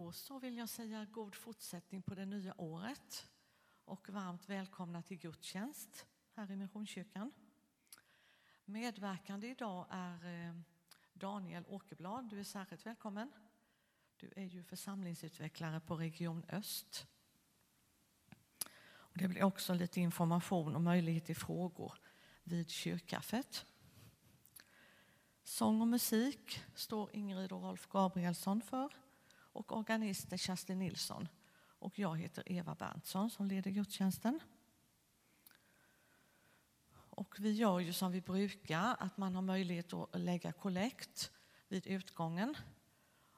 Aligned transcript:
Då 0.00 0.12
så 0.12 0.38
vill 0.38 0.56
jag 0.56 0.68
säga 0.68 1.04
god 1.04 1.34
fortsättning 1.34 2.02
på 2.02 2.14
det 2.14 2.26
nya 2.26 2.60
året 2.60 3.28
och 3.84 4.08
varmt 4.08 4.48
välkomna 4.48 5.02
till 5.02 5.18
gudstjänst 5.18 6.06
här 6.34 6.50
i 6.50 6.56
Missionskyrkan. 6.56 7.32
Medverkande 8.64 9.48
idag 9.48 9.86
är 9.90 10.46
eh, 10.48 10.54
Daniel 11.12 11.64
Åkerblad, 11.68 12.28
du 12.28 12.40
är 12.40 12.44
särskilt 12.44 12.86
välkommen. 12.86 13.32
Du 14.16 14.32
är 14.36 14.44
ju 14.44 14.62
församlingsutvecklare 14.64 15.80
på 15.80 15.96
Region 15.96 16.44
Öst. 16.48 17.06
Och 18.82 19.18
det 19.18 19.28
blir 19.28 19.42
också 19.42 19.74
lite 19.74 20.00
information 20.00 20.74
och 20.74 20.82
möjlighet 20.82 21.26
till 21.26 21.36
frågor 21.36 21.94
vid 22.42 22.70
kyrkkaffet. 22.70 23.66
Sång 25.44 25.80
och 25.80 25.88
musik 25.88 26.64
står 26.74 27.16
Ingrid 27.16 27.52
och 27.52 27.62
Rolf 27.62 27.86
Gabrielsson 27.86 28.62
för 28.62 28.99
och 29.52 29.76
organist 29.76 30.32
är 30.32 30.36
Kerstin 30.36 30.78
Nilsson. 30.78 31.28
Och 31.78 31.98
jag 31.98 32.18
heter 32.18 32.52
Eva 32.52 32.74
Berntsson 32.74 33.30
som 33.30 33.46
leder 33.46 33.70
gudstjänsten. 33.70 34.40
Och 36.92 37.36
vi 37.38 37.52
gör 37.52 37.80
ju 37.80 37.92
som 37.92 38.12
vi 38.12 38.20
brukar, 38.20 38.96
att 38.98 39.16
man 39.16 39.34
har 39.34 39.42
möjlighet 39.42 39.92
att 39.92 40.20
lägga 40.20 40.52
kollekt 40.52 41.32
vid 41.68 41.86
utgången. 41.86 42.56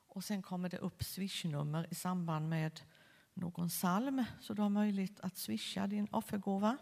Och 0.06 0.24
sen 0.24 0.42
kommer 0.42 0.68
det 0.68 0.78
upp 0.78 1.04
swishnummer 1.04 1.86
i 1.90 1.94
samband 1.94 2.48
med 2.48 2.80
någon 3.34 3.68
psalm, 3.68 4.24
så 4.40 4.54
du 4.54 4.62
har 4.62 4.68
möjlighet 4.68 5.20
att 5.20 5.36
swisha 5.36 5.86
din 5.86 6.08
offergåva. 6.10 6.78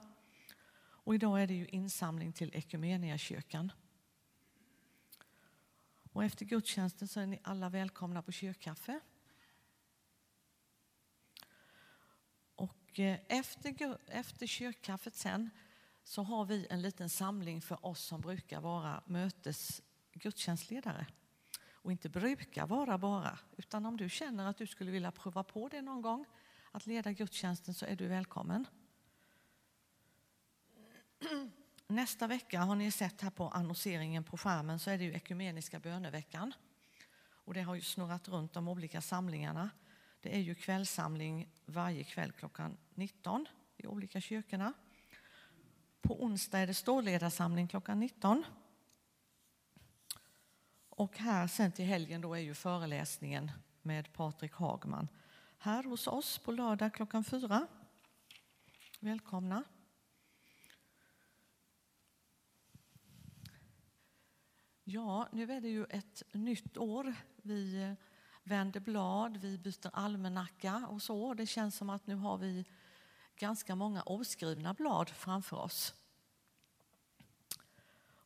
Och 1.11 1.15
idag 1.15 1.43
är 1.43 1.47
det 1.47 1.55
ju 1.55 1.67
insamling 1.67 2.33
till 2.33 2.51
Ekumeniakyrkan. 2.55 3.73
Och 6.13 6.25
efter 6.25 6.45
gudstjänsten 6.45 7.09
så 7.09 7.21
är 7.21 7.27
ni 7.27 7.41
alla 7.43 7.69
välkomna 7.69 8.23
på 8.23 8.33
kyrkkaffe. 8.33 9.01
Och 12.55 12.71
eh, 12.71 12.80
Eh, 12.99 13.19
efter, 13.29 13.99
efter 14.07 14.47
kyrkkaffet 14.47 15.15
sen 15.15 15.51
så 16.05 16.23
har 16.23 16.45
vi 16.45 16.67
en 16.71 16.83
liten 16.83 17.11
samling 17.11 17.63
för 17.63 17.87
oss 17.87 18.01
som 18.01 18.21
brukar 18.21 18.61
vara 18.61 19.03
mötes 19.07 19.83
gudstjänstledare. 20.13 21.07
Och 21.73 21.93
inte 21.93 22.09
brukar 22.09 22.67
vara 22.67 22.99
bara, 22.99 23.39
utan 23.57 23.87
om 23.87 23.97
du 23.97 24.09
känner 24.09 24.47
att 24.47 24.57
du 24.57 24.67
skulle 24.67 24.91
vilja 24.91 25.13
prova 25.13 25.45
på 25.45 25.69
det 25.69 25.83
någon 25.83 26.03
gång, 26.03 26.25
att 26.71 26.87
leda 26.87 27.13
gudstjänsten 27.13 27.75
så 27.75 27.87
är 27.87 27.97
du 27.97 28.09
välkommen. 28.09 28.67
Nästa 31.87 32.27
vecka 32.27 32.61
har 32.61 32.75
ni 32.75 32.91
sett 32.91 33.21
här 33.21 33.31
på 33.31 33.49
annonseringen 33.49 34.25
på 34.25 34.39
skärmen 34.39 34.79
så 34.79 34.91
är 34.91 34.99
det 34.99 35.05
ju 35.05 35.15
ekumeniska 35.15 35.81
böneveckan. 35.81 36.53
Och 37.45 37.55
det 37.55 37.63
har 37.63 37.75
ju 37.75 37.81
snurrat 37.81 38.29
runt 38.29 38.53
de 38.53 38.69
olika 38.69 39.01
samlingarna. 39.01 39.71
Det 40.21 40.37
är 40.37 40.41
ju 40.41 40.55
kvällssamling 40.55 41.49
varje 41.71 42.05
kväll 42.05 42.33
klockan 42.33 42.77
19 42.95 43.47
i 43.77 43.87
olika 43.87 44.21
kyrkorna. 44.21 44.73
På 46.03 46.25
onsdag 46.25 46.59
är 46.59 46.67
det 46.67 46.75
ståledarsamling 46.75 47.69
klockan 47.69 48.01
19. 48.01 48.45
Och 50.89 51.19
här 51.19 51.47
sen 51.47 51.73
till 51.73 51.85
helgen 51.85 52.21
då 52.21 52.35
är 52.35 52.41
ju 52.41 52.55
föreläsningen 52.55 53.51
med 53.83 54.13
Patrik 54.13 54.53
Hagman 54.53 55.09
här 55.59 55.83
hos 55.83 56.07
oss 56.07 56.39
på 56.39 56.53
lördag 56.53 56.95
klockan 56.95 57.25
4. 57.25 57.67
Välkomna. 59.01 59.65
Ja, 64.85 65.29
nu 65.33 65.53
är 65.53 65.61
det 65.61 65.69
ju 65.69 65.85
ett 65.85 66.23
nytt 66.33 66.77
år. 66.77 67.15
Vi 67.37 67.97
vänder 68.51 68.81
blad, 68.81 69.37
vi 69.37 69.59
byter 69.59 69.91
almanacka 69.93 70.87
och 70.91 71.03
så. 71.03 71.35
Det 71.35 71.47
känns 71.47 71.77
som 71.77 71.91
att 71.91 72.07
nu 72.07 72.15
har 72.15 72.39
vi 72.39 72.65
ganska 73.37 73.75
många 73.75 74.03
oskrivna 74.03 74.75
blad 74.75 75.09
framför 75.09 75.57
oss. 75.57 75.95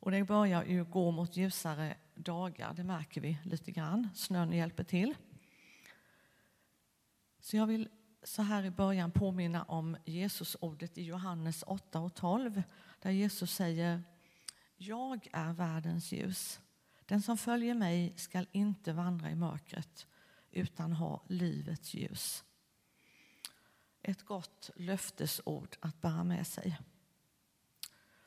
Och 0.01 0.11
det 0.11 0.25
börjar 0.25 0.65
ju 0.65 0.85
gå 0.85 1.11
mot 1.11 1.37
ljusare 1.37 1.97
dagar, 2.15 2.75
det 2.75 2.85
märker 2.85 3.21
vi 3.21 3.39
lite 3.45 3.71
grann. 3.71 4.09
Snön 4.15 4.53
hjälper 4.53 4.85
till. 4.85 5.15
Så 7.41 7.57
jag 7.57 7.67
vill 7.67 7.89
så 8.23 8.43
här 8.43 8.65
i 8.65 8.71
början 8.71 9.11
påminna 9.11 9.63
om 9.63 9.97
Jesusordet 10.05 10.99
i 10.99 11.03
Johannes 11.03 11.65
8 11.67 12.01
och 12.01 12.15
12 12.15 12.63
där 13.03 13.11
Jesus 13.11 13.55
säger 13.55 14.03
Jag 14.77 15.29
är 15.33 15.53
världens 15.53 16.13
ljus. 16.13 16.61
Den 17.07 17.23
som 17.23 17.39
följer 17.39 17.75
mig 17.75 18.15
skall 18.17 18.47
inte 18.53 18.93
vandra 18.93 19.31
i 19.31 19.35
mörkret 19.35 20.07
utan 20.55 20.93
ha 20.93 21.23
livets 21.29 21.95
ljus. 21.95 22.45
Ett 24.03 24.23
gott 24.23 24.71
löftesord 24.77 25.77
att 25.81 26.01
bära 26.01 26.25
med 26.25 26.47
sig. 26.47 26.79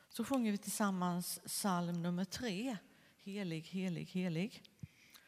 Så 0.08 0.24
sjunger 0.24 0.52
vi 0.52 0.58
tillsammans 0.58 1.40
psalm 1.46 2.02
nummer 2.02 2.24
tre, 2.24 2.76
Helig, 3.28 3.66
helig, 3.66 4.06
helig. 4.06 4.62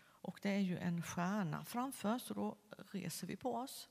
Och 0.03 0.38
det 0.43 0.50
är 0.50 0.59
ju 0.59 0.78
en 0.78 1.03
stjärna 1.03 1.65
framför, 1.65 2.19
så 2.19 2.34
då 2.34 2.56
reser 2.93 3.27
vi 3.27 3.37
på 3.37 3.55
oss. 3.55 3.88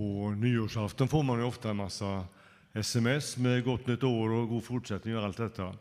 På 0.00 0.30
nyårsafton 0.30 1.08
får 1.08 1.22
man 1.22 1.38
ju 1.38 1.44
ofta 1.44 1.70
en 1.70 1.76
massa 1.76 2.24
sms 2.72 3.36
med 3.36 3.64
gott 3.64 3.86
nytt 3.86 4.02
år 4.02 4.30
och 4.30 4.48
god 4.48 4.64
fortsättning 4.64 5.16
och 5.16 5.24
allt 5.24 5.36
detta. 5.36 5.74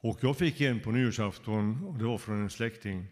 Och 0.00 0.18
jag 0.20 0.36
fick 0.36 0.60
en 0.60 0.80
på 0.80 0.90
nyårsafton, 0.90 1.84
och 1.84 1.98
det 1.98 2.04
var 2.04 2.18
från 2.18 2.42
en 2.42 2.50
släkting, 2.50 3.06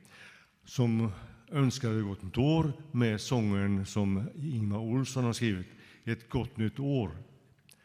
som 0.64 1.12
önskade 1.50 2.02
gott 2.02 2.22
nytt 2.22 2.38
år 2.38 2.72
med 2.92 3.20
sången 3.20 3.86
som 3.86 4.28
Ingmar 4.36 4.78
Olsson 4.78 5.24
har 5.24 5.32
skrivit, 5.32 5.66
Ett 6.04 6.28
gott 6.28 6.56
nytt 6.56 6.78
år. 6.78 7.10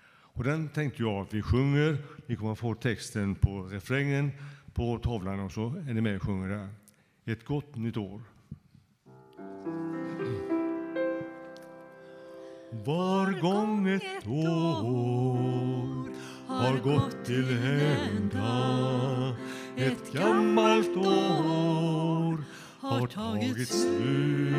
Och 0.06 0.44
den 0.44 0.70
tänkte 0.70 1.04
jag 1.04 1.22
att 1.22 1.34
vi 1.34 1.42
sjunger, 1.42 1.98
Ni 2.28 2.36
kommer 2.36 2.52
att 2.52 2.60
få 2.60 2.76
texten 2.76 3.36
på 3.36 3.64
refrängen 3.64 4.32
på 4.74 5.00
tavlan 5.00 5.40
och 5.40 5.52
så 5.52 5.68
är 5.68 5.94
ni 5.94 6.02
med 6.02 6.16
och 6.16 6.24
sjunger 6.24 6.50
där. 6.50 6.70
Ett 7.26 7.46
gott 7.46 7.76
nytt 7.76 7.98
år. 7.98 8.22
Var 12.86 13.42
gång 13.42 13.88
ett 13.88 14.28
år 14.28 16.08
har 16.48 16.78
gått 16.78 17.26
till 17.26 17.58
ända 18.12 19.36
Ett 19.78 20.12
gammalt 20.14 20.98
år 20.98 22.44
har 22.80 23.08
tagit 23.08 23.68
slut. 23.68 24.53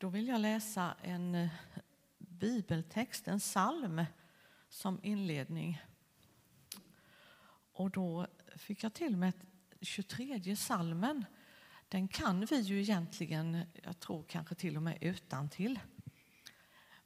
Då 0.00 0.08
vill 0.08 0.28
jag 0.28 0.40
läsa 0.40 0.94
en 1.02 1.34
eh, 1.34 1.50
bibeltext, 2.18 3.28
en 3.28 3.38
psalm, 3.38 4.04
som 4.68 5.00
inledning. 5.02 5.82
Och 7.72 7.90
då 7.90 8.26
fick 8.56 8.84
jag 8.84 8.94
till 8.94 9.16
mig 9.16 9.32
23 9.80 10.56
salmen. 10.56 11.24
Den 11.88 12.08
kan 12.08 12.44
vi 12.44 12.60
ju 12.60 12.80
egentligen, 12.80 13.62
jag 13.82 14.00
tror 14.00 14.22
kanske 14.22 14.54
till 14.54 14.76
och 14.76 14.82
med 14.82 14.98
utan 15.00 15.48
till. 15.48 15.80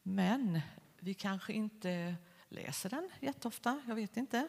Men 0.02 0.60
vi 0.98 1.14
kanske 1.14 1.52
inte 1.52 2.16
läser 2.48 2.90
den 2.90 3.10
jätteofta, 3.20 3.82
jag 3.88 3.94
vet 3.94 4.16
inte. 4.16 4.48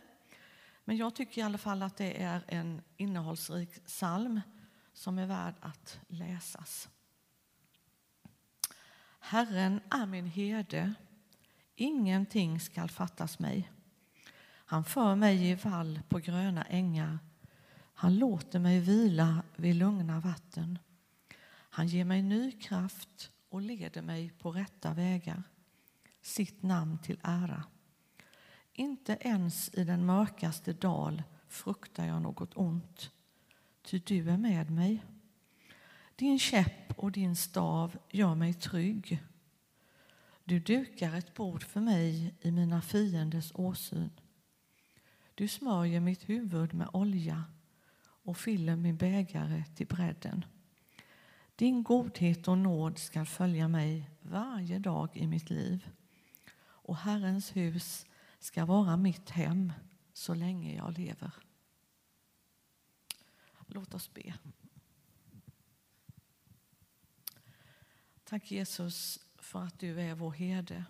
Men 0.84 0.98
jag 0.98 1.16
tycker 1.16 1.42
i 1.42 1.44
alla 1.44 1.58
fall 1.58 1.82
att 1.82 1.98
det 1.98 2.24
är 2.24 2.44
en 2.48 2.82
innehållsrik 2.98 3.86
psalm 3.86 4.42
som 4.94 5.18
är 5.18 5.26
värd 5.26 5.56
att 5.60 6.00
läsas. 6.08 6.90
Herren 9.26 9.82
är 9.90 10.06
min 10.06 10.26
herde, 10.26 10.94
ingenting 11.76 12.60
skall 12.60 12.90
fattas 12.90 13.40
mig. 13.40 13.72
Han 14.46 14.84
för 14.84 15.16
mig 15.16 15.50
i 15.50 15.56
vall 15.56 16.00
på 16.10 16.20
gröna 16.20 16.64
ängar. 16.64 17.20
Han 17.94 18.18
låter 18.18 18.60
mig 18.60 18.80
vila 18.80 19.44
vid 19.56 19.76
lugna 19.76 20.20
vatten. 20.20 20.80
Han 21.48 21.88
ger 21.88 22.06
mig 22.06 22.22
ny 22.22 22.52
kraft 22.52 23.32
och 23.50 23.62
leder 23.62 24.02
mig 24.02 24.30
på 24.30 24.52
rätta 24.52 24.94
vägar, 24.94 25.44
sitt 26.22 26.64
namn 26.64 26.98
till 26.98 27.20
ära. 27.24 27.64
Inte 28.74 29.18
ens 29.22 29.74
i 29.74 29.84
den 29.84 30.06
mörkaste 30.06 30.74
dal 30.74 31.24
fruktar 31.48 32.06
jag 32.06 32.22
något 32.22 32.58
ont, 32.58 33.12
ty 33.82 34.00
du 34.00 34.30
är 34.30 34.38
med 34.38 34.72
mig. 34.72 35.04
Din 36.16 36.40
käpp 36.40 37.00
och 37.00 37.12
din 37.12 37.36
stav 37.36 37.98
gör 38.12 38.36
mig 38.36 38.54
trygg. 38.54 39.24
Du 40.44 40.60
dukar 40.60 41.16
ett 41.16 41.34
bord 41.34 41.64
för 41.64 41.82
mig 41.82 42.36
i 42.42 42.52
mina 42.52 42.82
fienders 42.82 43.52
åsyn. 43.56 44.10
Du 45.36 45.48
smörjer 45.48 46.00
mitt 46.00 46.30
huvud 46.30 46.74
med 46.74 46.90
olja 46.94 47.44
och 48.04 48.38
fyller 48.38 48.76
min 48.76 48.98
bägare 48.98 49.64
till 49.76 49.88
bredden. 49.88 50.46
Din 51.56 51.84
godhet 51.84 52.48
och 52.48 52.58
nåd 52.58 52.98
skall 52.98 53.26
följa 53.26 53.68
mig 53.68 54.10
varje 54.22 54.80
dag 54.80 55.10
i 55.14 55.28
mitt 55.28 55.50
liv 55.50 55.90
och 56.84 56.98
Herrens 56.98 57.56
hus 57.56 58.06
ska 58.40 58.66
vara 58.66 58.98
mitt 58.98 59.30
hem 59.30 59.74
så 60.14 60.34
länge 60.34 60.76
jag 60.76 60.98
lever. 60.98 61.32
Låt 63.68 63.94
oss 63.94 64.14
be. 64.14 64.34
Tack 68.34 68.52
Jesus 68.52 69.20
för 69.36 69.64
att 69.64 69.80
du 69.80 70.02
är 70.02 70.16
vår 70.16 70.32
herde. 70.32 70.86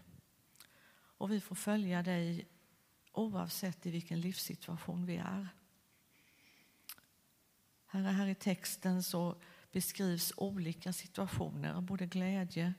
Och 0.93 1.31
vi 1.31 1.41
får 1.41 1.55
följa 1.55 2.03
dig 2.03 2.47
oavsett 3.11 3.85
i 3.85 3.91
vilken 3.91 4.21
livssituation 4.21 5.05
vi 5.05 5.15
är. 5.15 5.47
Herre, 7.85 8.07
här 8.07 8.27
i 8.27 8.35
texten 8.35 9.03
så 9.03 9.41
beskrivs 9.71 10.33
olika 10.37 10.93
situationer, 10.93 11.81
både 11.81 12.05
glädje 12.05 12.73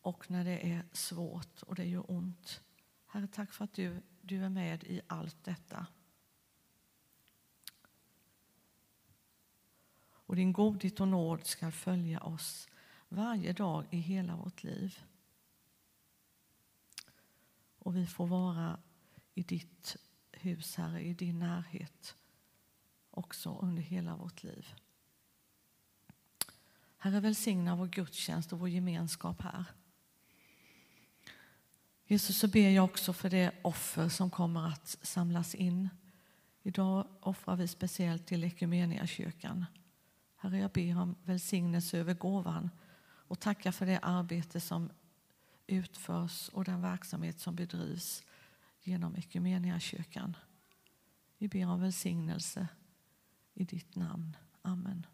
och 0.00 0.30
när 0.30 0.44
det 0.44 0.72
är 0.72 0.84
svårt 0.92 1.62
och 1.62 1.74
det 1.74 1.84
gör 1.84 2.10
ont. 2.10 2.60
Herre, 3.06 3.26
tack 3.26 3.52
för 3.52 3.64
att 3.64 3.74
du, 3.74 4.02
du 4.20 4.44
är 4.44 4.48
med 4.48 4.84
i 4.84 5.00
allt 5.06 5.44
detta. 5.44 5.86
Och 10.10 10.36
din 10.36 10.52
godhet 10.52 11.00
och 11.00 11.08
nåd 11.08 11.46
ska 11.46 11.70
följa 11.70 12.20
oss 12.20 12.68
varje 13.14 13.52
dag 13.52 13.84
i 13.90 13.96
hela 13.96 14.36
vårt 14.36 14.62
liv. 14.62 14.98
Och 17.78 17.96
vi 17.96 18.06
får 18.06 18.26
vara 18.26 18.78
i 19.34 19.42
ditt 19.42 19.96
hus, 20.32 20.76
Herre, 20.76 21.02
i 21.02 21.14
din 21.14 21.38
närhet 21.38 22.16
också 23.10 23.58
under 23.62 23.82
hela 23.82 24.16
vårt 24.16 24.42
liv. 24.42 24.74
Herre, 26.96 27.20
välsigna 27.20 27.76
vår 27.76 27.86
gudstjänst 27.86 28.52
och 28.52 28.58
vår 28.58 28.68
gemenskap 28.68 29.42
här. 29.42 29.64
Jesus, 32.06 32.38
så 32.38 32.48
ber 32.48 32.68
jag 32.68 32.84
också 32.84 33.12
för 33.12 33.30
det 33.30 33.52
offer 33.62 34.08
som 34.08 34.30
kommer 34.30 34.68
att 34.68 34.98
samlas 35.02 35.54
in. 35.54 35.88
Idag 36.62 37.06
offrar 37.20 37.56
vi 37.56 37.68
speciellt 37.68 38.26
till 38.26 38.40
kyrkan. 39.06 39.64
Herre, 40.36 40.58
jag 40.58 40.70
ber 40.70 40.98
om 40.98 41.14
välsignelse 41.22 41.98
över 41.98 42.14
gåvan 42.14 42.70
och 43.28 43.40
tacka 43.40 43.72
för 43.72 43.86
det 43.86 43.98
arbete 43.98 44.60
som 44.60 44.90
utförs 45.66 46.48
och 46.48 46.64
den 46.64 46.82
verksamhet 46.82 47.40
som 47.40 47.54
bedrivs 47.54 48.24
genom 48.82 49.14
kyrkan. 49.80 50.36
Vi 51.38 51.48
ber 51.48 51.66
om 51.66 51.80
välsignelse 51.80 52.68
i 53.54 53.64
ditt 53.64 53.94
namn. 53.94 54.36
Amen. 54.62 55.06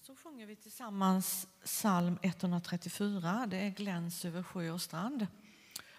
Så 0.00 0.16
sjunger 0.16 0.46
vi 0.46 0.56
tillsammans 0.56 1.48
psalm 1.64 2.18
134. 2.22 3.46
Det 3.46 3.56
är 3.56 3.70
Gläns 3.70 4.24
över 4.24 4.42
sjö 4.42 4.70
och 4.70 4.82
strand. 4.82 5.26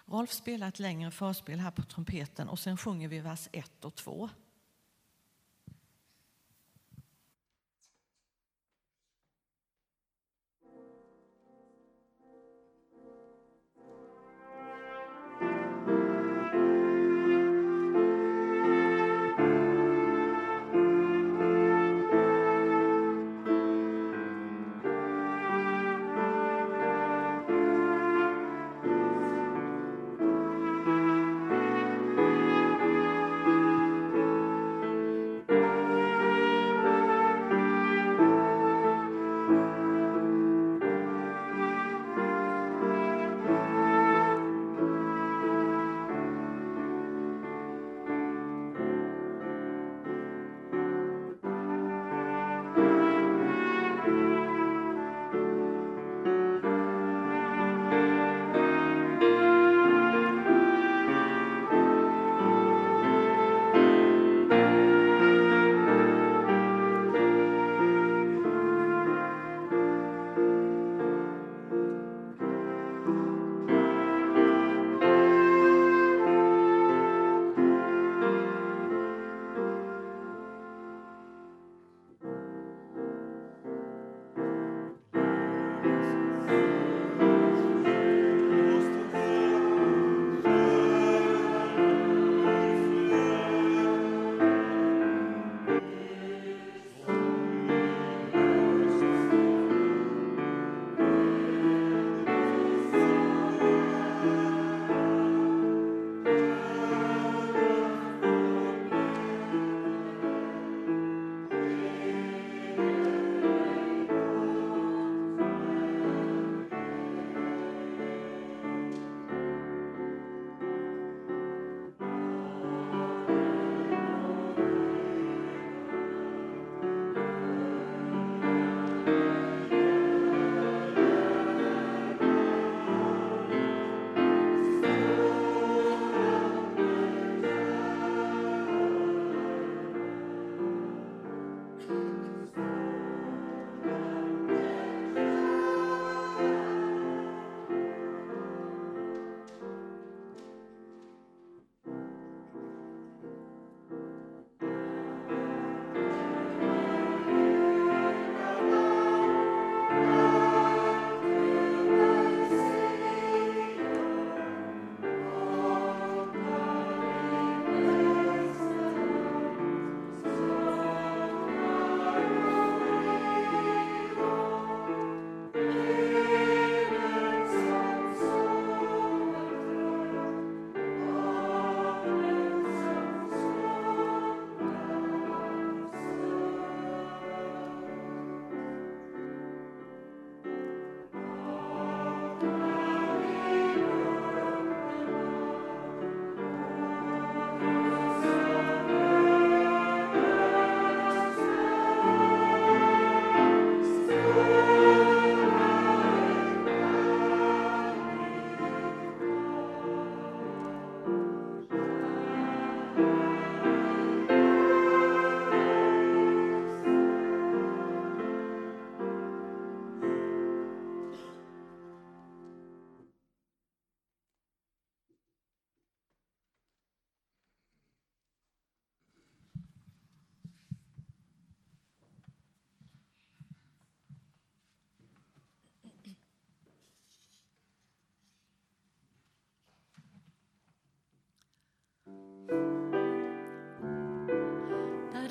Rolf 0.06 0.32
spelar 0.32 0.68
ett 0.68 0.78
längre 0.78 1.10
förspel 1.10 1.60
här 1.60 1.70
på 1.70 1.82
trumpeten 1.82 2.48
och 2.48 2.58
sen 2.58 2.76
sjunger 2.76 3.08
vi 3.08 3.20
vers 3.20 3.48
1 3.52 3.84
och 3.84 3.94
2. 3.94 4.30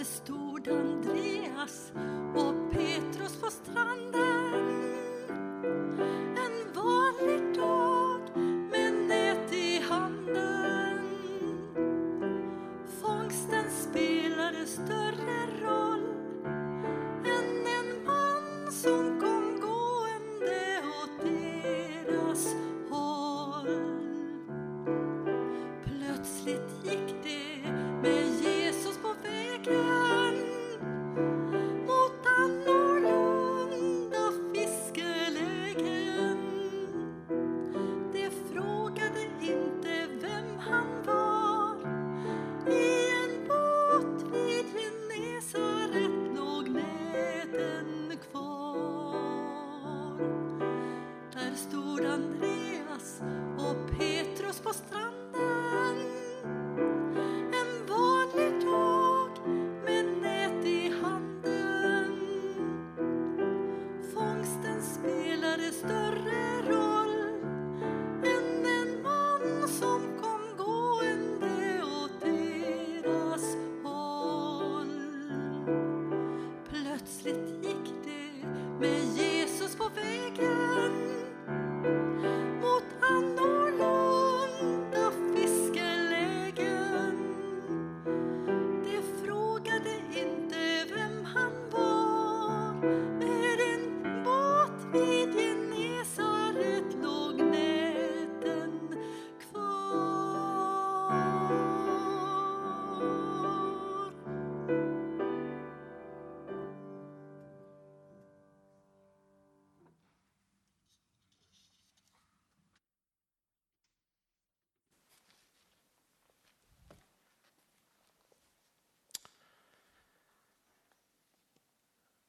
Där 0.04 0.10
stod 0.10 0.68
Andreas 0.68 1.92
och 2.36 2.72
Petrus 2.72 3.42
på 3.42 3.50
stranden. 3.50 4.54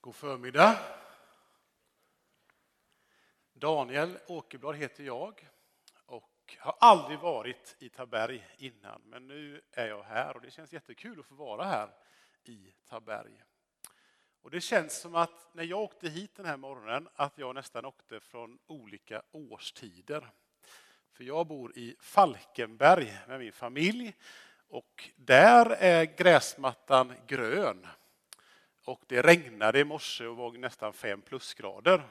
God 0.05 0.15
förmiddag. 0.15 0.79
Daniel 3.53 4.19
Åkerblad 4.27 4.77
heter 4.77 5.05
jag 5.05 5.49
och 6.07 6.57
har 6.59 6.77
aldrig 6.81 7.19
varit 7.19 7.77
i 7.79 7.89
Taberg 7.89 8.47
innan, 8.59 9.03
men 9.05 9.27
nu 9.27 9.61
är 9.73 9.87
jag 9.87 10.03
här 10.03 10.37
och 10.37 10.43
det 10.43 10.51
känns 10.51 10.73
jättekul 10.73 11.21
att 11.21 11.27
få 11.27 11.35
vara 11.35 11.65
här 11.65 11.91
i 12.43 12.75
Taberg. 12.89 13.43
Och 14.43 14.51
det 14.51 14.61
känns 14.61 15.01
som 15.01 15.15
att 15.15 15.55
när 15.55 15.65
jag 15.65 15.81
åkte 15.81 16.09
hit 16.09 16.37
den 16.37 16.47
här 16.47 16.57
morgonen 16.57 17.09
att 17.15 17.39
jag 17.39 17.55
nästan 17.55 17.85
åkte 17.85 18.21
från 18.21 18.59
olika 18.67 19.23
årstider. 19.31 20.31
För 21.13 21.25
jag 21.25 21.47
bor 21.47 21.79
i 21.79 21.97
Falkenberg 22.01 23.19
med 23.29 23.41
min 23.41 23.53
familj 23.53 24.15
och 24.69 25.11
där 25.17 25.67
är 25.71 26.05
gräsmattan 26.05 27.15
grön. 27.27 27.87
Och 28.85 29.01
det 29.07 29.23
regnade 29.23 29.79
i 29.79 29.85
morse 29.85 30.27
och 30.27 30.37
var 30.37 30.53
nästan 30.53 30.93
fem 30.93 31.23
plusgrader. 31.23 32.03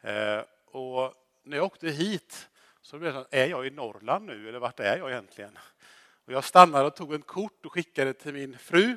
Eh, 0.00 0.40
och 0.66 1.14
när 1.42 1.56
jag 1.56 1.66
åkte 1.66 1.88
hit 1.88 2.48
så 2.80 2.98
blev 2.98 3.14
det 3.14 3.20
så, 3.20 3.26
är 3.30 3.46
jag 3.46 3.66
i 3.66 3.70
Norrland 3.70 4.26
nu 4.26 4.48
eller 4.48 4.58
vart 4.58 4.80
är 4.80 4.96
jag 4.96 5.10
egentligen? 5.10 5.58
Och 6.26 6.32
jag 6.32 6.44
stannade 6.44 6.86
och 6.86 6.96
tog 6.96 7.14
ett 7.14 7.26
kort 7.26 7.66
och 7.66 7.72
skickade 7.72 8.12
till 8.12 8.32
min 8.32 8.58
fru. 8.58 8.96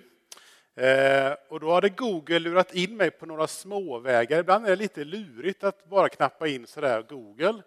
Eh, 0.75 1.33
och 1.49 1.59
då 1.59 1.71
hade 1.71 1.89
Google 1.89 2.39
lurat 2.39 2.73
in 2.73 2.97
mig 2.97 3.11
på 3.11 3.25
några 3.25 3.47
småvägar. 3.47 4.39
Ibland 4.39 4.65
är 4.65 4.69
det 4.69 4.75
lite 4.75 5.03
lurigt 5.03 5.63
att 5.63 5.89
bara 5.89 6.09
knappa 6.09 6.47
in 6.47 6.67
sådär 6.67 7.01
Google. 7.01 7.63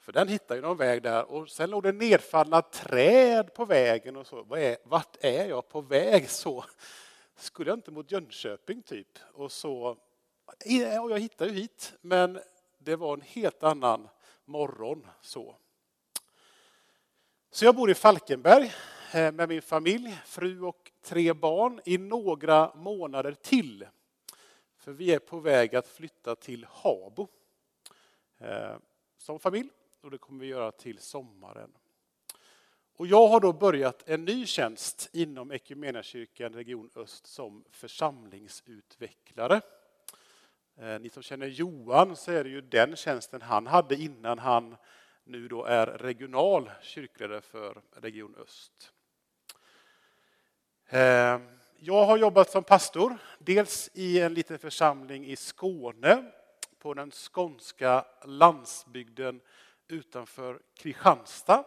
För 0.00 0.12
den 0.12 0.28
hittar 0.28 0.54
ju 0.54 0.60
någon 0.60 0.76
väg 0.76 1.02
där 1.02 1.30
och 1.30 1.50
sen 1.50 1.70
låg 1.70 1.82
det 1.82 1.92
nedfallna 1.92 2.62
träd 2.62 3.54
på 3.54 3.64
vägen 3.64 4.16
och 4.16 4.26
så. 4.26 4.46
Vart 4.84 5.16
är 5.20 5.48
jag 5.48 5.68
på 5.68 5.80
väg 5.80 6.30
så? 6.30 6.64
Skulle 7.38 7.70
jag 7.70 7.78
inte 7.78 7.90
mot 7.90 8.12
Jönköping 8.12 8.82
typ? 8.82 9.18
Och 9.32 9.52
så, 9.52 9.96
ja, 10.64 11.10
jag 11.10 11.18
hittade 11.18 11.50
ju 11.50 11.56
hit, 11.56 11.94
men 12.00 12.40
det 12.78 12.96
var 12.96 13.14
en 13.14 13.20
helt 13.20 13.62
annan 13.62 14.08
morgon 14.44 15.06
så. 15.20 15.56
Så 17.50 17.64
jag 17.64 17.74
bor 17.74 17.90
i 17.90 17.94
Falkenberg 17.94 18.72
eh, 19.14 19.32
med 19.32 19.48
min 19.48 19.62
familj, 19.62 20.20
fru 20.26 20.62
och 20.62 20.92
tre 21.02 21.32
barn 21.32 21.80
i 21.84 21.98
några 21.98 22.74
månader 22.74 23.32
till. 23.32 23.86
För 24.76 24.92
vi 24.92 25.14
är 25.14 25.18
på 25.18 25.40
väg 25.40 25.76
att 25.76 25.88
flytta 25.88 26.34
till 26.36 26.66
Habo 26.70 27.28
eh, 28.38 28.76
som 29.16 29.38
familj 29.38 29.70
och 30.00 30.10
det 30.10 30.18
kommer 30.18 30.40
vi 30.40 30.46
göra 30.46 30.72
till 30.72 30.98
sommaren. 30.98 31.77
Och 32.98 33.06
jag 33.06 33.28
har 33.28 33.40
då 33.40 33.52
börjat 33.52 34.08
en 34.08 34.24
ny 34.24 34.46
tjänst 34.46 35.10
inom 35.12 35.50
Equmeniakyrkan 35.50 36.52
Region 36.52 36.90
Öst 36.96 37.26
som 37.26 37.64
församlingsutvecklare. 37.70 39.60
Eh, 40.76 41.00
ni 41.00 41.10
som 41.10 41.22
känner 41.22 41.46
Johan 41.46 42.16
så 42.16 42.32
är 42.32 42.44
det 42.44 42.50
ju 42.50 42.60
den 42.60 42.96
tjänsten 42.96 43.42
han 43.42 43.66
hade 43.66 43.94
innan 43.94 44.38
han 44.38 44.76
nu 45.24 45.48
då 45.48 45.64
är 45.64 45.86
regional 45.86 46.70
kyrkledare 46.82 47.40
för 47.40 47.82
Region 47.92 48.34
Öst. 48.42 48.92
Eh, 50.86 51.40
jag 51.76 52.04
har 52.04 52.18
jobbat 52.18 52.50
som 52.50 52.64
pastor, 52.64 53.18
dels 53.38 53.90
i 53.94 54.20
en 54.20 54.34
liten 54.34 54.58
församling 54.58 55.26
i 55.26 55.36
Skåne 55.36 56.24
på 56.78 56.94
den 56.94 57.10
skånska 57.10 58.04
landsbygden 58.24 59.40
utanför 59.88 60.60
Kristianstad. 60.74 61.64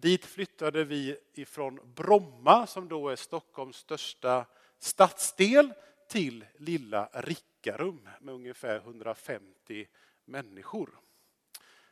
Dit 0.00 0.26
flyttade 0.26 0.84
vi 0.84 1.16
ifrån 1.34 1.80
Bromma, 1.94 2.66
som 2.66 2.88
då 2.88 3.08
är 3.08 3.16
Stockholms 3.16 3.76
största 3.76 4.46
stadsdel, 4.78 5.72
till 6.08 6.44
lilla 6.56 7.08
Rickarum 7.12 8.08
med 8.20 8.34
ungefär 8.34 8.76
150 8.76 9.86
människor. 10.24 10.90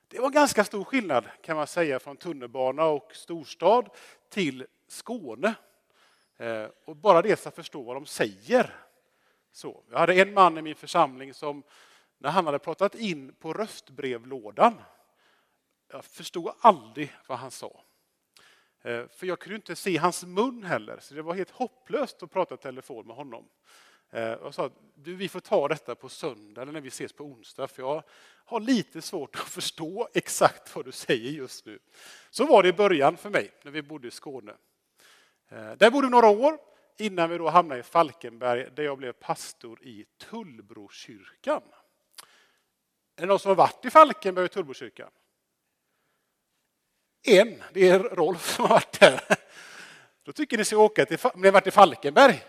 Det 0.09 0.21
var 0.21 0.31
ganska 0.31 0.65
stor 0.65 0.85
skillnad 0.85 1.25
kan 1.43 1.57
man 1.57 1.67
säga 1.67 2.01
från 2.01 2.17
tunnelbana 2.17 2.85
och 2.85 3.15
storstad 3.15 3.89
till 4.29 4.67
Skåne. 4.87 5.55
Eh, 6.37 6.67
och 6.85 6.97
bara 6.97 7.23
det 7.23 7.47
att 7.47 7.55
förstå 7.55 7.83
vad 7.83 7.97
de 7.97 8.07
säger. 8.07 8.75
Så, 9.53 9.83
jag 9.91 9.99
hade 9.99 10.15
en 10.15 10.35
man 10.35 10.59
i 10.59 10.63
min 10.63 10.75
församling 10.75 11.35
som 11.35 11.63
när 12.19 12.31
han 12.31 12.47
hade 12.47 12.59
pratat 12.59 12.95
in 12.95 13.33
på 13.33 13.53
röstbrevlådan, 13.53 14.75
jag 15.89 16.05
förstod 16.05 16.53
aldrig 16.61 17.17
vad 17.27 17.39
han 17.39 17.51
sa. 17.51 17.81
Eh, 18.89 19.07
för 19.09 19.27
jag 19.27 19.39
kunde 19.39 19.57
inte 19.57 19.77
se 19.77 19.97
hans 19.97 20.25
mun 20.25 20.65
heller, 20.65 20.99
så 21.01 21.15
det 21.15 21.23
var 21.23 21.35
helt 21.35 21.51
hopplöst 21.51 22.23
att 22.23 22.31
prata 22.31 22.55
i 22.55 22.59
telefon 22.59 23.07
med 23.07 23.17
honom. 23.17 23.45
Eh, 24.11 24.23
jag 24.23 24.55
sa, 24.55 24.71
du, 24.95 25.15
vi 25.15 25.29
får 25.29 25.41
ta 25.41 25.69
detta 25.69 25.95
på 25.95 26.09
söndag 26.09 26.63
eller 26.63 26.73
när 26.73 26.81
vi 26.81 26.89
ses 26.89 27.13
på 27.13 27.25
onsdag, 27.25 27.69
för 27.69 27.83
jag 27.83 28.03
har 28.45 28.61
lite 28.61 29.03
svårt 29.03 29.37
att 29.37 29.49
förstå 29.49 30.09
exakt 30.15 30.77
vad 30.77 30.85
du 30.85 30.93
säger 30.93 31.31
just 31.31 31.67
nu. 31.67 31.79
Så 32.31 32.47
var 32.47 32.63
det 32.63 32.69
i 32.69 32.73
början 32.73 33.17
för 33.17 33.31
mig, 33.31 33.51
när 33.63 33.71
vi 33.71 33.83
bodde 33.83 34.09
i 34.09 34.11
Skåne. 34.11 34.53
Eh, 35.49 35.73
där 35.73 35.91
bodde 35.91 36.07
vi 36.07 36.11
några 36.11 36.29
år 36.29 36.59
innan 36.97 37.31
vi 37.31 37.39
då 37.39 37.49
hamnade 37.49 37.81
i 37.81 37.83
Falkenberg, 37.83 38.69
där 38.75 38.83
jag 38.83 38.99
blev 38.99 39.13
pastor 39.13 39.83
i 39.83 40.07
Tullbrokyrkan. 40.19 41.63
Är 43.17 43.21
det 43.21 43.27
någon 43.27 43.39
som 43.39 43.49
har 43.49 43.57
varit 43.57 43.85
i 43.85 43.91
Falkenberg 43.91 44.45
och 44.45 44.51
Tullbrokyrkan? 44.51 45.11
En, 47.23 47.63
det 47.73 47.89
är 47.89 47.99
Rolf 47.99 48.55
som 48.55 48.65
har 48.65 48.75
varit 48.75 49.01
där. 49.01 49.21
Då 50.23 50.33
tycker 50.33 50.59
ni 50.59 50.65
ska 50.65 50.77
åka 50.77 51.07
till, 51.07 51.19
ni 51.35 51.47
har 51.47 51.53
varit 51.53 51.67
i 51.67 51.71
Falkenberg? 51.71 52.45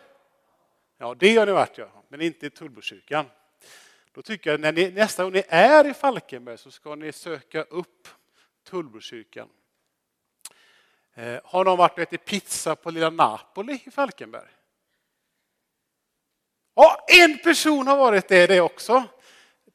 Ja, 0.97 1.15
det 1.19 1.35
har 1.35 1.45
ni 1.45 1.51
varit, 1.51 1.77
ja. 1.77 2.03
men 2.09 2.21
inte 2.21 2.45
i 2.45 2.49
Tullbokyrkan. 2.49 3.25
Då 4.11 4.21
tycker 4.21 4.51
jag 4.51 4.59
när 4.59 4.71
ni, 4.71 4.91
nästa 4.91 5.23
gång 5.23 5.33
ni 5.33 5.43
är 5.47 5.87
i 5.87 5.93
Falkenberg 5.93 6.57
så 6.57 6.71
ska 6.71 6.95
ni 6.95 7.11
söka 7.11 7.63
upp 7.63 8.07
Tullbokyrkan. 8.69 9.49
Eh, 11.13 11.39
har 11.43 11.65
någon 11.65 11.77
varit 11.77 11.91
och 11.91 11.99
ätit 11.99 12.25
pizza 12.25 12.75
på 12.75 12.91
Lilla 12.91 13.09
Napoli 13.09 13.83
i 13.85 13.91
Falkenberg? 13.91 14.49
Ja, 16.75 17.05
en 17.07 17.37
person 17.37 17.87
har 17.87 17.97
varit 17.97 18.27
det, 18.27 18.47
det 18.47 18.61
också. 18.61 19.03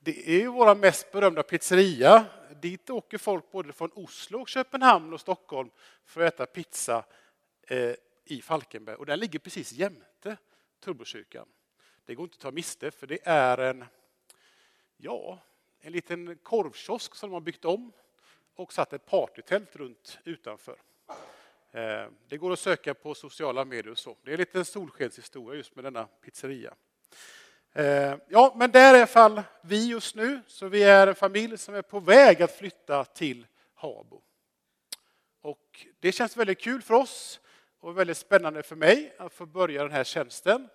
Det 0.01 0.29
är 0.29 0.39
ju 0.39 0.47
vår 0.47 0.75
mest 0.75 1.13
berömda 1.13 1.43
pizzeria. 1.43 2.25
Dit 2.61 2.91
åker 2.91 3.19
folk 3.19 3.51
både 3.51 3.73
från 3.73 3.91
Oslo, 3.95 4.47
Köpenhamn 4.47 5.13
och 5.13 5.21
Stockholm 5.21 5.71
för 6.05 6.21
att 6.21 6.35
äta 6.35 6.47
pizza 6.47 7.05
eh, 7.63 7.95
i 8.25 8.43
Falkenberg. 8.43 8.97
Och 8.97 9.07
den 9.07 9.19
ligger 9.19 9.39
precis 9.39 9.73
jämte 9.73 10.37
Tullbrokyrkan. 10.81 11.49
Det 12.05 12.15
går 12.15 12.25
inte 12.25 12.35
att 12.35 12.41
ta 12.41 12.51
miste 12.51 12.91
för 12.91 13.07
det 13.07 13.19
är 13.25 13.59
en, 13.59 13.85
ja, 14.97 15.39
en 15.81 15.93
liten 15.93 16.39
korvkiosk 16.43 17.15
som 17.15 17.31
de 17.31 17.35
har 17.35 17.41
byggt 17.41 17.65
om 17.65 17.93
och 18.55 18.73
satt 18.73 18.93
ett 18.93 19.07
partytält 19.07 19.77
runt 19.77 20.19
utanför. 20.25 20.79
Eh, 21.71 22.07
det 22.29 22.37
går 22.37 22.53
att 22.53 22.59
söka 22.59 22.95
på 22.95 23.15
sociala 23.15 23.65
medier 23.65 23.93
och 23.93 23.99
så. 23.99 24.17
Det 24.23 24.31
är 24.31 24.35
en 24.35 24.41
liten 24.41 24.65
solskenshistoria 24.65 25.57
just 25.57 25.75
med 25.75 25.85
denna 25.85 26.07
pizzeria. 26.07 26.75
Eh, 27.77 28.17
ja, 28.29 28.55
men 28.57 28.71
där 28.71 28.95
är 28.95 28.99
i 28.99 28.99
alla 28.99 29.07
fall 29.07 29.43
vi 29.61 29.89
just 29.89 30.15
nu. 30.15 30.41
Så 30.47 30.69
vi 30.69 30.83
är 30.83 31.07
en 31.07 31.15
familj 31.15 31.59
som 31.59 31.75
är 31.75 31.83
på 31.83 32.01
väg 32.01 32.43
att 32.43 32.57
flytta 32.57 33.05
till 33.05 33.47
Habo. 33.75 34.23
Och 35.41 35.87
det 36.01 36.13
känns 36.13 36.37
väldigt 36.37 36.61
kul 36.61 36.83
för 36.83 36.95
oss 36.95 37.41
och 37.81 37.99
väldigt 37.99 38.17
spännande 38.17 38.63
för 38.63 38.77
mig 38.77 39.15
att 39.19 39.33
få 39.33 39.47
börja 39.47 39.83
den 39.83 39.93
här 39.93 40.05
tjänsten. 40.05 40.69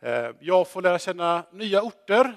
Eh, 0.00 0.30
jag 0.40 0.68
får 0.68 0.82
lära 0.82 0.98
känna 0.98 1.44
nya 1.52 1.82
orter 1.82 2.34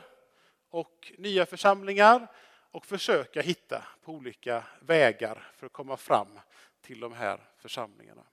och 0.69 1.11
nya 1.17 1.45
församlingar 1.45 2.27
och 2.71 2.85
försöka 2.85 3.41
hitta 3.41 3.83
på 4.03 4.11
olika 4.11 4.63
vägar 4.79 5.51
för 5.55 5.65
att 5.65 5.73
komma 5.73 5.97
fram 5.97 6.39
till 6.81 6.99
de 6.99 7.13
här 7.13 7.39
församlingarna. 7.57 8.23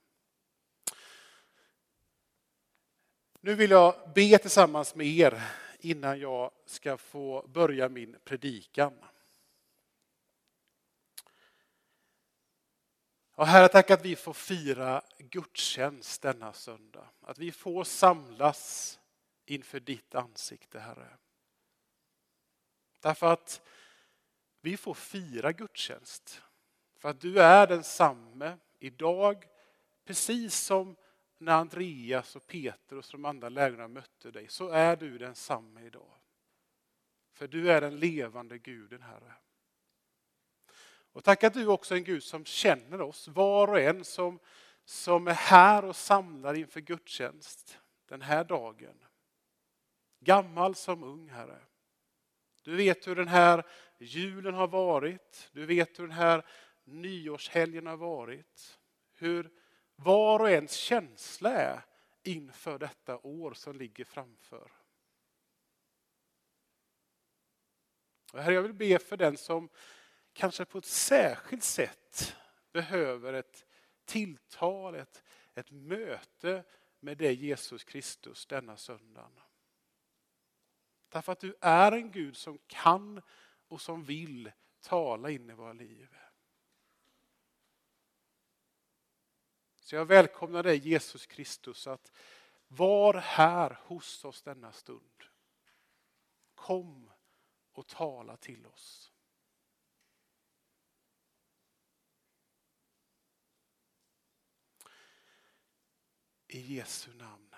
Nu 3.40 3.54
vill 3.54 3.70
jag 3.70 3.94
be 4.14 4.38
tillsammans 4.38 4.94
med 4.94 5.06
er 5.06 5.42
innan 5.84 6.20
jag 6.20 6.50
ska 6.66 6.96
få 6.96 7.46
börja 7.48 7.88
min 7.88 8.16
predikan. 8.24 9.04
Och 13.34 13.46
herre, 13.46 13.68
tack 13.68 13.90
att 13.90 14.04
vi 14.04 14.16
får 14.16 14.32
fira 14.32 15.02
gudstjänst 15.18 16.22
denna 16.22 16.52
söndag. 16.52 17.08
Att 17.20 17.38
vi 17.38 17.52
får 17.52 17.84
samlas 17.84 18.98
inför 19.44 19.80
ditt 19.80 20.14
ansikte, 20.14 20.78
Herre. 20.80 21.16
Därför 23.00 23.32
att 23.32 23.62
vi 24.60 24.76
får 24.76 24.94
fira 24.94 25.52
gudstjänst. 25.52 26.42
För 26.96 27.08
att 27.08 27.20
du 27.20 27.40
är 27.40 27.66
densamme 27.66 28.58
idag, 28.78 29.44
precis 30.04 30.54
som 30.54 30.96
när 31.44 31.52
Andreas 31.52 32.36
och 32.36 32.46
Peter 32.46 32.98
och 32.98 33.04
de 33.12 33.24
andra 33.24 33.48
lärjungarna 33.48 33.88
mötte 33.88 34.30
dig, 34.30 34.48
så 34.48 34.68
är 34.68 34.96
du 34.96 35.18
densamme 35.18 35.86
idag. 35.86 36.12
För 37.32 37.48
du 37.48 37.72
är 37.72 37.80
den 37.80 37.96
levande 37.96 38.58
guden, 38.58 39.02
Herre. 39.02 39.32
Och 41.12 41.24
tack 41.24 41.44
att 41.44 41.54
du 41.54 41.66
också 41.66 41.94
är 41.94 41.98
en 41.98 42.04
Gud 42.04 42.22
som 42.22 42.44
känner 42.44 43.00
oss, 43.00 43.28
var 43.28 43.68
och 43.68 43.80
en 43.80 44.04
som, 44.04 44.38
som 44.84 45.28
är 45.28 45.34
här 45.34 45.84
och 45.84 45.96
samlar 45.96 46.54
inför 46.54 46.80
gudstjänst 46.80 47.78
den 48.08 48.22
här 48.22 48.44
dagen. 48.44 49.04
Gammal 50.20 50.74
som 50.74 51.04
ung, 51.04 51.28
Herre. 51.28 51.60
Du 52.62 52.76
vet 52.76 53.08
hur 53.08 53.16
den 53.16 53.28
här 53.28 53.66
julen 53.98 54.54
har 54.54 54.68
varit. 54.68 55.50
Du 55.52 55.66
vet 55.66 55.98
hur 55.98 56.06
den 56.06 56.16
här 56.16 56.46
nyårshelgen 56.84 57.86
har 57.86 57.96
varit. 57.96 58.78
Hur 59.14 59.50
var 59.96 60.40
och 60.40 60.50
ens 60.50 60.72
känsla 60.72 61.52
är 61.52 61.82
inför 62.22 62.78
detta 62.78 63.18
år 63.18 63.54
som 63.54 63.76
ligger 63.76 64.04
framför. 64.04 64.72
Och 68.32 68.42
herre, 68.42 68.54
jag 68.54 68.62
vill 68.62 68.74
be 68.74 68.98
för 68.98 69.16
den 69.16 69.36
som 69.36 69.68
kanske 70.32 70.64
på 70.64 70.78
ett 70.78 70.84
särskilt 70.84 71.64
sätt 71.64 72.36
behöver 72.72 73.32
ett 73.32 73.66
tilltal, 74.04 74.94
ett, 74.94 75.24
ett 75.54 75.70
möte 75.70 76.64
med 77.00 77.18
dig 77.18 77.34
Jesus 77.34 77.84
Kristus 77.84 78.46
denna 78.46 78.76
söndagen. 78.76 79.40
Därför 81.08 81.32
att 81.32 81.40
du 81.40 81.54
är 81.60 81.92
en 81.92 82.10
Gud 82.10 82.36
som 82.36 82.58
kan 82.66 83.22
och 83.68 83.80
som 83.80 84.04
vill 84.04 84.52
tala 84.80 85.30
in 85.30 85.50
i 85.50 85.52
våra 85.52 85.72
liv. 85.72 86.16
Så 89.84 89.94
jag 89.94 90.04
välkomnar 90.04 90.62
dig 90.62 90.88
Jesus 90.88 91.26
Kristus 91.26 91.86
att 91.86 92.12
var 92.68 93.14
här 93.14 93.80
hos 93.82 94.24
oss 94.24 94.42
denna 94.42 94.72
stund. 94.72 95.24
Kom 96.54 97.10
och 97.72 97.86
tala 97.86 98.36
till 98.36 98.66
oss. 98.66 99.12
I 106.46 106.74
Jesu 106.74 107.14
namn. 107.14 107.54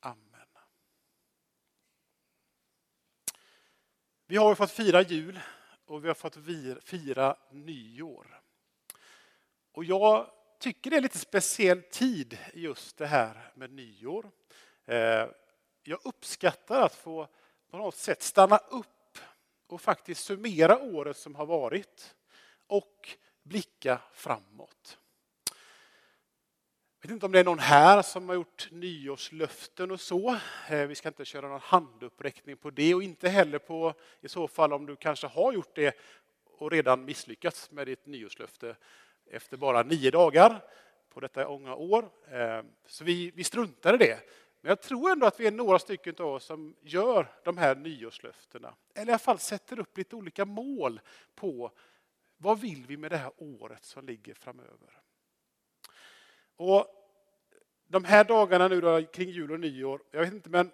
Amen. 0.00 0.48
Vi 4.26 4.36
har 4.36 4.54
fått 4.54 4.70
fira 4.70 5.02
jul 5.02 5.40
och 5.84 6.04
vi 6.04 6.08
har 6.08 6.14
fått 6.14 6.36
fira 6.84 7.36
nyår. 7.50 8.42
Och 9.72 9.84
jag 9.84 10.30
tycker 10.64 10.90
det 10.90 10.96
är 10.96 11.00
lite 11.00 11.18
speciell 11.18 11.82
tid 11.82 12.38
just 12.54 12.96
det 12.96 13.06
här 13.06 13.52
med 13.54 13.72
nyår. 13.72 14.30
Eh, 14.86 15.26
jag 15.82 15.98
uppskattar 16.04 16.82
att 16.82 16.94
få 16.94 17.28
på 17.70 17.76
något 17.76 17.96
sätt 17.96 18.22
stanna 18.22 18.56
upp 18.56 19.18
och 19.66 19.80
faktiskt 19.80 20.24
summera 20.24 20.78
året 20.78 21.16
som 21.16 21.34
har 21.34 21.46
varit 21.46 22.14
och 22.66 23.08
blicka 23.42 24.00
framåt. 24.12 24.98
Jag 27.00 27.08
vet 27.08 27.10
inte 27.10 27.26
om 27.26 27.32
det 27.32 27.40
är 27.40 27.44
någon 27.44 27.58
här 27.58 28.02
som 28.02 28.28
har 28.28 28.34
gjort 28.36 28.68
nyårslöften 28.70 29.90
och 29.90 30.00
så. 30.00 30.38
Eh, 30.68 30.86
vi 30.86 30.94
ska 30.94 31.08
inte 31.08 31.24
köra 31.24 31.48
någon 31.48 31.60
handuppräckning 31.60 32.56
på 32.56 32.70
det 32.70 32.94
och 32.94 33.02
inte 33.02 33.28
heller 33.28 33.58
på 33.58 33.94
i 34.20 34.28
så 34.28 34.48
fall 34.48 34.72
om 34.72 34.86
du 34.86 34.96
kanske 34.96 35.26
har 35.26 35.52
gjort 35.52 35.74
det 35.74 35.96
och 36.58 36.70
redan 36.70 37.04
misslyckats 37.04 37.70
med 37.70 37.86
ditt 37.86 38.06
nyårslöfte 38.06 38.76
efter 39.30 39.56
bara 39.56 39.82
nio 39.82 40.10
dagar 40.10 40.64
på 41.08 41.20
detta 41.20 41.44
unga 41.44 41.74
år. 41.74 42.10
Eh, 42.30 42.62
så 42.86 43.04
vi, 43.04 43.30
vi 43.30 43.44
struntar 43.44 43.94
i 43.94 43.96
det. 43.96 44.20
Men 44.60 44.68
jag 44.68 44.80
tror 44.80 45.10
ändå 45.10 45.26
att 45.26 45.40
vi 45.40 45.46
är 45.46 45.50
några 45.50 45.78
stycken 45.78 46.14
av 46.18 46.26
oss 46.26 46.44
som 46.44 46.76
gör 46.80 47.32
de 47.44 47.58
här 47.58 47.74
nyårslöftena. 47.74 48.74
Eller 48.94 49.06
i 49.06 49.10
alla 49.10 49.18
fall 49.18 49.38
sätter 49.38 49.78
upp 49.78 49.98
lite 49.98 50.16
olika 50.16 50.44
mål 50.44 51.00
på 51.34 51.70
vad 52.36 52.60
vill 52.60 52.84
vi 52.86 52.96
med 52.96 53.10
det 53.10 53.16
här 53.16 53.32
året 53.36 53.84
som 53.84 54.06
ligger 54.06 54.34
framöver. 54.34 55.00
Och 56.56 56.86
de 57.86 58.04
här 58.04 58.24
dagarna 58.24 58.68
nu 58.68 58.80
då, 58.80 59.02
kring 59.02 59.30
jul 59.30 59.52
och 59.52 59.60
nyår, 59.60 60.02
jag 60.10 60.20
vet 60.20 60.32
inte 60.32 60.50
men 60.50 60.70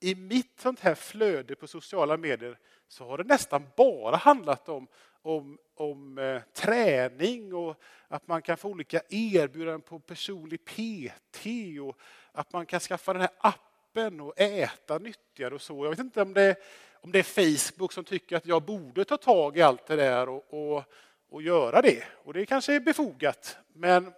i 0.00 0.14
mitt 0.14 0.60
sånt 0.60 0.80
här 0.80 0.94
flöde 0.94 1.54
på 1.54 1.66
sociala 1.66 2.16
medier 2.16 2.58
så 2.88 3.04
har 3.04 3.18
det 3.18 3.24
nästan 3.24 3.66
bara 3.76 4.16
handlat 4.16 4.68
om, 4.68 4.88
om, 5.22 5.58
om 5.74 6.18
eh, 6.18 6.42
träning 6.52 7.54
och 7.54 7.80
att 8.08 8.28
man 8.28 8.42
kan 8.42 8.56
få 8.56 8.68
olika 8.68 9.00
erbjudanden 9.08 9.80
på 9.80 9.98
personlig 9.98 10.64
PT 10.64 11.46
och 11.82 11.98
att 12.32 12.52
man 12.52 12.66
kan 12.66 12.80
skaffa 12.80 13.12
den 13.12 13.22
här 13.22 13.30
appen 13.38 14.20
och 14.20 14.40
äta 14.40 14.98
nyttigare 14.98 15.54
och 15.54 15.62
så. 15.62 15.84
Jag 15.84 15.90
vet 15.90 15.98
inte 15.98 16.22
om 16.22 16.34
det, 16.34 16.56
om 17.00 17.12
det 17.12 17.18
är 17.18 17.56
Facebook 17.56 17.92
som 17.92 18.04
tycker 18.04 18.36
att 18.36 18.46
jag 18.46 18.62
borde 18.62 19.04
ta 19.04 19.16
tag 19.16 19.58
i 19.58 19.62
allt 19.62 19.86
det 19.86 19.96
där 19.96 20.28
och, 20.28 20.74
och, 20.74 20.84
och 21.28 21.42
göra 21.42 21.82
det. 21.82 22.04
Och 22.24 22.32
det 22.32 22.46
kanske 22.46 22.74
är 22.74 22.80
befogat. 22.80 23.56
Men 23.72 24.12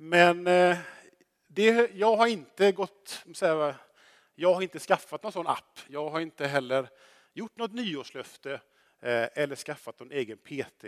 men 0.00 0.46
eh, 0.46 0.78
det, 1.48 1.90
jag 1.94 2.16
har 2.16 2.26
inte 2.26 2.72
gått, 2.72 3.24
jag 4.34 4.54
har 4.54 4.62
inte 4.62 4.78
skaffat 4.78 5.22
någon 5.22 5.32
sån 5.32 5.46
app. 5.46 5.80
Jag 5.88 6.10
har 6.10 6.20
inte 6.20 6.46
heller 6.46 6.88
gjort 7.32 7.56
något 7.56 7.72
nyårslöfte 7.72 8.60
Eh, 9.00 9.28
eller 9.32 9.56
skaffat 9.56 10.00
någon 10.00 10.12
egen 10.12 10.38
PT. 10.38 10.84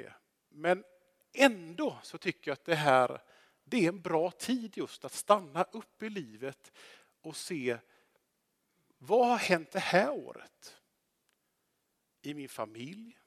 Men 0.49 0.85
ändå 1.33 1.99
så 2.03 2.19
tycker 2.19 2.51
jag 2.51 2.53
att 2.53 2.65
det 2.65 2.75
här 2.75 3.21
det 3.65 3.85
är 3.85 3.89
en 3.89 4.01
bra 4.01 4.31
tid 4.31 4.77
just 4.77 5.05
att 5.05 5.13
stanna 5.13 5.63
upp 5.63 6.03
i 6.03 6.11
livet 6.11 6.73
och 7.21 7.37
se 7.37 7.79
vad 8.99 9.29
har 9.29 9.37
hänt 9.37 9.71
det 9.71 9.79
här 9.79 10.11
året? 10.11 10.77
I 12.23 12.35
min 12.35 12.49
familj, 12.49 13.19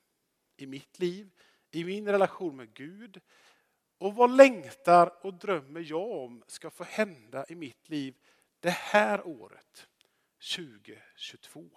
i 0.57 0.65
mitt 0.65 0.99
liv, 0.99 1.29
i 1.71 1.83
min 1.83 2.07
relation 2.07 2.55
med 2.55 2.73
Gud, 2.73 3.21
och 3.97 4.15
vad 4.15 4.37
längtar 4.37 5.25
och 5.25 5.33
drömmer 5.33 5.81
jag 5.81 6.11
om 6.11 6.43
ska 6.47 6.69
få 6.69 6.83
hända 6.83 7.45
i 7.49 7.55
mitt 7.55 7.89
liv 7.89 8.15
det 8.59 8.69
här 8.69 9.27
året, 9.27 9.87
2022. 10.55 11.69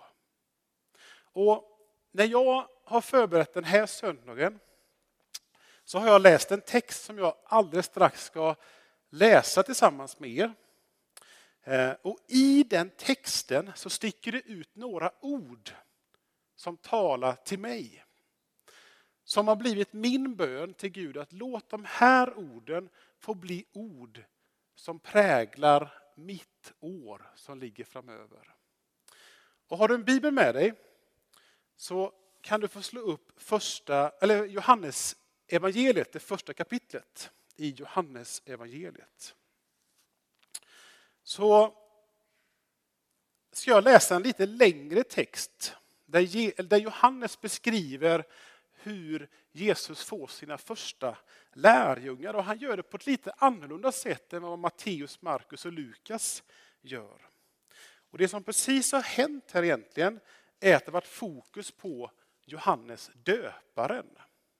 Och 1.18 1.75
när 2.16 2.24
jag 2.24 2.68
har 2.84 3.00
förberett 3.00 3.54
den 3.54 3.64
här 3.64 3.86
söndagen 3.86 4.58
så 5.84 5.98
har 5.98 6.08
jag 6.08 6.22
läst 6.22 6.50
en 6.50 6.60
text 6.60 7.04
som 7.04 7.18
jag 7.18 7.34
alldeles 7.44 7.86
strax 7.86 8.24
ska 8.24 8.54
läsa 9.10 9.62
tillsammans 9.62 10.18
med 10.18 10.30
er. 10.30 10.52
Eh, 11.62 11.92
och 12.02 12.18
i 12.26 12.62
den 12.62 12.90
texten 12.90 13.72
så 13.74 13.90
sticker 13.90 14.32
det 14.32 14.40
ut 14.40 14.76
några 14.76 15.12
ord 15.20 15.70
som 16.54 16.76
talar 16.76 17.32
till 17.32 17.58
mig. 17.58 18.04
Som 19.24 19.48
har 19.48 19.56
blivit 19.56 19.92
min 19.92 20.36
bön 20.36 20.74
till 20.74 20.90
Gud 20.90 21.16
att 21.16 21.32
låt 21.32 21.68
de 21.68 21.84
här 21.84 22.38
orden 22.38 22.88
få 23.18 23.34
bli 23.34 23.64
ord 23.72 24.24
som 24.74 24.98
präglar 24.98 26.02
mitt 26.14 26.72
år 26.80 27.32
som 27.34 27.58
ligger 27.58 27.84
framöver. 27.84 28.54
Och 29.68 29.78
har 29.78 29.88
du 29.88 29.94
en 29.94 30.04
bibel 30.04 30.32
med 30.32 30.54
dig 30.54 30.74
så 31.76 32.12
kan 32.40 32.60
du 32.60 32.68
få 32.68 32.82
slå 32.82 33.00
upp 33.00 33.32
första, 33.36 34.12
eller 34.20 34.44
Johannes 34.44 35.16
evangeliet, 35.46 36.12
det 36.12 36.20
första 36.20 36.52
kapitlet 36.52 37.30
i 37.56 37.70
Johannes 37.70 38.42
evangeliet. 38.44 39.34
Så 41.22 41.74
ska 43.52 43.70
jag 43.70 43.84
läsa 43.84 44.16
en 44.16 44.22
lite 44.22 44.46
längre 44.46 45.04
text 45.04 45.76
där 46.06 46.76
Johannes 46.76 47.40
beskriver 47.40 48.24
hur 48.72 49.28
Jesus 49.52 50.04
får 50.04 50.26
sina 50.26 50.58
första 50.58 51.18
lärjungar. 51.52 52.34
Och 52.34 52.44
han 52.44 52.58
gör 52.58 52.76
det 52.76 52.82
på 52.82 52.96
ett 52.96 53.06
lite 53.06 53.32
annorlunda 53.38 53.92
sätt 53.92 54.32
än 54.32 54.42
vad 54.42 54.58
Matteus, 54.58 55.22
Markus 55.22 55.66
och 55.66 55.72
Lukas 55.72 56.42
gör. 56.80 57.28
Och 58.10 58.18
Det 58.18 58.28
som 58.28 58.44
precis 58.44 58.92
har 58.92 59.02
hänt 59.02 59.50
här 59.50 59.62
egentligen 59.62 60.20
är 60.60 60.76
att 60.76 60.84
det 60.84 60.90
varit 60.90 61.06
fokus 61.06 61.70
på 61.70 62.10
Johannes 62.44 63.10
döparen 63.14 64.18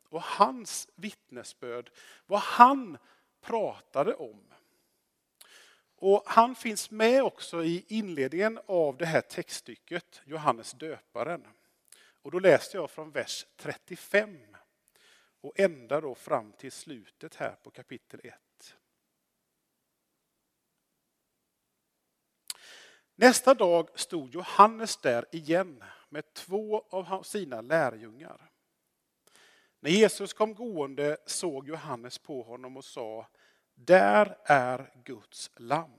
och 0.08 0.22
hans 0.22 0.88
vittnesbörd, 0.94 1.90
vad 2.26 2.40
han 2.40 2.98
pratade 3.40 4.14
om. 4.14 4.42
Och 5.98 6.22
han 6.26 6.54
finns 6.54 6.90
med 6.90 7.22
också 7.22 7.64
i 7.64 7.84
inledningen 7.88 8.60
av 8.66 8.96
det 8.96 9.06
här 9.06 9.20
textstycket, 9.20 10.22
Johannes 10.24 10.72
döparen. 10.72 11.46
Och 12.22 12.30
då 12.30 12.38
läste 12.38 12.76
jag 12.76 12.90
från 12.90 13.10
vers 13.10 13.46
35 13.56 14.38
och 15.40 15.60
ända 15.60 16.00
då 16.00 16.14
fram 16.14 16.52
till 16.52 16.72
slutet 16.72 17.34
här 17.34 17.56
på 17.62 17.70
kapitel 17.70 18.20
1. 18.24 18.34
Nästa 23.18 23.54
dag 23.54 23.88
stod 23.94 24.34
Johannes 24.34 24.96
där 24.96 25.24
igen 25.32 25.84
med 26.08 26.34
två 26.34 26.84
av 26.90 27.22
sina 27.22 27.60
lärjungar. 27.60 28.50
När 29.80 29.90
Jesus 29.90 30.32
kom 30.32 30.54
gående 30.54 31.16
såg 31.26 31.68
Johannes 31.68 32.18
på 32.18 32.42
honom 32.42 32.76
och 32.76 32.84
sa, 32.84 33.26
där 33.74 34.38
är 34.44 34.92
Guds 35.04 35.50
lamm. 35.56 35.90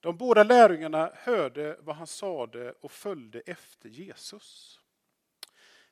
De 0.00 0.16
båda 0.16 0.42
lärjungarna 0.42 1.10
hörde 1.14 1.76
vad 1.80 1.96
han 1.96 2.06
sade 2.06 2.74
och 2.80 2.92
följde 2.92 3.40
efter 3.40 3.88
Jesus. 3.88 4.80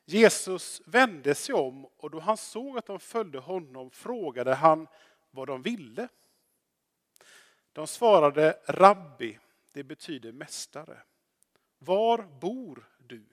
Jesus 0.05 0.81
vände 0.85 1.35
sig 1.35 1.55
om 1.55 1.85
och 1.85 2.11
då 2.11 2.19
han 2.19 2.37
såg 2.37 2.77
att 2.77 2.85
de 2.85 2.99
följde 2.99 3.39
honom 3.39 3.91
frågade 3.91 4.53
han 4.53 4.87
vad 5.31 5.47
de 5.47 5.61
ville. 5.61 6.07
De 7.73 7.87
svarade 7.87 8.59
Rabbi, 8.65 9.39
det 9.71 9.83
betyder 9.83 10.31
mästare. 10.31 11.03
Var 11.77 12.23
bor 12.23 12.89
du? 12.97 13.25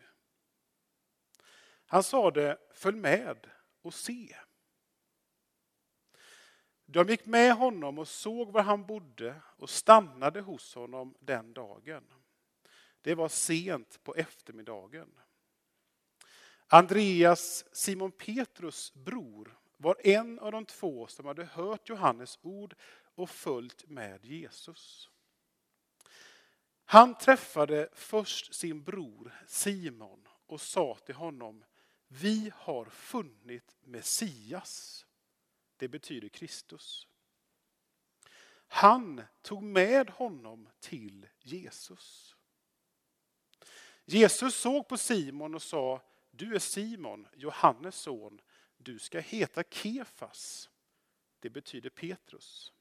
Han 1.86 2.02
sade, 2.02 2.58
följ 2.72 2.96
med 2.96 3.50
och 3.82 3.94
se. 3.94 4.36
De 6.86 7.08
gick 7.08 7.26
med 7.26 7.54
honom 7.54 7.98
och 7.98 8.08
såg 8.08 8.52
var 8.52 8.62
han 8.62 8.86
bodde 8.86 9.40
och 9.56 9.70
stannade 9.70 10.40
hos 10.40 10.74
honom 10.74 11.14
den 11.20 11.52
dagen. 11.52 12.04
Det 13.00 13.14
var 13.14 13.28
sent 13.28 14.02
på 14.02 14.14
eftermiddagen. 14.14 15.20
Andreas, 16.66 17.64
Simon 17.72 18.12
Petrus 18.12 18.94
bror, 18.94 19.58
var 19.76 19.96
en 20.04 20.38
av 20.38 20.52
de 20.52 20.64
två 20.64 21.06
som 21.06 21.26
hade 21.26 21.44
hört 21.44 21.88
Johannes 21.88 22.38
ord 22.42 22.74
och 23.20 23.30
följt 23.30 23.88
med 23.88 24.24
Jesus. 24.24 25.10
Han 26.84 27.18
träffade 27.18 27.88
först 27.92 28.54
sin 28.54 28.82
bror 28.82 29.44
Simon 29.46 30.28
och 30.46 30.60
sa 30.60 30.94
till 30.94 31.14
honom, 31.14 31.64
vi 32.08 32.52
har 32.54 32.84
funnit 32.84 33.76
Messias. 33.80 35.06
Det 35.76 35.88
betyder 35.88 36.28
Kristus. 36.28 37.08
Han 38.68 39.22
tog 39.42 39.62
med 39.62 40.10
honom 40.10 40.68
till 40.80 41.28
Jesus. 41.40 42.36
Jesus 44.04 44.54
såg 44.54 44.88
på 44.88 44.96
Simon 44.96 45.54
och 45.54 45.62
sa, 45.62 46.02
du 46.30 46.54
är 46.54 46.58
Simon, 46.58 47.28
Johannes 47.34 47.96
son, 47.96 48.40
du 48.76 48.98
ska 48.98 49.20
heta 49.20 49.62
Kefas. 49.62 50.70
Det 51.40 51.50
betyder 51.50 51.90
Petrus. 51.90 52.72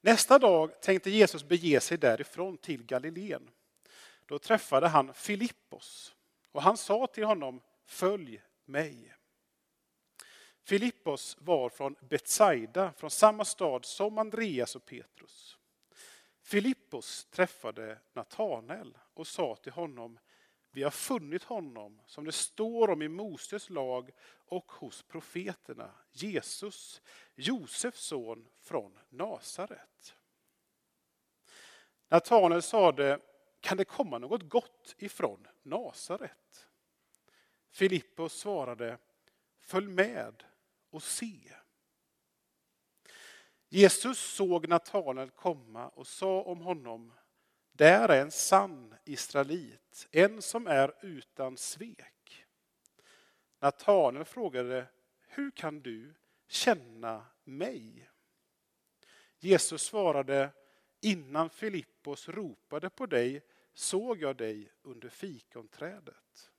Nästa 0.00 0.38
dag 0.38 0.80
tänkte 0.80 1.10
Jesus 1.10 1.44
bege 1.44 1.80
sig 1.80 1.98
därifrån 1.98 2.58
till 2.58 2.84
Galileen. 2.84 3.50
Då 4.26 4.38
träffade 4.38 4.88
han 4.88 5.14
Filippos 5.14 6.14
och 6.52 6.62
han 6.62 6.76
sa 6.76 7.06
till 7.06 7.24
honom, 7.24 7.60
följ 7.86 8.42
mig. 8.64 9.14
Filippos 10.64 11.36
var 11.40 11.68
från 11.68 11.96
Betsaida, 12.00 12.92
från 12.92 13.10
samma 13.10 13.44
stad 13.44 13.84
som 13.84 14.18
Andreas 14.18 14.76
och 14.76 14.86
Petrus. 14.86 15.58
Filippos 16.42 17.26
träffade 17.30 17.98
Natanael 18.12 18.98
och 19.14 19.26
sa 19.26 19.56
till 19.56 19.72
honom, 19.72 20.18
vi 20.78 20.84
har 20.84 20.90
funnit 20.90 21.42
honom 21.42 22.00
som 22.06 22.24
det 22.24 22.32
står 22.32 22.90
om 22.90 23.02
i 23.02 23.08
Moses 23.08 23.70
lag 23.70 24.10
och 24.46 24.72
hos 24.72 25.02
profeterna, 25.02 25.90
Jesus, 26.12 27.02
Josefs 27.34 28.00
son 28.00 28.48
från 28.60 28.98
Nasaret. 29.08 30.16
Natanael 32.08 32.62
sade, 32.62 33.20
kan 33.60 33.76
det 33.76 33.84
komma 33.84 34.18
något 34.18 34.42
gott 34.42 34.94
ifrån 34.98 35.46
Nasaret? 35.62 36.68
Filippos 37.70 38.32
svarade, 38.32 38.98
följ 39.60 39.88
med 39.88 40.44
och 40.90 41.02
se. 41.02 41.52
Jesus 43.68 44.18
såg 44.18 44.68
Natanael 44.68 45.30
komma 45.30 45.88
och 45.88 46.06
sa 46.06 46.42
om 46.42 46.60
honom, 46.60 47.12
där 47.78 48.08
är 48.08 48.22
en 48.22 48.30
sann 48.30 48.94
israelit, 49.04 50.08
en 50.10 50.42
som 50.42 50.66
är 50.66 50.94
utan 51.00 51.56
svek. 51.56 52.46
Natanael 53.58 54.24
frågade, 54.24 54.86
hur 55.26 55.50
kan 55.50 55.80
du 55.80 56.14
känna 56.48 57.26
mig? 57.44 58.10
Jesus 59.38 59.82
svarade, 59.82 60.50
innan 61.00 61.50
Filippos 61.50 62.28
ropade 62.28 62.90
på 62.90 63.06
dig 63.06 63.42
såg 63.74 64.22
jag 64.22 64.36
dig 64.36 64.72
under 64.82 65.08
fikonträdet. 65.08 66.50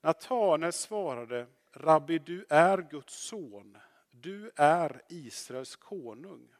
Natanael 0.00 0.72
svarade, 0.72 1.46
Rabbi, 1.72 2.18
du 2.18 2.46
är 2.48 2.78
Guds 2.90 3.14
son, 3.14 3.78
du 4.10 4.50
är 4.56 5.02
Israels 5.08 5.76
konung. 5.76 6.54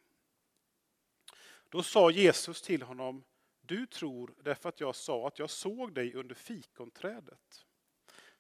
Då 1.75 1.83
sa 1.83 2.11
Jesus 2.11 2.63
till 2.63 2.83
honom, 2.83 3.25
du 3.61 3.87
tror 3.87 4.35
därför 4.43 4.69
att 4.69 4.81
jag 4.81 4.95
sa 4.95 5.27
att 5.29 5.39
jag 5.39 5.51
såg 5.51 5.95
dig 5.95 6.15
under 6.15 6.35
fikonträdet. 6.35 7.67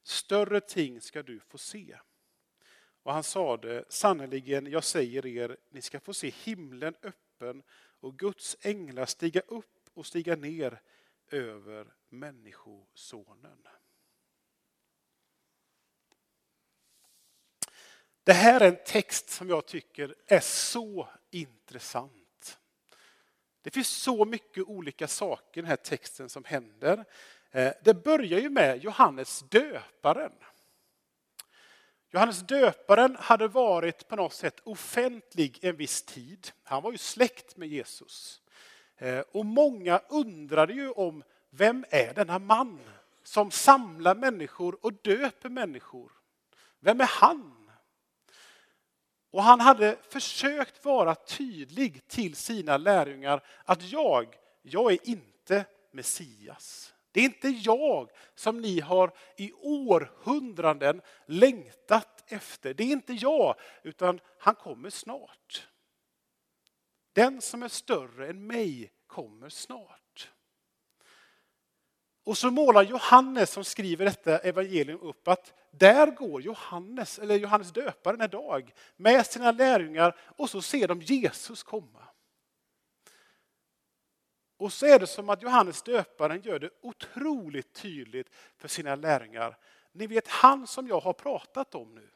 Större 0.03 0.61
ting 0.61 1.01
ska 1.01 1.23
du 1.23 1.41
få 1.41 1.59
se. 1.59 1.99
Och 3.03 3.13
han 3.13 3.23
sade, 3.23 3.85
sannerligen, 3.89 4.67
jag 4.67 4.85
säger 4.85 5.27
er, 5.27 5.57
ni 5.71 5.83
ska 5.83 6.01
få 6.01 6.15
se 6.15 6.29
himlen 6.29 6.95
öppen 7.03 7.63
och 8.01 8.19
Guds 8.19 8.57
änglar 8.61 9.07
stiga 9.07 9.41
upp 9.41 9.89
och 9.95 10.07
stiga 10.07 10.37
ner 10.37 10.81
över 11.31 11.95
Människosonen. 12.09 13.69
Det 18.25 18.33
här 18.33 18.61
är 18.61 18.69
en 18.69 18.85
text 18.87 19.31
som 19.31 19.49
jag 19.49 19.67
tycker 19.67 20.15
är 20.27 20.41
så 20.41 21.09
intressant. 21.31 22.24
Det 23.65 23.71
finns 23.71 23.89
så 23.89 24.25
mycket 24.25 24.65
olika 24.65 25.09
saker 25.09 25.59
i 25.59 25.63
den 25.63 25.69
här 25.69 25.77
texten 25.77 26.29
som 26.29 26.45
händer. 26.45 27.05
Eh, 27.51 27.73
det 27.85 28.05
börjar 28.05 28.41
ju 28.41 28.51
med 28.51 28.85
Johannes 28.85 29.45
döparen. 29.49 30.33
Johannes 32.11 32.41
döparen 32.41 33.17
hade 33.21 33.49
varit 33.49 34.09
på 34.09 34.17
något 34.17 34.33
sätt 34.33 34.61
offentlig 34.65 35.59
en 35.63 35.77
viss 35.77 36.03
tid. 36.03 36.51
Han 36.63 36.83
var 36.83 36.93
ju 36.93 36.99
släkt 36.99 37.57
med 37.57 37.69
Jesus. 37.69 38.41
Eh, 38.97 39.21
och 39.21 39.47
många 39.47 40.01
undrade 40.09 40.73
ju 40.73 40.91
om 40.91 41.23
vem 41.51 41.85
är 41.91 42.15
denna 42.15 42.39
man 42.39 42.81
som 43.23 43.51
samlar 43.51 44.15
människor 44.15 44.79
och 44.85 44.93
döper 44.93 45.49
människor? 45.49 46.13
Vem 46.81 47.01
är 47.01 47.11
han? 47.11 47.64
Och 49.35 49.43
han 49.43 49.61
hade 49.61 49.97
försökt 50.09 50.85
vara 50.85 51.15
tydlig 51.15 52.09
till 52.09 52.37
sina 52.37 52.77
lärjungar 52.77 53.47
att 53.65 53.83
jag, 53.83 54.37
jag 54.63 54.93
är 54.93 55.09
inte 55.09 55.65
Messias. 55.93 56.95
Det 57.13 57.21
är 57.21 57.25
inte 57.25 57.49
jag 57.49 58.11
som 58.35 58.61
ni 58.61 58.81
har 58.81 59.13
i 59.37 59.53
århundraden 59.53 61.03
längtat 61.27 62.25
efter. 62.33 62.75
Det 62.75 62.83
är 62.85 62.93
inte 62.93 63.13
jag, 63.13 63.55
utan 63.83 64.21
han 64.39 64.55
kommer 64.55 64.91
snart. 64.91 65.69
Den 67.13 67.41
som 67.41 67.63
är 67.63 67.69
större 67.69 68.29
än 68.29 68.47
mig 68.47 68.93
kommer 69.07 69.49
snart. 69.49 70.04
Och 72.25 72.39
så 72.39 72.51
målar 72.51 72.83
Johannes 72.83 73.51
som 73.51 73.65
skriver 73.65 74.05
detta 74.05 74.39
evangelium 74.39 75.01
upp 75.01 75.29
att 75.29 75.53
där 75.71 76.07
går 76.07 76.43
Johannes, 76.43 77.19
eller 77.19 77.35
Johannes 77.35 77.73
döparen 77.73 78.21
en 78.21 78.31
dag 78.31 78.73
med 78.97 79.27
sina 79.27 79.53
lärjungar 79.53 80.17
och 80.37 80.51
så 80.51 80.63
ser 80.63 80.89
de 80.89 81.01
Jesus 81.01 81.63
komma. 81.63 82.05
Och 84.57 84.73
så 84.73 84.87
är 84.87 84.99
det 84.99 85.07
som 85.07 85.31
att 85.31 85.43
Johannes 85.43 85.83
döparen 85.83 86.43
gör 86.43 86.59
det 86.59 86.71
otroligt 86.83 87.75
tydligt 87.75 88.31
för 88.57 88.69
sina 88.69 88.95
lärjungar. 88.95 89.59
Ni 89.93 90.07
vet 90.07 90.29
han 90.29 90.67
som 90.67 90.89
jag 90.89 91.01
har 91.01 91.13
pratat 91.13 91.75
om 91.75 91.95
nu. 91.95 92.11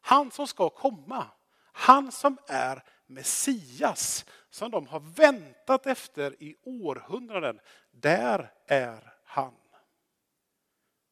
Han 0.00 0.30
som 0.30 0.46
ska 0.46 0.70
komma. 0.70 1.26
Han 1.72 2.12
som 2.12 2.38
är 2.46 2.82
Messias 3.06 4.24
som 4.50 4.70
de 4.70 4.86
har 4.86 5.00
väntat 5.00 5.86
efter 5.86 6.42
i 6.42 6.56
århundraden. 6.64 7.60
Där 7.90 8.52
är 8.66 9.17
han. 9.28 9.54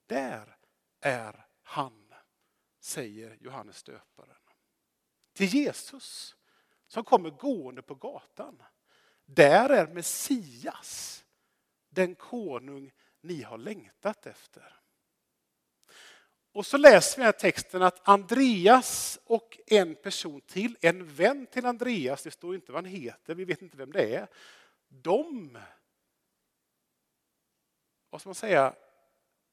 Där 0.06 0.56
är 1.00 1.46
han, 1.62 2.14
säger 2.80 3.36
Johannes 3.40 3.82
döparen. 3.82 4.36
Till 5.32 5.46
Jesus 5.46 6.36
som 6.86 7.04
kommer 7.04 7.30
gående 7.30 7.82
på 7.82 7.94
gatan. 7.94 8.62
Där 9.24 9.68
är 9.68 9.86
Messias, 9.86 11.24
den 11.88 12.14
konung 12.14 12.92
ni 13.20 13.42
har 13.42 13.58
längtat 13.58 14.26
efter. 14.26 14.80
Och 16.52 16.66
så 16.66 16.76
läser 16.76 17.16
vi 17.16 17.20
den 17.20 17.26
här 17.26 17.40
texten 17.40 17.82
att 17.82 18.08
Andreas 18.08 19.18
och 19.24 19.58
en 19.66 19.94
person 19.94 20.40
till, 20.40 20.76
en 20.80 21.14
vän 21.14 21.46
till 21.46 21.66
Andreas, 21.66 22.22
det 22.22 22.30
står 22.30 22.54
inte 22.54 22.72
vad 22.72 22.84
han 22.84 22.92
heter, 22.92 23.34
vi 23.34 23.44
vet 23.44 23.62
inte 23.62 23.76
vem 23.76 23.92
det 23.92 24.14
är. 24.14 24.28
De, 24.88 25.58
vad 28.16 28.20
ska 28.20 28.28
man 28.28 28.34
säga, 28.34 28.74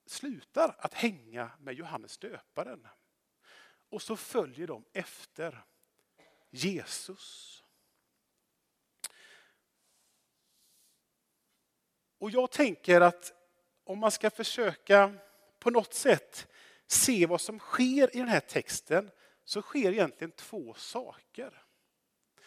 slutar 0.05 0.75
att 0.79 0.93
hänga 0.93 1.51
med 1.59 1.73
Johannes 1.73 2.17
döparen. 2.17 2.87
Och 3.89 4.01
så 4.01 4.15
följer 4.15 4.67
de 4.67 4.85
efter 4.93 5.65
Jesus. 6.49 7.63
Och 12.17 12.31
jag 12.31 12.51
tänker 12.51 13.01
att 13.01 13.33
om 13.83 13.99
man 13.99 14.11
ska 14.11 14.29
försöka 14.29 15.13
på 15.59 15.69
något 15.69 15.93
sätt 15.93 16.47
se 16.87 17.25
vad 17.25 17.41
som 17.41 17.59
sker 17.59 18.15
i 18.15 18.19
den 18.19 18.27
här 18.27 18.39
texten 18.39 19.11
så 19.43 19.61
sker 19.61 19.91
egentligen 19.91 20.31
två 20.31 20.73
saker. 20.73 21.65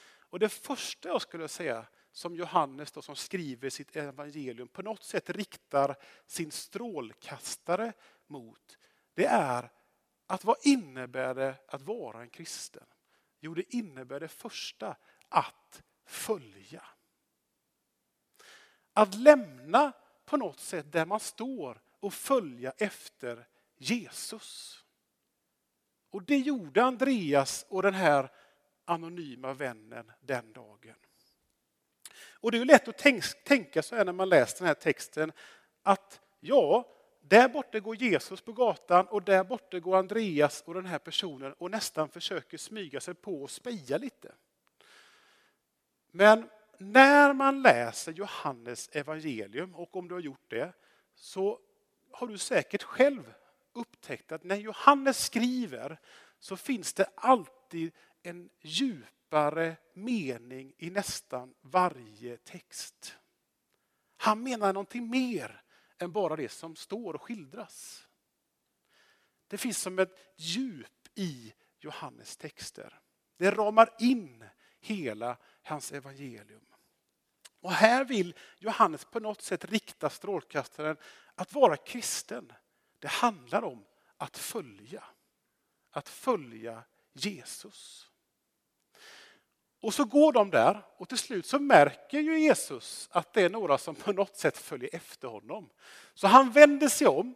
Och 0.06 0.38
det 0.38 0.48
första 0.48 1.08
jag 1.08 1.22
skulle 1.22 1.48
säga 1.48 1.86
som 2.16 2.36
Johannes 2.36 2.92
då, 2.92 3.02
som 3.02 3.16
skriver 3.16 3.70
sitt 3.70 3.96
evangelium 3.96 4.68
på 4.68 4.82
något 4.82 5.04
sätt 5.04 5.30
riktar 5.30 5.96
sin 6.26 6.50
strålkastare 6.50 7.92
mot, 8.26 8.78
det 9.14 9.26
är 9.26 9.70
att 10.26 10.44
vad 10.44 10.56
innebär 10.62 11.34
det 11.34 11.54
att 11.68 11.82
vara 11.82 12.20
en 12.20 12.30
kristen? 12.30 12.86
Jo, 13.40 13.54
det 13.54 13.74
innebär 13.74 14.20
det 14.20 14.28
första, 14.28 14.96
att 15.28 15.82
följa. 16.04 16.82
Att 18.92 19.14
lämna 19.14 19.92
på 20.24 20.36
något 20.36 20.60
sätt 20.60 20.92
där 20.92 21.06
man 21.06 21.20
står 21.20 21.82
och 22.00 22.14
följa 22.14 22.72
efter 22.76 23.48
Jesus. 23.76 24.84
Och 26.10 26.22
det 26.22 26.38
gjorde 26.38 26.84
Andreas 26.84 27.66
och 27.68 27.82
den 27.82 27.94
här 27.94 28.32
anonyma 28.84 29.52
vännen 29.52 30.12
den 30.20 30.52
dagen. 30.52 30.96
Och 32.40 32.52
det 32.52 32.58
är 32.58 32.64
lätt 32.64 32.88
att 32.88 32.98
tänka 33.44 33.82
så 33.82 33.96
här 33.96 34.04
när 34.04 34.12
man 34.12 34.28
läser 34.28 34.58
den 34.58 34.66
här 34.66 34.74
texten 34.74 35.32
att 35.82 36.20
ja, 36.40 36.92
där 37.20 37.48
borta 37.48 37.80
går 37.80 37.96
Jesus 37.96 38.40
på 38.40 38.52
gatan 38.52 39.06
och 39.06 39.22
där 39.22 39.44
borta 39.44 39.78
går 39.78 39.96
Andreas 39.96 40.62
och 40.66 40.74
den 40.74 40.86
här 40.86 40.98
personen 40.98 41.52
och 41.52 41.70
nästan 41.70 42.08
försöker 42.08 42.58
smyga 42.58 43.00
sig 43.00 43.14
på 43.14 43.42
och 43.42 43.50
speja 43.50 43.98
lite. 43.98 44.32
Men 46.10 46.48
när 46.78 47.32
man 47.32 47.62
läser 47.62 48.12
Johannes 48.12 48.88
evangelium, 48.92 49.74
och 49.74 49.96
om 49.96 50.08
du 50.08 50.14
har 50.14 50.20
gjort 50.20 50.50
det, 50.50 50.72
så 51.14 51.60
har 52.10 52.26
du 52.26 52.38
säkert 52.38 52.82
själv 52.82 53.34
upptäckt 53.72 54.32
att 54.32 54.44
när 54.44 54.56
Johannes 54.56 55.24
skriver 55.24 55.98
så 56.38 56.56
finns 56.56 56.92
det 56.92 57.10
alltid 57.14 57.92
en 58.22 58.50
djup 58.60 59.04
djupare 59.26 59.76
mening 59.94 60.72
i 60.78 60.90
nästan 60.90 61.54
varje 61.60 62.36
text. 62.36 63.16
Han 64.16 64.42
menar 64.42 64.72
någonting 64.72 65.10
mer 65.10 65.62
än 65.98 66.12
bara 66.12 66.36
det 66.36 66.48
som 66.48 66.76
står 66.76 67.14
och 67.14 67.22
skildras. 67.22 68.06
Det 69.46 69.58
finns 69.58 69.78
som 69.78 69.98
ett 69.98 70.34
djup 70.36 71.08
i 71.14 71.54
Johannes 71.78 72.36
texter. 72.36 73.00
Det 73.36 73.50
ramar 73.50 73.94
in 73.98 74.44
hela 74.80 75.38
hans 75.62 75.92
evangelium. 75.92 76.66
Och 77.60 77.72
här 77.72 78.04
vill 78.04 78.34
Johannes 78.58 79.04
på 79.04 79.20
något 79.20 79.42
sätt 79.42 79.64
rikta 79.64 80.10
strålkastaren 80.10 80.96
att 81.34 81.52
vara 81.52 81.76
kristen. 81.76 82.52
Det 82.98 83.08
handlar 83.08 83.64
om 83.64 83.84
att 84.16 84.38
följa. 84.38 85.04
Att 85.90 86.08
följa 86.08 86.84
Jesus. 87.12 88.10
Och 89.86 89.94
så 89.94 90.04
går 90.04 90.32
de 90.32 90.50
där 90.50 90.82
och 90.96 91.08
till 91.08 91.18
slut 91.18 91.46
så 91.46 91.58
märker 91.58 92.20
ju 92.20 92.38
Jesus 92.38 93.08
att 93.12 93.32
det 93.32 93.42
är 93.42 93.50
några 93.50 93.78
som 93.78 93.94
på 93.94 94.12
något 94.12 94.36
sätt 94.36 94.58
följer 94.58 94.94
efter 94.94 95.28
honom. 95.28 95.70
Så 96.14 96.26
han 96.26 96.50
vänder 96.50 96.88
sig 96.88 97.06
om 97.06 97.34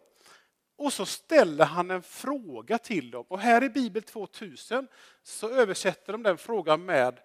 och 0.77 0.93
så 0.93 1.07
ställer 1.07 1.65
han 1.65 1.91
en 1.91 2.03
fråga 2.03 2.79
till 2.79 3.11
dem. 3.11 3.25
Och 3.29 3.41
här 3.41 3.65
i 3.65 3.69
Bibel 3.69 4.03
2000 4.03 4.89
så 5.23 5.51
översätter 5.51 6.13
de 6.13 6.23
den 6.23 6.39
frågan 6.39 6.85
med 6.85 7.21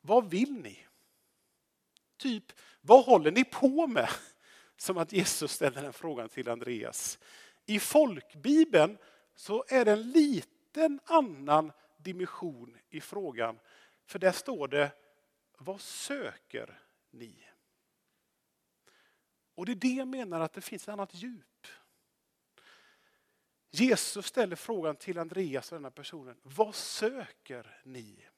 Vad 0.00 0.30
vill 0.30 0.52
ni? 0.52 0.86
Typ, 2.18 2.44
vad 2.80 3.04
håller 3.04 3.30
ni 3.30 3.44
på 3.44 3.86
med? 3.86 4.08
Som 4.76 4.98
att 4.98 5.12
Jesus 5.12 5.52
ställer 5.52 5.82
den 5.82 5.92
frågan 5.92 6.28
till 6.28 6.48
Andreas. 6.48 7.18
I 7.66 7.80
folkbibeln 7.80 8.98
så 9.34 9.64
är 9.68 9.84
det 9.84 9.92
en 9.92 10.10
liten 10.10 11.00
annan 11.04 11.72
dimension 11.96 12.76
i 12.90 13.00
frågan. 13.00 13.58
För 14.10 14.18
där 14.18 14.32
står 14.32 14.68
det, 14.68 14.92
vad 15.58 15.80
söker 15.80 16.80
ni? 17.10 17.48
Och 19.54 19.66
det 19.66 19.72
är 19.72 19.76
det 19.76 19.88
jag 19.88 20.08
menar 20.08 20.40
att 20.40 20.52
det 20.52 20.60
finns 20.60 20.82
ett 20.82 20.88
annat 20.88 21.14
djup. 21.14 21.66
Jesus 23.70 24.26
ställer 24.26 24.56
frågan 24.56 24.96
till 24.96 25.18
Andreas 25.18 25.72
och 25.72 25.78
denna 25.78 25.90
personen, 25.90 26.40
vad 26.42 26.74
söker 26.74 27.80
ni? 27.84 28.28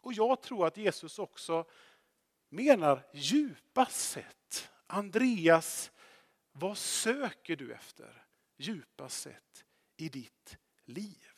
Och 0.00 0.12
jag 0.12 0.42
tror 0.42 0.66
att 0.66 0.76
Jesus 0.76 1.18
också 1.18 1.64
menar 2.48 3.02
djupast 3.12 4.10
sett. 4.10 4.70
Andreas, 4.86 5.92
vad 6.52 6.78
söker 6.78 7.56
du 7.56 7.72
efter 7.72 8.26
djupast 8.56 9.22
sett 9.22 9.64
i 9.96 10.08
ditt 10.08 10.58
liv? 10.84 11.31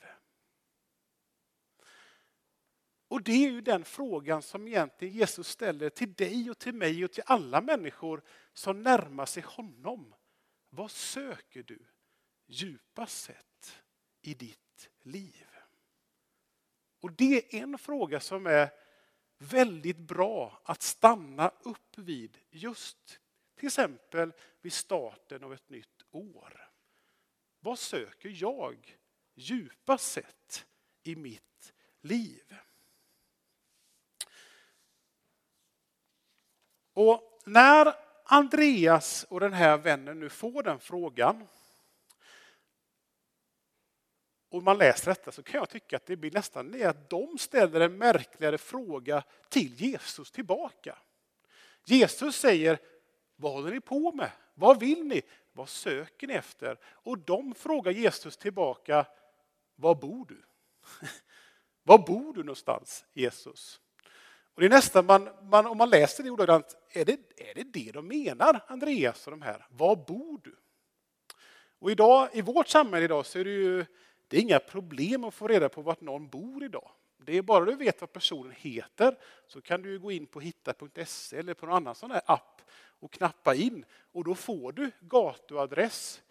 Och 3.15 3.23
det 3.23 3.33
är 3.33 3.51
ju 3.51 3.61
den 3.61 3.85
frågan 3.85 4.43
som 4.43 4.69
egentligen 4.69 5.15
Jesus 5.15 5.49
ställer 5.49 5.91
till 5.91 6.15
dig 6.15 6.51
och 6.51 6.59
till 6.59 6.75
mig 6.75 7.05
och 7.05 7.13
till 7.13 7.23
alla 7.27 7.61
människor 7.61 8.23
som 8.53 8.83
närmar 8.83 9.27
sig 9.27 9.43
honom. 9.43 10.15
Vad 10.71 10.91
söker 10.91 11.63
du 11.63 11.79
djupast 12.47 13.23
sett 13.23 13.83
i 14.23 14.35
ditt 14.35 14.91
liv? 15.03 15.47
Och 17.01 17.13
det 17.13 17.55
är 17.55 17.63
en 17.63 17.79
fråga 17.79 18.21
som 18.21 18.47
är 18.47 18.71
väldigt 19.39 19.99
bra 19.99 20.61
att 20.65 20.83
stanna 20.83 21.53
upp 21.63 21.99
vid 21.99 22.39
just 22.51 23.21
till 23.55 23.67
exempel 23.67 24.33
vid 24.61 24.73
starten 24.73 25.45
av 25.45 25.55
ett 25.55 25.71
nytt 25.71 26.03
år. 26.11 26.71
Vad 27.61 27.79
söker 27.79 28.43
jag 28.43 28.99
djupast 29.35 30.13
sett 30.13 30.67
i 31.03 31.17
mitt 31.17 31.75
liv? 32.01 32.55
Och 36.95 37.41
när 37.45 37.95
Andreas 38.25 39.27
och 39.29 39.41
den 39.41 39.53
här 39.53 39.79
vännen 39.79 40.21
nu 40.21 40.29
får 40.29 40.63
den 40.63 40.79
frågan 40.81 41.47
och 44.55 44.63
man 44.63 44.79
läser 44.79 45.11
detta 45.11 45.33
så 45.33 45.43
kan 45.43 45.59
jag 45.59 45.69
tycka 45.69 45.97
att 45.97 46.07
det 46.07 46.17
blir 46.17 46.31
nästan 46.31 46.71
det 46.71 46.85
att 46.85 47.11
de 47.11 47.39
ställer 47.39 47.81
en 47.81 47.99
märkligare 47.99 48.59
fråga 48.59 49.25
till 49.49 49.75
Jesus 49.75 50.31
tillbaka. 50.31 50.99
Jesus 51.87 52.37
säger, 52.37 52.79
vad 53.37 53.53
håller 53.53 53.71
ni 53.71 53.81
på 53.81 54.13
med? 54.13 54.31
Vad 54.55 54.81
vill 54.81 55.05
ni? 55.05 55.23
Vad 55.53 55.69
söker 55.69 56.27
ni 56.27 56.35
efter? 56.35 56.79
Och 56.87 57.19
de 57.19 57.55
frågar 57.55 57.93
Jesus 57.93 58.37
tillbaka, 58.37 59.07
var 59.77 59.95
bor 59.95 60.27
du? 60.27 60.43
var 61.83 61.99
bor 61.99 62.35
du 62.35 62.41
någonstans, 62.41 63.05
Jesus? 63.13 63.81
Och 64.55 64.61
det 64.61 64.67
är 64.67 64.71
nästan, 64.71 65.07
man, 65.07 65.29
man, 65.43 65.67
om 65.67 65.79
man 65.79 65.91
läser 65.91 66.23
det 66.23 66.31
ordagrant, 66.31 66.77
är 66.91 67.05
det, 67.05 67.19
är 67.37 67.55
det 67.55 67.65
det 67.65 67.93
de 67.93 68.09
menar, 68.09 68.61
Andreas 68.67 69.27
och 69.27 69.31
de 69.31 69.43
här? 69.43 69.67
Var 69.71 69.97
bor 69.97 70.41
du? 70.45 70.57
Och 71.79 71.91
idag, 71.91 72.29
i 72.33 72.43
vårt 72.43 72.69
samhälle 72.69 73.05
idag 73.05 73.27
så 73.27 73.39
är 73.39 73.45
det 73.45 73.51
ju 73.51 73.85
det 74.29 74.37
är 74.37 74.41
inga 74.41 74.59
problem 74.59 75.25
att 75.25 75.35
få 75.35 75.49
reda 75.49 75.69
på 75.69 75.83
vart 75.83 76.01
någon 76.01 76.29
bor 76.29 76.65
idag. 76.65 76.91
Det 77.17 77.39
är 77.39 77.43
bara 77.43 77.65
du 77.65 77.75
vet 77.75 78.01
vad 78.01 78.13
personen 78.13 78.53
heter 78.57 79.17
så 79.47 79.61
kan 79.61 79.83
du 79.83 79.99
gå 79.99 80.13
in 80.13 80.27
på 80.27 80.41
hitta.se 80.41 81.37
eller 81.37 81.55
på 81.55 81.67
någon 81.67 81.75
annan 81.77 81.95
sån 81.95 82.11
här 82.11 82.23
app 82.27 82.63
och 83.01 83.13
knappa 83.13 83.55
in 83.55 83.85
och 84.13 84.25
då 84.25 84.35
får 84.35 84.73
du 84.73 84.91
gatuadress 85.01 86.23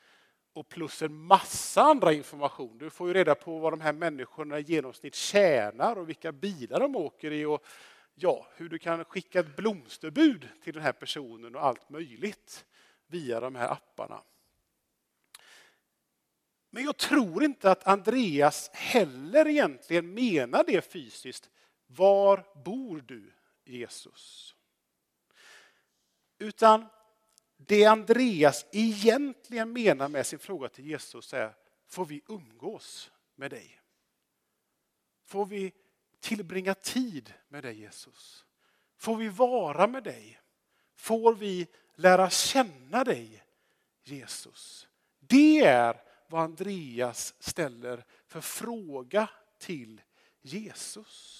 och 0.54 0.70
plus 0.70 1.02
en 1.02 1.16
massa 1.16 1.82
andra 1.82 2.14
information. 2.14 2.78
Du 2.78 2.90
får 2.90 3.08
ju 3.08 3.14
reda 3.14 3.36
på 3.36 3.60
vad 3.60 3.74
de 3.74 3.82
här 3.82 3.94
människorna 3.94 4.60
i 4.60 4.62
genomsnitt 4.62 5.16
tjänar 5.16 5.96
och 5.96 6.10
vilka 6.10 6.32
bilar 6.32 6.80
de 6.80 6.96
åker 6.96 7.32
i 7.32 7.46
och 7.46 7.66
ja, 8.16 8.48
hur 8.56 8.70
du 8.70 8.80
kan 8.80 9.06
skicka 9.06 9.40
ett 9.40 9.56
blomsterbud 9.56 10.50
till 10.64 10.74
den 10.74 10.84
här 10.84 10.92
personen 10.92 11.56
och 11.56 11.66
allt 11.66 11.90
möjligt 11.90 12.66
via 13.08 13.40
de 13.40 13.56
här 13.56 13.72
apparna. 13.72 14.24
Men 16.70 16.84
jag 16.84 16.98
tror 16.98 17.44
inte 17.44 17.72
att 17.72 17.88
Andreas 17.88 18.70
heller 18.70 19.48
egentligen 19.48 20.14
menar 20.14 20.64
det 20.64 20.82
fysiskt. 20.82 21.50
Var 21.88 22.46
bor 22.64 23.04
du 23.08 23.32
Jesus? 23.64 24.56
Utan 26.38 26.86
det 27.58 27.86
Andreas 27.86 28.66
egentligen 28.72 29.74
menar 29.74 30.08
med 30.10 30.26
sin 30.26 30.40
fråga 30.40 30.70
till 30.70 30.86
Jesus 30.86 31.34
är, 31.34 31.56
får 31.86 32.06
vi 32.06 32.22
umgås 32.28 33.12
med 33.36 33.52
dig? 33.52 33.82
Får 35.24 35.46
vi 35.46 35.74
tillbringa 36.24 36.74
tid 36.74 37.34
med 37.48 37.64
dig 37.64 37.80
Jesus? 37.80 38.46
Får 38.98 39.16
vi 39.16 39.30
vara 39.30 39.88
med 39.88 40.04
dig? 40.04 40.40
Får 40.96 41.34
vi 41.36 41.68
lära 41.96 42.30
känna 42.30 43.04
dig 43.04 43.44
Jesus? 44.04 44.88
Det 45.20 45.60
är 45.60 46.02
vad 46.28 46.42
Andreas 46.42 47.36
ställer 47.40 48.06
för 48.28 48.42
fråga 48.42 49.30
till 49.60 50.02
Jesus. 50.42 51.40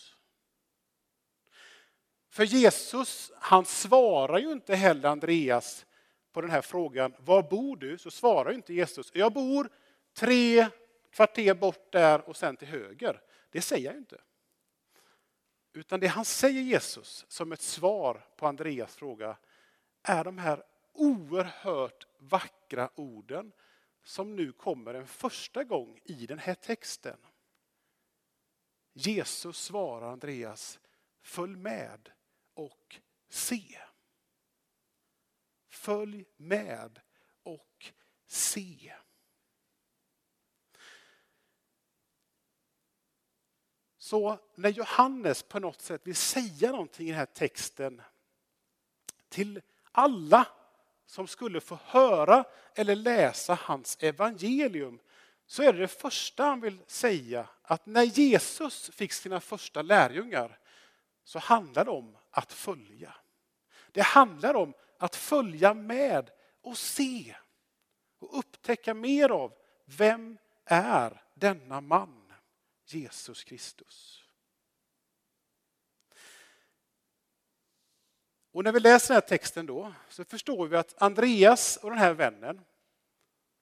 För 2.30 2.44
Jesus, 2.44 3.32
han 3.36 3.66
svarar 3.66 4.40
ju 4.40 4.52
inte 4.52 4.76
heller 4.76 5.10
Andreas 5.10 5.86
på 6.32 6.42
den 6.42 6.50
här 6.50 6.62
frågan, 6.62 7.14
var 7.20 7.44
bor 7.44 7.78
du? 7.78 7.98
Så 7.98 8.12
svarar 8.12 8.50
ju 8.50 8.56
inte 8.56 8.74
Jesus, 8.74 9.12
jag 9.14 9.34
bor 9.34 9.70
tre 10.14 10.68
kvarter 11.12 11.54
bort 11.54 11.92
där 11.92 12.30
och 12.30 12.38
sen 12.38 12.58
till 12.58 12.68
höger. 12.68 13.22
Det 13.50 13.62
säger 13.62 13.90
han 13.90 13.98
inte. 13.98 14.22
Utan 15.74 16.00
det 16.00 16.08
han 16.08 16.26
säger 16.26 16.62
Jesus 16.62 17.26
som 17.28 17.52
ett 17.52 17.62
svar 17.62 18.26
på 18.36 18.48
Andreas 18.48 18.96
fråga 18.96 19.38
är 20.04 20.24
de 20.24 20.38
här 20.38 20.64
oerhört 20.94 22.08
vackra 22.18 22.90
orden 22.96 23.52
som 24.04 24.36
nu 24.36 24.52
kommer 24.52 24.94
en 24.94 25.08
första 25.08 25.64
gång 25.64 26.00
i 26.04 26.26
den 26.26 26.40
här 26.40 26.56
texten. 26.56 27.18
Jesus 28.94 29.58
svarar 29.58 30.12
Andreas, 30.12 30.80
följ 31.22 31.56
med 31.56 32.10
och 32.54 33.00
se. 33.30 33.80
Följ 35.68 36.26
med 36.38 37.00
och 37.44 37.92
se. 38.26 38.94
Så 44.14 44.40
när 44.56 44.70
Johannes 44.70 45.44
på 45.44 45.60
något 45.60 45.82
sätt 45.82 46.08
vill 46.08 46.16
säga 46.16 46.72
någonting 46.72 47.08
i 47.08 47.10
den 47.10 47.20
här 47.20 47.26
texten 47.26 48.02
till 49.30 49.62
alla 49.92 50.48
som 51.06 51.28
skulle 51.28 51.62
få 51.62 51.80
höra 51.86 52.44
eller 52.76 52.96
läsa 52.96 53.58
hans 53.62 53.98
evangelium 54.00 55.00
så 55.46 55.64
är 55.64 55.74
det 55.74 55.80
det 55.80 55.88
första 55.88 56.44
han 56.44 56.62
vill 56.62 56.80
säga 56.88 57.48
att 57.62 57.86
när 57.86 58.04
Jesus 58.04 58.90
fick 58.90 59.14
sina 59.14 59.40
första 59.40 59.82
lärjungar 59.82 60.60
så 61.24 61.40
handlar 61.40 61.86
det 61.86 61.92
om 61.92 62.18
att 62.30 62.54
följa. 62.54 63.14
Det 63.92 64.02
handlar 64.02 64.54
om 64.54 64.74
att 64.98 65.16
följa 65.16 65.74
med 65.74 66.30
och 66.62 66.78
se 66.78 67.36
och 68.20 68.40
upptäcka 68.40 68.94
mer 68.94 69.30
av 69.30 69.54
vem 69.86 70.38
är 70.66 71.22
denna 71.34 71.82
man, 71.82 72.23
Jesus 72.94 73.44
Kristus. 73.44 74.24
Och 78.52 78.64
när 78.64 78.72
vi 78.72 78.80
läser 78.80 79.08
den 79.08 79.22
här 79.22 79.28
texten 79.28 79.66
då 79.66 79.94
så 80.10 80.26
förstår 80.26 80.68
vi 80.68 80.78
att 80.78 81.02
Andreas 81.02 81.78
och 81.78 81.90
den 81.90 82.00
här 82.00 82.14
vännen 82.14 82.62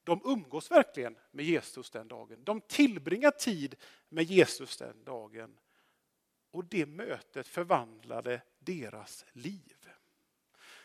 de 0.04 0.20
umgås 0.24 0.70
verkligen 0.70 1.16
med 1.30 1.44
Jesus 1.44 1.90
den 1.90 2.08
dagen. 2.08 2.44
De 2.44 2.60
tillbringar 2.60 3.30
tid 3.30 3.74
med 4.08 4.24
Jesus 4.24 4.76
den 4.76 5.04
dagen. 5.04 5.58
Och 6.50 6.64
det 6.64 6.86
mötet 6.86 7.46
förvandlade 7.46 8.42
deras 8.58 9.24
liv. 9.32 9.88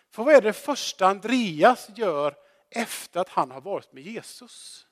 För 0.10 0.24
vad 0.24 0.36
är 0.36 0.42
det 0.42 0.54
första 0.54 1.08
Andreas 1.08 1.90
gör 1.96 2.36
efter 2.70 3.20
att 3.20 3.30
han 3.30 3.52
har 3.52 3.62
varit 3.62 3.94
med 3.94 4.04
Jesus? 4.04 4.87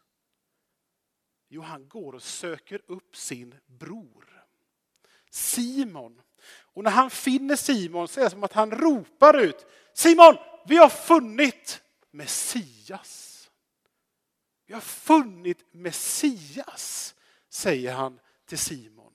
Jo, 1.56 1.62
han 1.62 1.88
går 1.88 2.16
och 2.16 2.24
söker 2.24 2.82
upp 2.88 3.18
sin 3.18 3.56
bror. 3.66 4.46
Simon. 5.30 6.22
Och 6.48 6.84
när 6.84 6.92
han 6.92 7.10
finner 7.10 7.56
Simon 7.56 8.08
så 8.08 8.20
är 8.20 8.24
det 8.24 8.30
som 8.30 8.44
att 8.44 8.54
han 8.54 8.72
ropar 8.72 9.38
ut 9.38 9.66
Simon, 9.94 10.36
vi 10.68 10.78
har 10.78 10.90
funnit 10.90 11.82
Messias. 12.12 13.50
Vi 14.66 14.74
har 14.74 14.82
funnit 14.82 15.66
Messias, 15.72 17.16
säger 17.50 17.94
han 17.94 18.20
till 18.46 18.60
Simon. 18.60 19.14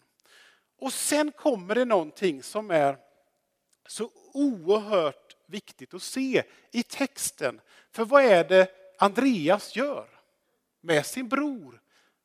Och 0.79 0.93
sen 0.93 1.33
kommer 1.33 1.75
det 1.75 1.85
någonting 1.85 2.43
som 2.43 2.71
är 2.71 2.99
så 3.87 4.11
oerhört 4.33 5.37
viktigt 5.47 5.95
att 5.95 6.03
se 6.03 6.43
i 6.71 6.83
texten. 6.83 7.61
För 7.91 8.05
vad 8.05 8.25
är 8.25 8.45
det 8.45 8.71
Andreas 8.99 9.77
gör 9.77 10.09
med 10.81 11.07
sin 11.07 11.29
bror? 11.29 11.81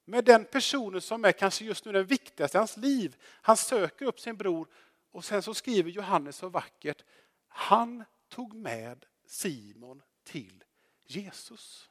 Med 0.06 0.26
den 0.26 0.46
personen 0.46 1.02
som 1.02 1.26
är 1.26 1.32
kanske 1.32 1.66
just 1.66 1.86
nu 1.86 1.92
den 1.92 2.06
viktigaste 2.06 2.58
i 2.58 2.60
hans 2.60 2.78
liv. 2.78 3.16
Han 3.24 3.58
söker 3.58 4.06
upp 4.06 4.20
sin 4.20 4.38
bror 4.38 4.68
och 5.12 5.26
sen 5.26 5.44
så 5.44 5.54
skriver 5.54 5.92
Johannes 5.92 6.36
så 6.36 6.50
vackert. 6.50 7.04
Han 7.48 8.04
tog 8.30 8.54
med 8.54 9.06
Simon 9.26 10.02
till 10.24 10.64
Jesus. 11.06 11.90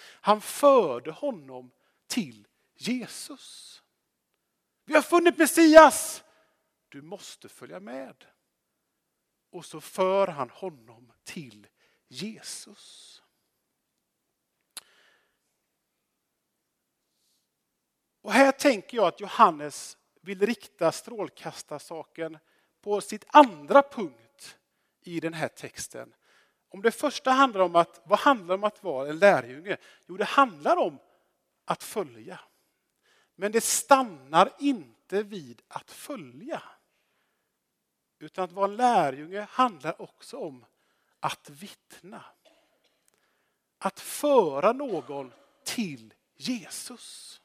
Han 0.00 0.40
förde 0.40 1.10
honom 1.10 1.70
till 2.06 2.46
Jesus. 2.74 3.82
Vi 4.84 4.94
har 4.94 5.02
funnit 5.02 5.38
Messias. 5.38 6.24
Du 6.88 7.02
måste 7.02 7.48
följa 7.48 7.80
med. 7.80 8.24
Och 9.50 9.64
så 9.64 9.80
för 9.80 10.26
han 10.26 10.50
honom 10.50 11.12
till 11.24 11.66
Jesus. 12.08 13.19
Och 18.22 18.32
här 18.32 18.52
tänker 18.52 18.96
jag 18.96 19.06
att 19.06 19.20
Johannes 19.20 19.96
vill 20.20 20.46
rikta 20.46 20.92
strålkastarsaken 20.92 22.38
på 22.80 23.00
sitt 23.00 23.24
andra 23.28 23.82
punkt 23.82 24.58
i 25.02 25.20
den 25.20 25.34
här 25.34 25.48
texten. 25.48 26.14
Om 26.68 26.82
det 26.82 26.90
första 26.90 27.30
handlar 27.30 27.60
om 27.60 27.76
att, 27.76 28.00
vad 28.04 28.18
handlar 28.18 28.54
om 28.54 28.64
att 28.64 28.82
vara 28.82 29.08
en 29.08 29.18
lärjunge? 29.18 29.76
Jo, 30.06 30.16
det 30.16 30.24
handlar 30.24 30.76
om 30.76 30.98
att 31.64 31.82
följa. 31.82 32.40
Men 33.34 33.52
det 33.52 33.60
stannar 33.60 34.52
inte 34.58 35.22
vid 35.22 35.62
att 35.68 35.90
följa. 35.90 36.62
Utan 38.18 38.44
att 38.44 38.52
vara 38.52 38.70
en 38.70 38.76
lärjunge 38.76 39.40
handlar 39.50 40.02
också 40.02 40.36
om 40.36 40.64
att 41.20 41.50
vittna. 41.50 42.24
Att 43.78 44.00
föra 44.00 44.72
någon 44.72 45.32
till 45.64 46.14
Jesus 46.36 47.40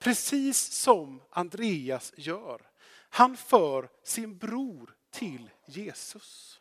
precis 0.00 0.58
som 0.58 1.22
Andreas 1.30 2.12
gör. 2.16 2.70
Han 3.10 3.36
för 3.36 3.88
sin 4.02 4.38
bror 4.38 4.96
till 5.10 5.50
Jesus. 5.66 6.60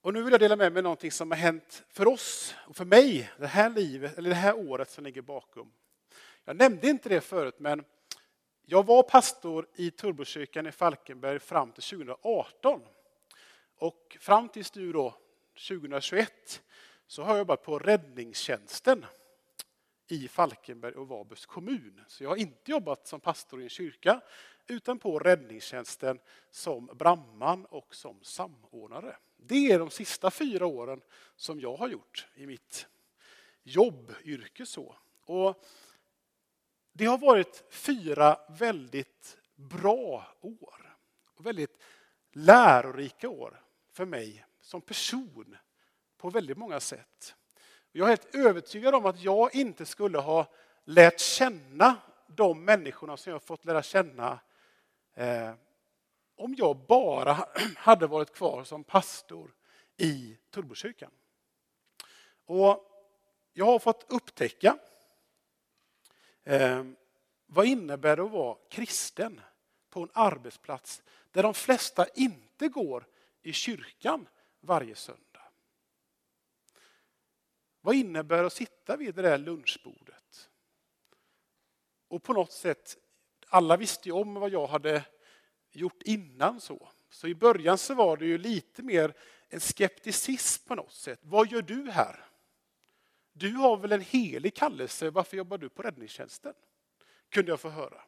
Och 0.00 0.12
nu 0.12 0.22
vill 0.22 0.32
jag 0.32 0.40
dela 0.40 0.56
med 0.56 0.72
mig 0.72 0.82
någonting 0.82 1.10
som 1.10 1.30
har 1.30 1.38
hänt 1.38 1.84
för 1.88 2.08
oss 2.08 2.54
och 2.58 2.76
för 2.76 2.84
mig 2.84 3.30
det 3.38 3.46
här 3.46 3.70
livet, 3.70 4.18
eller 4.18 4.30
det 4.30 4.36
här 4.36 4.56
året 4.56 4.90
som 4.90 5.04
ligger 5.04 5.22
bakom. 5.22 5.72
Jag 6.44 6.56
nämnde 6.56 6.88
inte 6.88 7.08
det 7.08 7.20
förut, 7.20 7.58
men 7.58 7.84
jag 8.62 8.86
var 8.86 9.02
pastor 9.02 9.68
i 9.74 9.90
Turbokyrkan 9.90 10.66
i 10.66 10.72
Falkenberg 10.72 11.38
fram 11.38 11.72
till 11.72 11.82
2018. 11.82 12.80
Och 13.76 14.16
fram 14.20 14.48
tills 14.48 14.74
nu 14.74 14.92
då, 14.92 15.14
2021 15.68 16.62
så 17.06 17.22
har 17.22 17.30
jag 17.30 17.38
jobbat 17.38 17.62
på 17.62 17.78
räddningstjänsten 17.78 19.06
i 20.08 20.28
Falkenberg 20.28 20.94
och 20.94 21.08
Varbergs 21.08 21.46
kommun. 21.46 22.04
Så 22.08 22.24
jag 22.24 22.30
har 22.30 22.36
inte 22.36 22.70
jobbat 22.70 23.06
som 23.06 23.20
pastor 23.20 23.60
i 23.60 23.64
en 23.64 23.68
kyrka 23.68 24.20
utan 24.66 24.98
på 24.98 25.18
räddningstjänsten 25.18 26.18
som 26.50 26.86
brandman 26.86 27.64
och 27.64 27.94
som 27.94 28.22
samordnare. 28.22 29.16
Det 29.36 29.72
är 29.72 29.78
de 29.78 29.90
sista 29.90 30.30
fyra 30.30 30.66
åren 30.66 31.00
som 31.36 31.60
jag 31.60 31.76
har 31.76 31.88
gjort 31.88 32.26
i 32.34 32.46
mitt 32.46 32.86
jobbyrke. 33.62 34.66
Så. 34.66 34.96
Och 35.24 35.64
det 36.92 37.04
har 37.04 37.18
varit 37.18 37.64
fyra 37.70 38.40
väldigt 38.48 39.38
bra 39.54 40.34
år. 40.40 40.96
Och 41.34 41.46
väldigt 41.46 41.78
lärorika 42.32 43.28
år 43.28 43.62
för 43.92 44.04
mig 44.04 44.46
som 44.60 44.80
person 44.80 45.56
på 46.16 46.30
väldigt 46.30 46.58
många 46.58 46.80
sätt. 46.80 47.34
Jag 47.92 48.04
är 48.04 48.08
helt 48.08 48.34
övertygad 48.34 48.94
om 48.94 49.06
att 49.06 49.20
jag 49.20 49.54
inte 49.54 49.86
skulle 49.86 50.18
ha 50.18 50.46
lärt 50.84 51.20
känna 51.20 51.96
de 52.26 52.64
människorna 52.64 53.16
som 53.16 53.32
jag 53.32 53.42
fått 53.42 53.64
lära 53.64 53.82
känna 53.82 54.38
eh, 55.14 55.54
om 56.36 56.54
jag 56.58 56.76
bara 56.76 57.48
hade 57.76 58.06
varit 58.06 58.34
kvar 58.34 58.64
som 58.64 58.84
pastor 58.84 59.54
i 59.96 60.38
Tullbokyrkan. 60.50 61.10
Och 62.46 62.84
jag 63.52 63.66
har 63.66 63.78
fått 63.78 64.12
upptäcka 64.12 64.78
eh, 66.44 66.84
vad 67.46 67.66
innebär 67.66 68.16
det 68.16 68.22
att 68.22 68.30
vara 68.30 68.56
kristen 68.68 69.40
på 69.90 70.02
en 70.02 70.10
arbetsplats 70.12 71.02
där 71.30 71.42
de 71.42 71.54
flesta 71.54 72.06
inte 72.14 72.68
går 72.68 73.06
i 73.42 73.52
kyrkan 73.52 74.28
varje 74.60 74.94
söndag. 74.94 75.25
Vad 77.86 77.94
innebär 77.94 78.40
det 78.40 78.46
att 78.46 78.52
sitta 78.52 78.96
vid 78.96 79.14
det 79.14 79.22
där 79.22 79.38
lunchbordet? 79.38 80.50
Och 82.08 82.22
på 82.22 82.32
något 82.32 82.52
sätt, 82.52 82.96
alla 83.48 83.76
visste 83.76 84.08
ju 84.08 84.12
om 84.12 84.34
vad 84.34 84.50
jag 84.50 84.66
hade 84.66 85.04
gjort 85.72 86.02
innan 86.02 86.60
så. 86.60 86.88
Så 87.10 87.26
i 87.26 87.34
början 87.34 87.78
så 87.78 87.94
var 87.94 88.16
det 88.16 88.26
ju 88.26 88.38
lite 88.38 88.82
mer 88.82 89.14
en 89.48 89.60
skepticism 89.60 90.68
på 90.68 90.74
något 90.74 90.92
sätt. 90.92 91.18
Vad 91.22 91.52
gör 91.52 91.62
du 91.62 91.90
här? 91.90 92.24
Du 93.32 93.52
har 93.52 93.76
väl 93.76 93.92
en 93.92 94.00
helig 94.00 94.54
kallelse, 94.54 95.10
varför 95.10 95.36
jobbar 95.36 95.58
du 95.58 95.68
på 95.68 95.82
räddningstjänsten? 95.82 96.54
Kunde 97.28 97.52
jag 97.52 97.60
få 97.60 97.68
höra. 97.68 98.02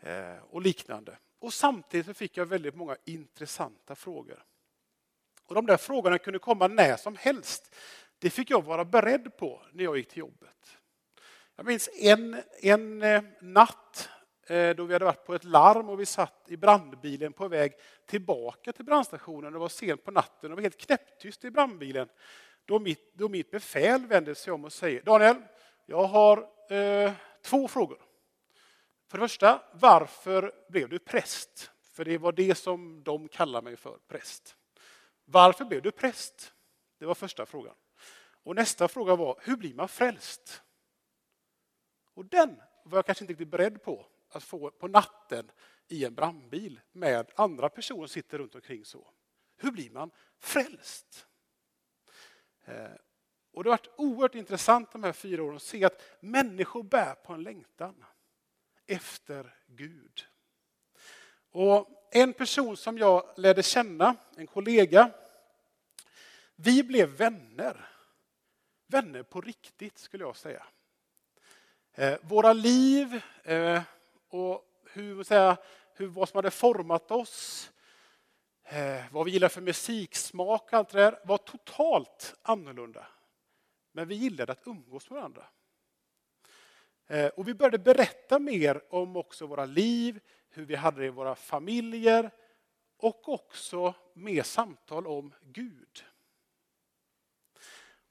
Eh, 0.00 0.42
och 0.42 0.62
liknande. 0.62 1.18
Och 1.38 1.54
samtidigt 1.54 2.16
fick 2.16 2.36
jag 2.36 2.46
väldigt 2.46 2.74
många 2.74 2.96
intressanta 3.04 3.94
frågor. 3.94 4.44
Och 5.44 5.54
de 5.54 5.66
där 5.66 5.76
frågorna 5.76 6.18
kunde 6.18 6.38
komma 6.38 6.68
när 6.68 6.96
som 6.96 7.16
helst. 7.16 7.74
Det 8.22 8.30
fick 8.30 8.50
jag 8.50 8.64
vara 8.64 8.84
beredd 8.84 9.36
på 9.36 9.62
när 9.72 9.84
jag 9.84 9.96
gick 9.96 10.08
till 10.08 10.18
jobbet. 10.18 10.78
Jag 11.56 11.66
minns 11.66 11.88
en, 11.92 12.42
en 12.60 13.02
eh, 13.02 13.22
natt 13.40 14.08
eh, 14.46 14.70
då 14.70 14.84
vi 14.84 14.92
hade 14.92 15.04
varit 15.04 15.24
på 15.24 15.34
ett 15.34 15.44
larm 15.44 15.88
och 15.88 16.00
vi 16.00 16.06
satt 16.06 16.44
i 16.48 16.56
brandbilen 16.56 17.32
på 17.32 17.48
väg 17.48 17.72
tillbaka 18.06 18.72
till 18.72 18.84
brandstationen. 18.84 19.52
Det 19.52 19.58
var 19.58 19.68
sent 19.68 20.04
på 20.04 20.10
natten 20.10 20.38
och 20.42 20.48
det 20.48 20.54
var 20.54 20.62
helt 20.62 20.80
knäpptyst 20.80 21.44
i 21.44 21.50
brandbilen. 21.50 22.08
Då 22.64 22.78
mitt, 22.78 23.14
då 23.14 23.28
mitt 23.28 23.50
befäl 23.50 24.06
vänder 24.06 24.34
sig 24.34 24.52
om 24.52 24.64
och 24.64 24.72
säger 24.72 25.02
Daniel, 25.02 25.36
jag 25.86 26.04
har 26.04 26.48
eh, 26.70 27.12
två 27.42 27.68
frågor. 27.68 28.02
För 29.10 29.18
det 29.18 29.24
första, 29.24 29.62
varför 29.72 30.52
blev 30.68 30.88
du 30.88 30.98
präst? 30.98 31.70
För 31.92 32.04
det 32.04 32.18
var 32.18 32.32
det 32.32 32.54
som 32.54 33.02
de 33.02 33.28
kallar 33.28 33.62
mig 33.62 33.76
för, 33.76 33.98
präst. 34.08 34.56
Varför 35.24 35.64
blev 35.64 35.82
du 35.82 35.90
präst? 35.90 36.52
Det 36.98 37.06
var 37.06 37.14
första 37.14 37.46
frågan. 37.46 37.74
Och 38.42 38.54
nästa 38.54 38.88
fråga 38.88 39.16
var, 39.16 39.40
hur 39.42 39.56
blir 39.56 39.74
man 39.74 39.88
frälst? 39.88 40.62
Och 42.14 42.24
den 42.24 42.62
var 42.84 42.98
jag 42.98 43.06
kanske 43.06 43.24
inte 43.24 43.32
riktigt 43.32 43.48
beredd 43.48 43.82
på 43.82 44.06
att 44.28 44.44
få 44.44 44.70
på 44.70 44.88
natten 44.88 45.50
i 45.88 46.04
en 46.04 46.14
brandbil 46.14 46.80
med 46.92 47.30
andra 47.36 47.68
personer 47.68 48.00
som 48.00 48.08
sitter 48.08 48.38
runt 48.38 48.54
omkring 48.54 48.84
så. 48.84 49.10
Hur 49.56 49.70
blir 49.70 49.90
man 49.90 50.10
frälst? 50.38 51.26
Eh, 52.64 52.90
och 53.52 53.64
det 53.64 53.70
har 53.70 53.76
varit 53.76 53.94
oerhört 53.96 54.34
intressant 54.34 54.92
de 54.92 55.04
här 55.04 55.12
fyra 55.12 55.42
åren 55.42 55.56
att 55.56 55.62
se 55.62 55.84
att 55.84 56.02
människor 56.20 56.82
bär 56.82 57.14
på 57.14 57.32
en 57.32 57.42
längtan 57.42 58.04
efter 58.86 59.56
Gud. 59.66 60.26
Och 61.50 62.08
en 62.10 62.32
person 62.32 62.76
som 62.76 62.98
jag 62.98 63.34
lärde 63.36 63.62
känna, 63.62 64.16
en 64.36 64.46
kollega, 64.46 65.10
vi 66.56 66.82
blev 66.82 67.08
vänner 67.08 67.91
vänner 68.92 69.22
på 69.22 69.40
riktigt 69.40 69.98
skulle 69.98 70.24
jag 70.24 70.36
säga. 70.36 70.66
Eh, 71.94 72.18
våra 72.22 72.52
liv 72.52 73.22
eh, 73.44 73.82
och 74.28 74.64
hur, 74.92 75.24
säga, 75.24 75.56
hur, 75.94 76.06
vad 76.06 76.28
som 76.28 76.38
hade 76.38 76.50
format 76.50 77.10
oss, 77.10 77.70
eh, 78.64 79.04
vad 79.12 79.24
vi 79.24 79.30
gillar 79.30 79.48
för 79.48 79.60
musiksmak 79.60 80.72
allt 80.72 80.88
det 80.88 80.98
där 80.98 81.20
var 81.24 81.38
totalt 81.38 82.34
annorlunda. 82.42 83.06
Men 83.92 84.08
vi 84.08 84.14
gillade 84.14 84.52
att 84.52 84.66
umgås 84.66 85.10
med 85.10 85.16
varandra. 85.16 85.46
Och 87.34 87.48
vi 87.48 87.54
började 87.54 87.78
berätta 87.78 88.38
mer 88.38 88.82
om 88.94 89.16
också 89.16 89.46
våra 89.46 89.64
liv, 89.64 90.20
hur 90.50 90.64
vi 90.64 90.74
hade 90.74 91.00
det 91.00 91.06
i 91.06 91.10
våra 91.10 91.34
familjer 91.34 92.30
och 92.96 93.28
också 93.28 93.94
mer 94.12 94.42
samtal 94.42 95.06
om 95.06 95.34
Gud. 95.42 96.04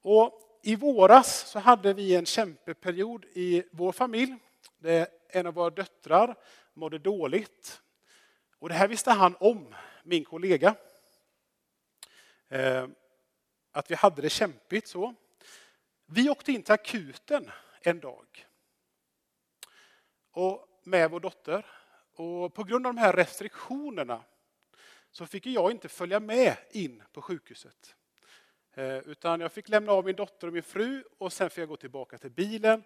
Och 0.01 0.50
i 0.62 0.76
våras 0.76 1.49
så 1.49 1.59
hade 1.59 1.93
vi 1.93 2.16
en 2.16 2.26
kämpeperiod 2.26 3.26
i 3.26 3.64
vår 3.72 3.91
familj. 3.91 4.36
Där 4.78 5.07
en 5.30 5.47
av 5.47 5.53
våra 5.53 5.70
döttrar 5.70 6.36
mådde 6.74 6.99
dåligt. 6.99 7.82
Och 8.59 8.70
det 8.70 8.76
här 8.76 8.88
visste 8.88 9.12
han 9.12 9.36
om, 9.39 9.76
min 10.03 10.26
kollega. 10.26 10.76
Eh, 12.47 12.88
att 13.72 13.91
vi 13.91 13.95
hade 13.95 14.22
det 14.22 14.30
kämpigt 14.30 14.88
så. 14.88 15.16
Vi 16.05 16.30
åkte 16.30 16.51
in 16.51 16.64
till 16.64 16.74
akuten 16.74 17.51
en 17.82 17.99
dag. 17.99 18.47
Och 20.32 20.68
med 20.84 21.12
vår 21.12 21.20
dotter. 21.20 21.66
Och 22.16 22.53
på 22.53 22.64
grund 22.64 22.88
av 22.88 22.93
de 22.93 22.99
här 22.99 23.14
restriktionerna 23.14 24.24
så 25.12 25.26
fick 25.26 25.45
jag 25.45 25.72
inte 25.72 25.89
följa 25.89 26.20
med 26.20 26.57
in 26.72 27.03
på 27.12 27.22
sjukhuset. 27.22 27.95
Eh, 28.74 28.97
utan 28.97 29.39
jag 29.39 29.51
fick 29.51 29.69
lämna 29.69 29.91
av 29.91 30.05
min 30.05 30.15
dotter 30.15 30.47
och 30.47 30.53
min 30.53 30.63
fru 30.63 31.03
och 31.17 31.34
sen 31.34 31.49
fick 31.49 31.57
jag 31.61 31.69
gå 31.69 31.78
tillbaka 31.78 32.17
till 32.17 32.32
bilen. 32.32 32.84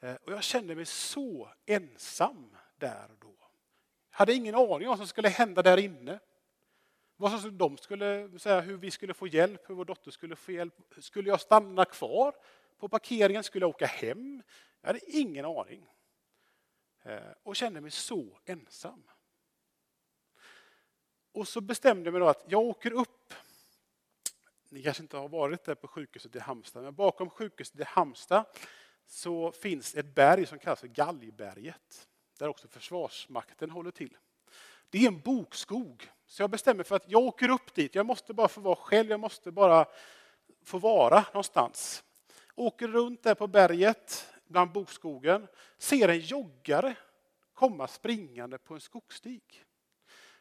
Eh, 0.00 0.14
och 0.14 0.32
jag 0.32 0.42
kände 0.42 0.74
mig 0.74 0.86
så 0.86 1.48
ensam 1.66 2.56
där 2.76 3.10
och 3.10 3.18
då. 3.20 3.34
Jag 4.10 4.18
hade 4.18 4.34
ingen 4.34 4.54
aning 4.54 4.72
om 4.72 4.88
vad 4.88 4.98
som 4.98 5.06
skulle 5.06 5.28
hända 5.28 5.62
där 5.62 5.76
inne. 5.76 6.18
Vad 7.16 7.40
som 7.40 7.58
de 7.58 7.76
skulle 7.76 8.38
säga, 8.38 8.60
hur 8.60 8.76
vi 8.76 8.90
skulle 8.90 9.14
få 9.14 9.26
hjälp, 9.26 9.70
hur 9.70 9.74
vår 9.74 9.84
dotter 9.84 10.10
skulle 10.10 10.36
få 10.36 10.52
hjälp. 10.52 10.74
Skulle 10.98 11.28
jag 11.28 11.40
stanna 11.40 11.84
kvar 11.84 12.34
på 12.78 12.88
parkeringen? 12.88 13.44
Skulle 13.44 13.62
jag 13.62 13.70
åka 13.70 13.86
hem? 13.86 14.42
Jag 14.80 14.88
hade 14.88 15.10
ingen 15.10 15.44
aning. 15.44 15.90
Eh, 17.02 17.20
och 17.42 17.56
kände 17.56 17.80
mig 17.80 17.90
så 17.90 18.38
ensam. 18.44 19.02
Och 21.32 21.48
så 21.48 21.60
bestämde 21.60 22.04
jag 22.04 22.12
mig 22.12 22.20
då 22.20 22.28
att 22.28 22.44
jag 22.48 22.62
åker 22.62 22.92
upp 22.92 23.34
ni 24.68 24.82
kanske 24.82 25.02
inte 25.02 25.16
har 25.16 25.28
varit 25.28 25.64
där 25.64 25.74
på 25.74 25.88
sjukhuset 25.88 26.36
i 26.36 26.38
Halmstad, 26.38 26.82
men 26.82 26.94
bakom 26.94 27.30
sjukhuset 27.30 27.80
i 27.80 27.84
Halmstad 27.84 28.44
så 29.06 29.52
finns 29.52 29.94
ett 29.94 30.14
berg 30.14 30.46
som 30.46 30.58
kallas 30.58 30.80
för 30.80 30.88
Galgberget, 30.88 32.08
där 32.38 32.48
också 32.48 32.68
Försvarsmakten 32.68 33.70
håller 33.70 33.90
till. 33.90 34.16
Det 34.90 34.98
är 34.98 35.08
en 35.08 35.20
bokskog, 35.20 36.10
så 36.26 36.42
jag 36.42 36.50
bestämmer 36.50 36.84
för 36.84 36.96
att 36.96 37.10
jag 37.10 37.22
åker 37.22 37.50
upp 37.50 37.74
dit. 37.74 37.94
Jag 37.94 38.06
måste 38.06 38.34
bara 38.34 38.48
få 38.48 38.60
vara 38.60 38.76
själv, 38.76 39.10
jag 39.10 39.20
måste 39.20 39.52
bara 39.52 39.86
få 40.64 40.78
vara 40.78 41.20
någonstans. 41.20 42.04
Åker 42.54 42.88
runt 42.88 43.22
där 43.22 43.34
på 43.34 43.46
berget, 43.46 44.34
bland 44.46 44.72
bokskogen, 44.72 45.46
ser 45.78 46.08
en 46.08 46.20
joggare 46.20 46.96
komma 47.58 47.88
springande 47.88 48.58
på 48.58 48.74
en 48.74 48.80
skogsstig. 48.80 49.42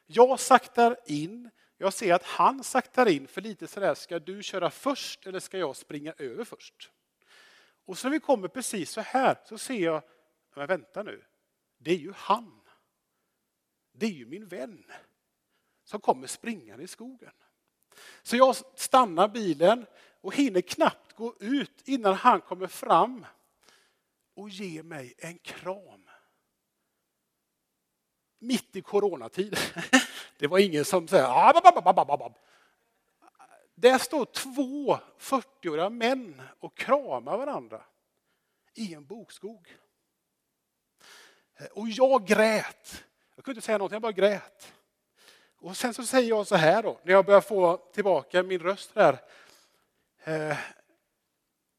Jag 0.06 0.40
saktar 0.40 0.98
in, 1.06 1.50
jag 1.78 1.94
ser 1.94 2.14
att 2.14 2.24
han 2.24 2.64
saktar 2.64 3.06
in 3.06 3.28
för 3.28 3.42
lite 3.42 3.68
sådär, 3.68 3.96
ska 3.96 4.20
du 4.20 4.44
köra 4.44 4.70
först 4.70 5.28
eller 5.28 5.40
ska 5.40 5.58
jag 5.58 5.76
springa 5.76 6.14
över 6.18 6.44
först? 6.44 6.92
Och 7.86 7.98
så 7.98 8.08
när 8.08 8.12
vi 8.12 8.20
kommer 8.20 8.48
precis 8.48 8.92
så 8.92 9.02
här 9.02 9.38
så 9.46 9.58
ser 9.58 9.84
jag, 9.84 10.04
men 10.56 10.68
vänta 10.68 11.04
nu, 11.04 11.24
det 11.78 11.92
är 11.92 11.98
ju 11.98 12.14
han. 12.16 12.62
Det 13.92 14.06
är 14.06 14.12
ju 14.12 14.26
min 14.26 14.48
vän 14.48 14.86
som 15.84 16.02
kommer 16.02 16.28
springande 16.28 16.84
i 16.84 16.88
skogen. 16.88 17.34
Så 18.22 18.36
jag 18.38 18.56
stannar 18.56 19.28
bilen 19.28 19.86
och 20.22 20.36
hinner 20.36 20.62
knappt 20.62 21.14
gå 21.14 21.36
ut 21.40 21.82
innan 21.86 22.14
han 22.14 22.42
kommer 22.42 22.68
fram 22.68 23.26
och 24.34 24.50
ger 24.50 24.84
mig 24.84 25.14
en 25.18 25.38
kram. 25.38 26.10
Mitt 28.40 28.76
i 28.76 28.82
coronatid. 28.82 29.58
Det 30.38 30.48
var 30.48 30.60
ingen 30.60 30.86
som 30.86 31.08
sa 31.08 31.28
ah, 31.28 32.32
Där 33.76 33.98
står 33.98 34.26
två 34.26 35.00
40-åriga 35.20 35.90
män 35.90 36.42
och 36.60 36.78
kramar 36.78 37.38
varandra 37.38 37.82
i 38.74 38.94
en 38.94 39.06
bokskog. 39.06 39.78
Eh, 41.56 41.66
och 41.66 41.90
jag 41.90 42.28
grät. 42.28 43.04
Jag 43.36 43.46
kunde 43.46 43.58
inte 43.58 43.66
säga 43.66 43.78
någonting, 43.78 43.96
jag 43.96 44.02
bara 44.02 44.12
grät. 44.12 44.74
Och 45.60 45.78
sen 45.78 45.94
så 45.94 46.06
säger 46.06 46.30
jag 46.30 46.48
så 46.48 46.56
här 46.56 46.84
då, 46.84 47.00
när 47.04 47.14
jag 47.14 47.26
börjar 47.26 47.42
få 47.42 47.78
tillbaka 47.78 48.44
min 48.44 48.60
röst 48.60 48.94
där. 48.94 49.20
Eh, 50.24 50.58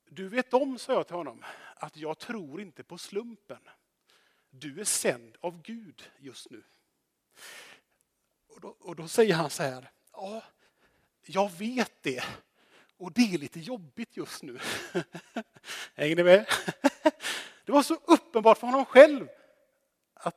du 0.08 0.28
vet 0.28 0.54
om, 0.54 0.78
sa 0.78 0.92
jag 0.92 1.06
till 1.06 1.16
honom, 1.16 1.44
att 1.76 1.96
jag 1.96 2.18
tror 2.18 2.60
inte 2.60 2.82
på 2.82 2.98
slumpen. 2.98 3.68
Du 4.50 4.80
är 4.80 4.84
sänd 4.84 5.36
av 5.40 5.62
Gud 5.62 6.10
just 6.18 6.50
nu. 6.50 6.62
Och 8.58 8.62
då, 8.62 8.76
och 8.80 8.96
då 8.96 9.08
säger 9.08 9.34
han 9.34 9.50
så 9.50 9.62
här, 9.62 9.90
ja, 10.12 10.42
jag 11.22 11.52
vet 11.52 12.02
det. 12.02 12.24
Och 12.96 13.12
det 13.12 13.34
är 13.34 13.38
lite 13.38 13.60
jobbigt 13.60 14.16
just 14.16 14.42
nu. 14.42 14.58
Hänger 15.94 16.16
ni 16.16 16.22
med? 16.22 16.46
Det 17.64 17.72
var 17.72 17.82
så 17.82 17.94
uppenbart 17.94 18.58
för 18.58 18.66
honom 18.66 18.84
själv 18.84 19.28
att 20.14 20.36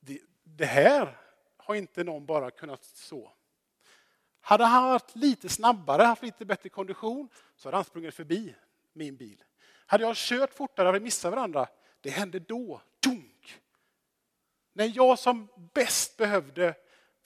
det, 0.00 0.20
det 0.44 0.64
här 0.64 1.18
har 1.56 1.74
inte 1.74 2.04
någon 2.04 2.26
bara 2.26 2.50
kunnat 2.50 2.84
så. 2.84 3.32
Hade 4.40 4.64
han 4.64 4.88
varit 4.88 5.16
lite 5.16 5.48
snabbare, 5.48 6.02
haft 6.02 6.22
lite 6.22 6.44
bättre 6.44 6.68
kondition, 6.68 7.28
så 7.56 7.68
hade 7.68 7.76
han 7.76 7.84
sprungit 7.84 8.14
förbi 8.14 8.54
min 8.92 9.16
bil. 9.16 9.44
Hade 9.86 10.04
jag 10.04 10.16
kört 10.16 10.54
fortare 10.54 10.86
hade 10.86 10.98
vi 10.98 11.04
missat 11.04 11.32
varandra. 11.32 11.68
Det 12.00 12.10
hände 12.10 12.38
då. 12.38 12.80
Dunk! 13.00 13.60
När 14.72 14.92
jag 14.94 15.18
som 15.18 15.48
bäst 15.74 16.16
behövde 16.16 16.74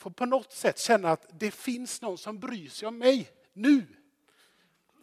får 0.02 0.10
på 0.10 0.26
något 0.26 0.52
sätt 0.52 0.78
känna 0.78 1.10
att 1.10 1.26
det 1.32 1.50
finns 1.50 2.02
någon 2.02 2.18
som 2.18 2.38
bryr 2.38 2.68
sig 2.68 2.88
om 2.88 2.98
mig 2.98 3.30
nu. 3.52 3.86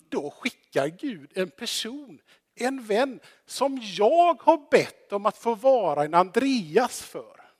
Då 0.09 0.31
skickar 0.31 0.87
Gud 0.87 1.31
en 1.35 1.49
person, 1.49 2.21
en 2.55 2.83
vän 2.83 3.19
som 3.45 3.79
jag 3.81 4.41
har 4.41 4.69
bett 4.71 5.13
om 5.13 5.25
att 5.25 5.37
få 5.37 5.55
vara 5.55 6.05
en 6.05 6.13
Andreas 6.13 7.01
för. 7.01 7.51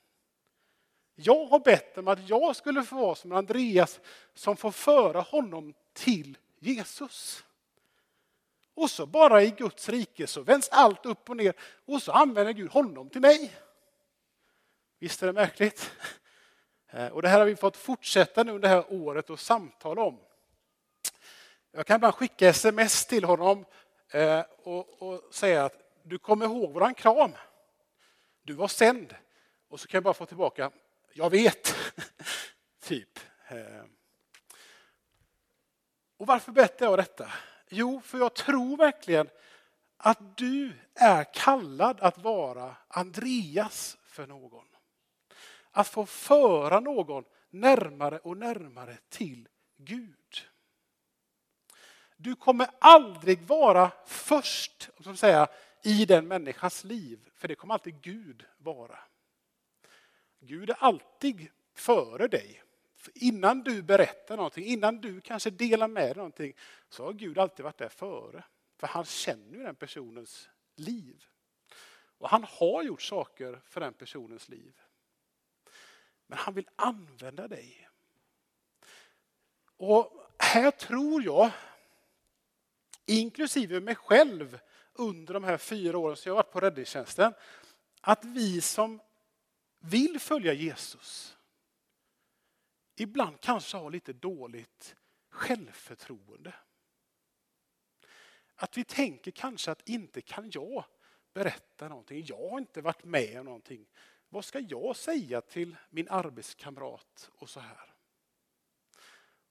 Jag 1.14 1.46
har 1.46 1.58
bett 1.58 1.98
om 1.98 2.08
att 2.08 2.28
jag 2.28 2.56
skulle 2.56 2.82
få 2.82 2.96
vara 2.96 3.14
som 3.14 3.32
Andreas 3.32 4.00
som 4.34 4.56
får 4.56 4.70
föra 4.70 5.20
honom 5.20 5.74
till 5.92 6.38
Jesus. 6.58 7.44
Och 8.74 8.90
så 8.90 9.06
bara 9.06 9.42
i 9.42 9.50
Guds 9.50 9.88
rike 9.88 10.26
så 10.26 10.42
vänds 10.42 10.68
allt 10.68 11.06
upp 11.06 11.30
och 11.30 11.36
ner 11.36 11.54
och 11.86 12.02
så 12.02 12.12
använder 12.12 12.52
Gud 12.52 12.70
honom 12.70 13.10
till 13.10 13.20
mig. 13.20 13.52
Visst 14.98 15.22
är 15.22 15.26
det 15.26 15.32
märkligt? 15.32 15.90
Eh, 16.90 17.08
och 17.08 17.22
det 17.22 17.28
här 17.28 17.38
har 17.38 17.46
vi 17.46 17.56
fått 17.56 17.76
fortsätta 17.76 18.42
nu 18.42 18.52
under 18.52 18.68
det 18.68 18.74
här 18.74 18.84
året 18.88 19.30
och 19.30 19.40
samtala 19.40 20.02
om. 20.02 20.18
Jag 21.72 21.86
kan 21.86 22.00
bara 22.00 22.12
skicka 22.12 22.48
sms 22.48 23.06
till 23.06 23.24
honom 23.24 23.64
eh, 24.10 24.42
och, 24.62 25.02
och 25.02 25.34
säga 25.34 25.64
att 25.64 25.80
du 26.02 26.18
kommer 26.18 26.46
ihåg 26.46 26.72
våran 26.72 26.94
kram. 26.94 27.32
Du 28.42 28.52
var 28.52 28.68
sänd. 28.68 29.14
Och 29.68 29.80
så 29.80 29.88
kan 29.88 29.98
jag 29.98 30.04
bara 30.04 30.14
få 30.14 30.26
tillbaka, 30.26 30.70
jag 31.12 31.30
vet. 31.30 31.74
typ. 32.82 33.18
Eh. 33.48 33.84
Och 36.16 36.26
varför 36.26 36.52
berättar 36.52 36.86
jag 36.86 36.98
detta? 36.98 37.32
Jo, 37.68 38.00
för 38.04 38.18
jag 38.18 38.34
tror 38.34 38.76
verkligen 38.76 39.28
att 39.96 40.36
du 40.36 40.72
är 40.94 41.34
kallad 41.34 42.00
att 42.00 42.18
vara 42.18 42.76
Andreas 42.88 43.98
för 44.04 44.26
någon. 44.26 44.69
Att 45.72 45.88
få 45.88 46.06
föra 46.06 46.80
någon 46.80 47.24
närmare 47.50 48.18
och 48.18 48.36
närmare 48.36 48.98
till 49.08 49.48
Gud. 49.76 50.48
Du 52.16 52.36
kommer 52.36 52.70
aldrig 52.78 53.42
vara 53.42 53.92
först 54.06 54.90
som 55.00 55.16
säga, 55.16 55.48
i 55.82 56.04
den 56.04 56.28
människans 56.28 56.84
liv, 56.84 57.30
för 57.34 57.48
det 57.48 57.54
kommer 57.54 57.74
alltid 57.74 58.02
Gud 58.02 58.44
vara. 58.58 58.98
Gud 60.40 60.70
är 60.70 60.76
alltid 60.78 61.48
före 61.74 62.28
dig. 62.28 62.62
För 62.96 63.12
innan 63.14 63.62
du 63.62 63.82
berättar 63.82 64.36
någonting, 64.36 64.64
innan 64.64 65.00
du 65.00 65.20
kanske 65.20 65.50
delar 65.50 65.88
med 65.88 66.06
dig 66.06 66.16
någonting, 66.16 66.54
så 66.88 67.04
har 67.04 67.12
Gud 67.12 67.38
alltid 67.38 67.64
varit 67.64 67.78
där 67.78 67.88
före. 67.88 68.44
För 68.76 68.86
han 68.86 69.04
känner 69.04 69.56
ju 69.56 69.62
den 69.62 69.74
personens 69.74 70.48
liv. 70.76 71.24
Och 72.18 72.28
han 72.28 72.44
har 72.48 72.82
gjort 72.82 73.02
saker 73.02 73.60
för 73.64 73.80
den 73.80 73.92
personens 73.92 74.48
liv. 74.48 74.80
Men 76.30 76.38
han 76.38 76.54
vill 76.54 76.68
använda 76.76 77.48
dig. 77.48 77.88
Och 79.76 80.30
här 80.38 80.70
tror 80.70 81.22
jag, 81.22 81.50
inklusive 83.06 83.80
mig 83.80 83.94
själv 83.94 84.58
under 84.92 85.34
de 85.34 85.44
här 85.44 85.58
fyra 85.58 85.98
åren 85.98 86.16
som 86.16 86.30
jag 86.30 86.34
har 86.34 86.42
varit 86.42 86.52
på 86.52 86.60
räddningstjänsten, 86.60 87.32
att 88.00 88.24
vi 88.24 88.60
som 88.60 89.00
vill 89.78 90.20
följa 90.20 90.52
Jesus 90.52 91.36
ibland 92.96 93.40
kanske 93.40 93.76
har 93.76 93.90
lite 93.90 94.12
dåligt 94.12 94.96
självförtroende. 95.30 96.54
Att 98.54 98.76
vi 98.76 98.84
tänker 98.84 99.30
kanske 99.30 99.70
att 99.70 99.88
inte 99.88 100.20
kan 100.20 100.50
jag 100.50 100.84
berätta 101.32 101.88
någonting. 101.88 102.24
Jag 102.26 102.50
har 102.50 102.58
inte 102.58 102.80
varit 102.80 103.04
med 103.04 103.38
om 103.38 103.44
någonting. 103.44 103.86
Vad 104.32 104.44
ska 104.44 104.58
jag 104.58 104.96
säga 104.96 105.40
till 105.40 105.76
min 105.90 106.08
arbetskamrat 106.08 107.30
och 107.34 107.50
så 107.50 107.60
här? 107.60 107.94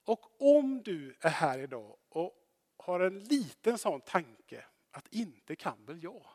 Och 0.04 0.42
om 0.58 0.84
du 0.84 1.16
är 1.20 1.30
här 1.30 1.60
idag 1.60 1.98
och 2.10 2.36
har 2.78 3.00
en 3.00 3.20
liten 3.20 3.78
sån 3.78 4.02
tanke 4.02 4.66
att 4.92 5.08
inte 5.08 5.56
kan 5.56 5.86
väl 5.86 6.04
jag? 6.04 6.26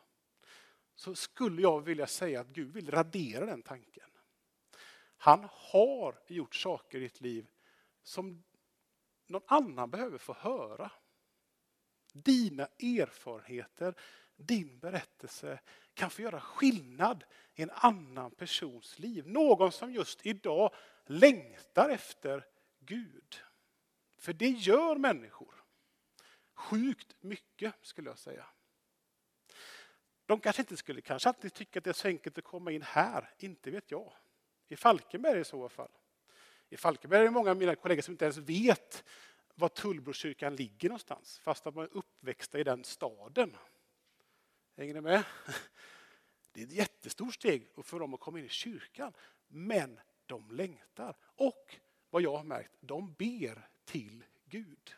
Så 0.95 1.15
skulle 1.15 1.61
jag 1.61 1.81
vilja 1.81 2.07
säga 2.07 2.41
att 2.41 2.47
Gud 2.47 2.73
vill 2.73 2.91
radera 2.91 3.45
den 3.45 3.61
tanken. 3.61 4.09
Han 5.17 5.47
har 5.51 6.19
gjort 6.27 6.55
saker 6.55 6.97
i 6.97 7.01
ditt 7.01 7.21
liv 7.21 7.47
som 8.03 8.43
någon 9.27 9.43
annan 9.47 9.89
behöver 9.89 10.17
få 10.17 10.33
höra. 10.33 10.91
Dina 12.13 12.67
erfarenheter, 12.79 13.95
din 14.35 14.79
berättelse 14.79 15.59
kan 15.95 16.09
få 16.09 16.21
göra 16.21 16.41
skillnad 16.41 17.23
i 17.55 17.61
en 17.61 17.71
annan 17.73 18.31
persons 18.31 18.99
liv. 18.99 19.27
Någon 19.27 19.71
som 19.71 19.93
just 19.93 20.25
idag 20.25 20.73
längtar 21.05 21.89
efter 21.89 22.45
Gud. 22.79 23.41
För 24.17 24.33
det 24.33 24.49
gör 24.49 24.95
människor. 24.95 25.63
Sjukt 26.53 27.15
mycket 27.19 27.73
skulle 27.81 28.09
jag 28.09 28.17
säga. 28.17 28.45
De 30.25 30.39
kanske 30.39 30.61
inte 30.61 30.77
skulle 30.77 31.01
kanske 31.01 31.29
alltid 31.29 31.53
tycka 31.53 31.79
att 31.79 31.83
det 31.83 31.89
är 31.89 31.93
så 31.93 32.07
enkelt 32.07 32.37
att 32.37 32.43
komma 32.43 32.71
in 32.71 32.81
här, 32.81 33.33
inte 33.37 33.71
vet 33.71 33.91
jag. 33.91 34.13
I 34.67 34.75
Falkenberg 34.75 35.39
i 35.39 35.43
så 35.43 35.69
fall. 35.69 35.91
I 36.69 36.77
Falkenberg 36.77 37.19
är 37.19 37.23
det 37.23 37.31
många 37.31 37.51
av 37.51 37.57
mina 37.57 37.75
kollegor 37.75 38.01
som 38.01 38.11
inte 38.11 38.25
ens 38.25 38.37
vet 38.37 39.03
var 39.55 39.69
Tullbrokyrkan 39.69 40.55
ligger 40.55 40.89
någonstans, 40.89 41.39
fast 41.39 41.67
att 41.67 41.75
man 41.75 41.83
är 41.83 41.97
uppväxta 41.97 42.59
i 42.59 42.63
den 42.63 42.83
staden. 42.83 43.57
Hänger 44.77 44.93
ni 44.93 45.01
med? 45.01 45.23
Det 46.53 46.61
är 46.61 46.65
ett 46.65 46.71
jättestort 46.71 47.33
steg 47.33 47.67
för 47.83 47.99
dem 47.99 48.13
att 48.13 48.19
komma 48.19 48.39
in 48.39 48.45
i 48.45 48.49
kyrkan. 48.49 49.13
Men 49.47 49.99
de 50.25 50.51
längtar. 50.51 51.17
Och 51.35 51.75
vad 52.09 52.21
jag 52.21 52.37
har 52.37 52.43
märkt, 52.43 52.71
de 52.79 53.13
ber 53.13 53.69
till 53.85 54.23
Gud. 54.45 54.95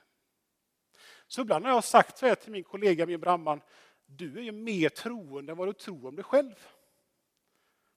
Så 1.28 1.42
ibland 1.42 1.66
har 1.66 1.72
jag 1.72 1.84
sagt 1.84 2.18
så 2.18 2.26
här 2.26 2.36
till 2.36 2.52
min 2.52 2.64
kollega, 2.64 3.06
min 3.06 3.20
brandman, 3.20 3.62
du 4.06 4.38
är 4.38 4.42
ju 4.42 4.52
mer 4.52 4.90
troende 4.90 5.52
än 5.52 5.58
vad 5.58 5.68
du 5.68 5.74
tror 5.74 6.08
om 6.08 6.16
dig 6.16 6.26
själv. 6.26 6.68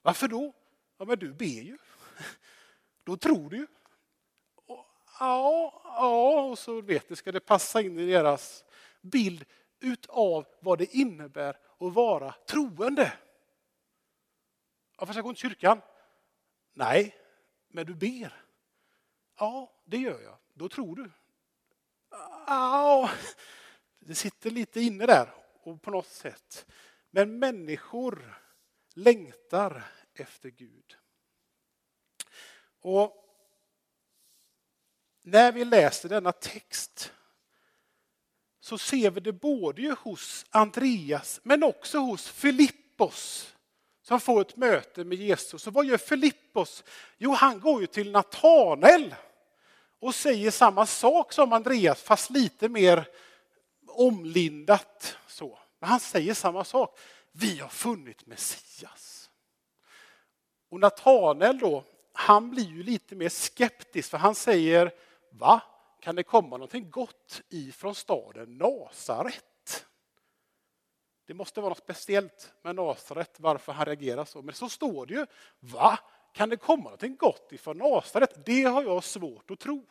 Varför 0.03 0.29
då? 0.29 0.53
Ja, 0.97 1.05
men 1.05 1.19
du 1.19 1.33
ber 1.33 1.45
ju. 1.45 1.79
Då 3.05 3.17
tror 3.17 3.51
du 3.51 3.57
ju. 3.57 3.67
Och, 4.55 4.87
ja, 5.21 5.83
ja, 5.85 6.43
och 6.43 6.59
så 6.59 6.81
vet 6.81 7.09
du, 7.09 7.17
ska 7.17 7.33
det 7.33 7.41
passa 7.41 7.81
in 7.83 7.99
i 7.99 8.07
deras 8.07 8.65
bild 9.01 9.45
utav 9.81 10.47
vad 10.61 10.79
det 10.79 10.95
innebär 10.95 11.57
att 11.81 11.93
vara 11.95 12.35
troende. 12.47 13.13
Ja, 14.99 15.07
fast 15.07 15.17
jag 15.17 15.23
går 15.25 15.31
inte 15.31 15.41
till 15.41 15.51
kyrkan. 15.51 15.81
Nej, 16.73 17.17
men 17.69 17.87
du 17.87 17.95
ber. 17.95 18.45
Ja, 19.39 19.73
det 19.85 19.97
gör 19.97 20.21
jag. 20.21 20.37
Då 20.55 20.69
tror 20.69 20.97
du. 20.97 21.11
Ja, 22.47 23.11
det 23.99 24.15
sitter 24.15 24.51
lite 24.51 24.81
inne 24.81 25.07
där 25.07 25.35
och 25.63 25.83
på 25.83 25.91
något 25.91 26.07
sätt. 26.07 26.67
Men 27.11 27.39
människor 27.39 28.43
längtar 28.95 29.83
efter 30.15 30.49
Gud. 30.51 30.97
Och 32.81 33.27
när 35.23 35.53
vi 35.53 35.65
läser 35.65 36.09
denna 36.09 36.33
text 36.33 37.13
så 38.61 38.79
ser 38.79 39.11
vi 39.11 39.21
det 39.21 39.33
både 39.33 39.97
hos 40.01 40.47
Andreas 40.51 41.41
men 41.43 41.63
också 41.63 41.99
hos 41.99 42.29
Filippos 42.29 43.55
som 44.03 44.21
får 44.21 44.41
ett 44.41 44.57
möte 44.57 45.05
med 45.05 45.19
Jesus. 45.19 45.67
Och 45.67 45.73
vad 45.73 45.87
gör 45.87 45.99
Filippos? 45.99 46.85
Jo, 47.19 47.33
han 47.33 47.61
går 47.61 47.81
ju 47.81 47.87
till 47.87 48.11
Natanael 48.11 49.15
och 50.01 50.15
säger 50.15 50.51
samma 50.51 50.87
sak 50.87 51.33
som 51.33 51.53
Andreas 51.53 52.03
fast 52.03 52.31
lite 52.31 52.69
mer 52.69 53.09
omlindat. 53.89 55.17
Så. 55.27 55.59
Men 55.79 55.91
han 55.91 56.01
säger 56.01 56.35
samma 56.35 56.65
sak. 56.65 56.99
Vi 57.33 57.59
har 57.59 57.69
funnit 57.69 58.27
Messias. 58.27 59.31
Och 60.71 60.81
Natanael 60.81 61.59
då, 61.59 61.85
han 62.13 62.51
blir 62.51 62.69
ju 62.69 62.83
lite 62.83 63.15
mer 63.15 63.29
skeptisk 63.29 64.11
för 64.11 64.19
han 64.19 64.35
säger 64.35 64.93
Va? 65.31 65.63
Kan 66.01 66.15
det 66.15 66.23
komma 66.23 66.57
någonting 66.57 66.91
gott 66.91 67.43
ifrån 67.49 67.95
staden 67.95 68.59
Nasaret? 68.59 69.87
Det 71.27 71.35
måste 71.35 71.61
vara 71.61 71.69
något 71.69 71.79
speciellt 71.79 72.53
med 72.63 72.75
Nasaret, 72.75 73.41
varför 73.41 73.73
han 73.73 73.87
reagerar 73.87 74.25
så. 74.25 74.43
Men 74.43 74.55
så 74.55 74.69
står 74.69 75.07
det 75.07 75.15
ju. 75.15 75.27
Va? 75.61 75.99
Kan 76.35 76.49
det 76.49 76.57
komma 76.57 76.83
någonting 76.85 77.17
gott 77.17 77.53
ifrån 77.53 77.79
Nasaret? 77.79 78.47
Det 78.47 78.63
har 78.63 78.83
jag 78.83 79.05
svårt 79.05 79.51
att 79.51 79.59
tro. 79.59 79.87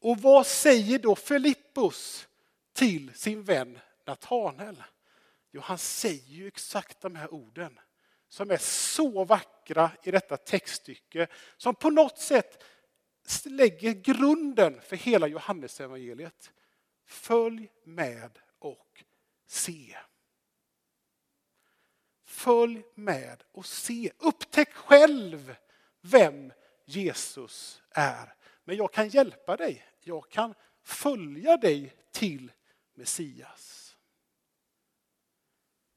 Och 0.00 0.18
vad 0.18 0.46
säger 0.46 0.98
då 0.98 1.14
Filippos 1.16 2.28
till 2.72 3.14
sin 3.14 3.42
vän 3.42 3.78
Natanael? 4.04 4.82
Jo, 5.50 5.60
han 5.60 5.78
säger 5.78 6.34
ju 6.34 6.46
exakt 6.46 7.00
de 7.00 7.16
här 7.16 7.34
orden 7.34 7.80
som 8.28 8.50
är 8.50 8.56
så 8.56 9.24
vackra 9.24 9.90
i 10.02 10.10
detta 10.10 10.36
textstycke 10.36 11.26
som 11.56 11.74
på 11.74 11.90
något 11.90 12.18
sätt 12.18 12.64
lägger 13.46 13.92
grunden 13.92 14.80
för 14.80 14.96
hela 14.96 15.26
Johannesevangeliet. 15.26 16.52
Följ 17.04 17.70
med 17.84 18.38
och 18.58 19.04
se. 19.46 19.96
Följ 22.24 22.82
med 22.94 23.42
och 23.52 23.66
se. 23.66 24.12
Upptäck 24.18 24.72
själv 24.72 25.56
vem 26.00 26.52
Jesus 26.84 27.82
är. 27.90 28.34
Men 28.64 28.76
jag 28.76 28.92
kan 28.92 29.08
hjälpa 29.08 29.56
dig. 29.56 29.86
Jag 30.00 30.28
kan 30.28 30.54
följa 30.82 31.56
dig 31.56 31.94
till 32.10 32.52
Messias. 32.94 33.96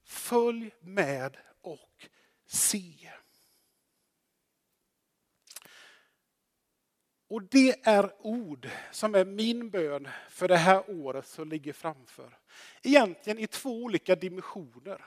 Följ 0.03 0.71
med 0.79 1.37
och 1.61 2.09
se. 2.45 3.11
Och 7.27 7.43
det 7.43 7.87
är 7.87 8.11
ord 8.19 8.69
som 8.91 9.15
är 9.15 9.25
min 9.25 9.69
bön 9.69 10.07
för 10.29 10.47
det 10.47 10.57
här 10.57 10.89
året 10.89 11.27
som 11.27 11.49
ligger 11.49 11.73
framför. 11.73 12.37
Egentligen 12.83 13.39
i 13.39 13.47
två 13.47 13.83
olika 13.83 14.15
dimensioner. 14.15 15.05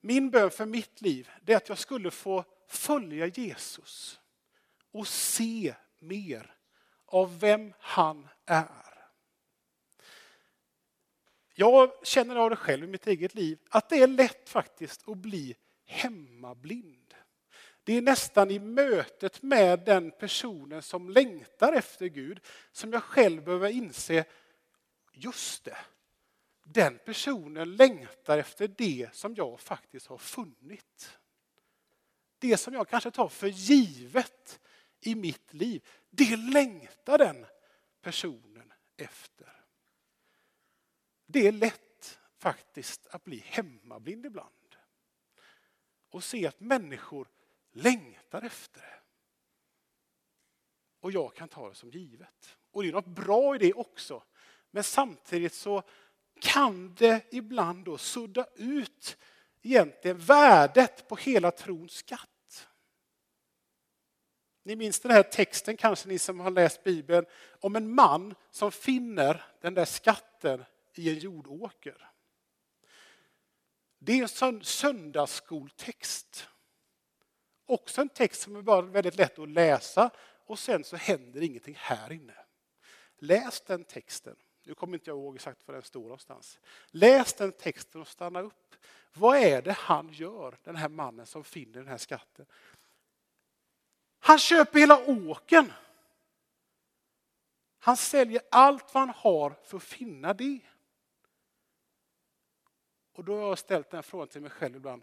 Min 0.00 0.30
bön 0.30 0.50
för 0.50 0.66
mitt 0.66 1.00
liv 1.00 1.30
är 1.46 1.56
att 1.56 1.68
jag 1.68 1.78
skulle 1.78 2.10
få 2.10 2.44
följa 2.68 3.26
Jesus 3.26 4.20
och 4.92 5.08
se 5.08 5.74
mer 5.98 6.54
av 7.06 7.40
vem 7.40 7.72
han 7.78 8.28
är. 8.46 8.92
Jag 11.54 12.06
känner 12.06 12.36
av 12.36 12.50
det 12.50 12.56
själv 12.56 12.84
i 12.84 12.86
mitt 12.86 13.06
eget 13.06 13.34
liv 13.34 13.58
att 13.68 13.88
det 13.88 14.02
är 14.02 14.06
lätt 14.06 14.48
faktiskt 14.48 15.08
att 15.08 15.18
bli 15.18 15.56
hemmablind. 15.84 17.01
Det 17.84 17.92
är 17.92 18.02
nästan 18.02 18.50
i 18.50 18.58
mötet 18.58 19.42
med 19.42 19.80
den 19.80 20.10
personen 20.10 20.82
som 20.82 21.10
längtar 21.10 21.72
efter 21.72 22.06
Gud 22.06 22.40
som 22.72 22.92
jag 22.92 23.02
själv 23.02 23.44
behöver 23.44 23.68
inse, 23.68 24.24
just 25.12 25.64
det, 25.64 25.78
den 26.64 26.98
personen 26.98 27.76
längtar 27.76 28.38
efter 28.38 28.68
det 28.68 29.08
som 29.12 29.34
jag 29.34 29.60
faktiskt 29.60 30.06
har 30.06 30.18
funnit. 30.18 31.18
Det 32.38 32.56
som 32.56 32.74
jag 32.74 32.88
kanske 32.88 33.10
tar 33.10 33.28
för 33.28 33.46
givet 33.46 34.60
i 35.00 35.14
mitt 35.14 35.54
liv, 35.54 35.88
det 36.10 36.36
längtar 36.36 37.18
den 37.18 37.46
personen 38.00 38.72
efter. 38.96 39.64
Det 41.26 41.46
är 41.46 41.52
lätt 41.52 42.18
faktiskt 42.38 43.06
att 43.06 43.24
bli 43.24 43.42
hemmablind 43.46 44.26
ibland 44.26 44.76
och 46.10 46.24
se 46.24 46.46
att 46.46 46.60
människor 46.60 47.28
längtar 47.72 48.42
efter 48.42 48.80
det. 48.80 49.00
Och 51.00 51.12
jag 51.12 51.34
kan 51.34 51.48
ta 51.48 51.68
det 51.68 51.74
som 51.74 51.90
givet. 51.90 52.56
Och 52.70 52.82
det 52.82 52.88
är 52.88 52.92
något 52.92 53.06
bra 53.06 53.54
i 53.54 53.58
det 53.58 53.72
också. 53.72 54.22
Men 54.70 54.84
samtidigt 54.84 55.54
så 55.54 55.82
kan 56.40 56.94
det 56.94 57.24
ibland 57.30 57.84
då 57.84 57.98
sudda 57.98 58.46
ut 58.54 59.16
egentligen 59.62 60.18
värdet 60.18 61.08
på 61.08 61.16
hela 61.16 61.50
trons 61.50 61.92
skatt. 61.92 62.68
Ni 64.64 64.76
minns 64.76 65.00
den 65.00 65.10
här 65.10 65.22
texten 65.22 65.76
kanske 65.76 66.08
ni 66.08 66.18
som 66.18 66.40
har 66.40 66.50
läst 66.50 66.84
Bibeln 66.84 67.26
om 67.60 67.76
en 67.76 67.94
man 67.94 68.34
som 68.50 68.72
finner 68.72 69.44
den 69.60 69.74
där 69.74 69.84
skatten 69.84 70.64
i 70.94 71.10
en 71.10 71.18
jordåker. 71.18 72.10
Det 73.98 74.20
är 74.20 74.44
en 74.44 74.64
söndagsskoltext. 74.64 76.48
Också 77.72 78.00
en 78.00 78.08
text 78.08 78.42
som 78.42 78.56
är 78.56 78.62
bara 78.62 78.82
väldigt 78.82 79.16
lätt 79.16 79.38
att 79.38 79.48
läsa 79.48 80.10
och 80.46 80.58
sen 80.58 80.84
så 80.84 80.96
händer 80.96 81.42
ingenting 81.42 81.76
här 81.78 82.12
inne. 82.12 82.34
Läs 83.18 83.60
den 83.60 83.84
texten. 83.84 84.36
Nu 84.62 84.74
kommer 84.74 84.94
inte 84.94 85.10
jag 85.10 85.18
ihåg 85.18 85.34
exakt 85.34 85.68
var 85.68 85.74
den 85.74 85.82
står 85.82 86.02
någonstans. 86.02 86.60
Läs 86.90 87.34
den 87.34 87.52
texten 87.52 88.00
och 88.00 88.08
stanna 88.08 88.40
upp. 88.40 88.74
Vad 89.12 89.36
är 89.36 89.62
det 89.62 89.72
han 89.72 90.12
gör, 90.12 90.58
den 90.62 90.76
här 90.76 90.88
mannen 90.88 91.26
som 91.26 91.44
finner 91.44 91.72
den 91.72 91.88
här 91.88 91.98
skatten? 91.98 92.46
Han 94.18 94.38
köper 94.38 94.78
hela 94.78 95.06
åken. 95.06 95.72
Han 97.78 97.96
säljer 97.96 98.42
allt 98.50 98.94
vad 98.94 99.00
han 99.00 99.14
har 99.16 99.56
för 99.64 99.76
att 99.76 99.82
finna 99.82 100.34
det. 100.34 100.60
Och 103.12 103.24
då 103.24 103.36
har 103.36 103.48
jag 103.48 103.58
ställt 103.58 103.90
den 103.90 104.02
frågan 104.02 104.28
till 104.28 104.42
mig 104.42 104.50
själv 104.50 104.76
ibland 104.76 105.02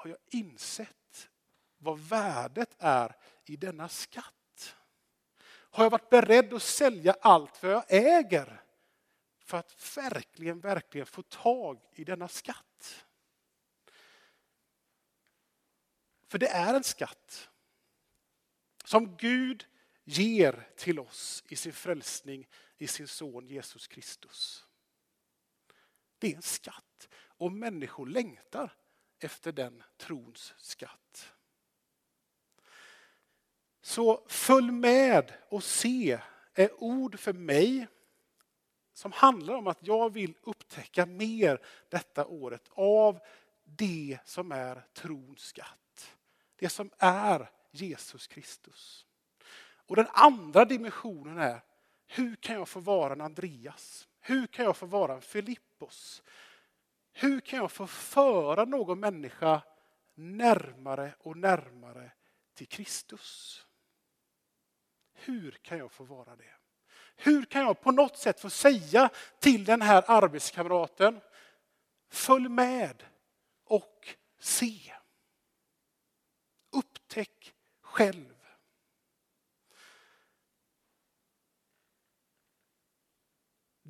har 0.00 0.10
jag 0.10 0.18
insett 0.26 1.30
vad 1.78 1.98
värdet 1.98 2.76
är 2.78 3.16
i 3.44 3.56
denna 3.56 3.88
skatt? 3.88 4.76
Har 5.46 5.84
jag 5.84 5.90
varit 5.90 6.10
beredd 6.10 6.52
att 6.52 6.62
sälja 6.62 7.16
allt 7.20 7.62
vad 7.62 7.72
jag 7.72 7.84
äger 7.88 8.62
för 9.44 9.58
att 9.58 9.96
verkligen, 9.96 10.60
verkligen 10.60 11.06
få 11.06 11.22
tag 11.22 11.80
i 11.92 12.04
denna 12.04 12.28
skatt? 12.28 13.06
För 16.26 16.38
det 16.38 16.48
är 16.48 16.74
en 16.74 16.84
skatt 16.84 17.48
som 18.84 19.16
Gud 19.16 19.66
ger 20.04 20.68
till 20.76 21.00
oss 21.00 21.44
i 21.48 21.56
sin 21.56 21.72
frälsning 21.72 22.48
i 22.78 22.86
sin 22.86 23.08
son 23.08 23.46
Jesus 23.46 23.86
Kristus. 23.86 24.66
Det 26.18 26.32
är 26.32 26.36
en 26.36 26.42
skatt 26.42 27.08
och 27.14 27.52
människor 27.52 28.06
längtar 28.06 28.76
efter 29.20 29.52
den 29.52 29.82
trons 29.96 30.54
skatt. 30.56 31.32
Så 33.80 34.24
följ 34.26 34.70
med 34.70 35.32
och 35.48 35.64
se 35.64 36.18
är 36.54 36.82
ord 36.82 37.18
för 37.18 37.32
mig 37.32 37.86
som 38.92 39.12
handlar 39.12 39.54
om 39.54 39.66
att 39.66 39.86
jag 39.86 40.12
vill 40.12 40.34
upptäcka 40.42 41.06
mer 41.06 41.60
detta 41.88 42.26
året 42.26 42.68
av 42.70 43.20
det 43.64 44.18
som 44.24 44.52
är 44.52 44.86
trons 44.92 45.40
skatt. 45.40 46.16
Det 46.56 46.68
som 46.68 46.90
är 46.98 47.50
Jesus 47.70 48.26
Kristus. 48.26 49.06
Och 49.86 49.96
den 49.96 50.06
andra 50.12 50.64
dimensionen 50.64 51.38
är 51.38 51.60
hur 52.06 52.36
kan 52.36 52.54
jag 52.54 52.68
få 52.68 52.80
vara 52.80 53.12
en 53.12 53.20
Andreas? 53.20 54.08
Hur 54.20 54.46
kan 54.46 54.64
jag 54.64 54.76
få 54.76 54.86
vara 54.86 55.14
en 55.14 55.22
Filippos? 55.22 56.22
Hur 57.12 57.40
kan 57.40 57.58
jag 57.58 57.72
få 57.72 57.86
föra 57.86 58.64
någon 58.64 59.00
människa 59.00 59.62
närmare 60.14 61.14
och 61.18 61.36
närmare 61.36 62.12
till 62.54 62.68
Kristus? 62.68 63.56
Hur 65.12 65.50
kan 65.50 65.78
jag 65.78 65.92
få 65.92 66.04
vara 66.04 66.36
det? 66.36 66.54
Hur 67.16 67.44
kan 67.44 67.62
jag 67.62 67.80
på 67.80 67.90
något 67.90 68.18
sätt 68.18 68.40
få 68.40 68.50
säga 68.50 69.10
till 69.38 69.64
den 69.64 69.82
här 69.82 70.04
arbetskamraten, 70.06 71.20
följ 72.08 72.48
med 72.48 73.04
och 73.64 74.14
se. 74.38 74.94
Upptäck 76.72 77.54
själv. 77.80 78.39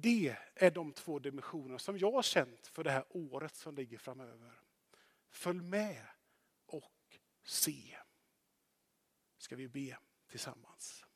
Det 0.02 0.36
är 0.54 0.70
de 0.70 0.92
två 0.92 1.18
dimensioner 1.18 1.78
som 1.78 1.98
jag 1.98 2.12
har 2.12 2.22
känt 2.22 2.66
för 2.66 2.84
det 2.84 2.90
här 2.90 3.04
året 3.08 3.54
som 3.54 3.74
ligger 3.74 3.98
framöver. 3.98 4.60
Följ 5.30 5.60
med 5.60 6.06
och 6.66 7.18
se. 7.44 7.96
Ska 9.38 9.56
vi 9.56 9.68
be 9.68 9.98
tillsammans. 10.28 11.06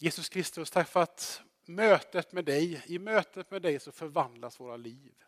Jesus 0.00 0.28
Kristus, 0.28 0.70
tack 0.70 0.88
för 0.88 1.00
att 1.00 1.42
mötet 1.64 2.32
med 2.32 2.44
dig, 2.44 2.82
i 2.86 2.98
mötet 2.98 3.50
med 3.50 3.62
dig 3.62 3.80
så 3.80 3.92
förvandlas 3.92 4.60
våra 4.60 4.76
liv. 4.76 5.24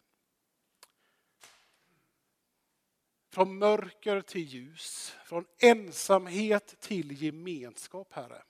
Från 3.31 3.59
mörker 3.59 4.21
till 4.21 4.41
ljus, 4.41 5.17
från 5.25 5.47
ensamhet 5.59 6.81
till 6.81 7.23
gemenskap, 7.23 8.13
Herre. 8.13 8.43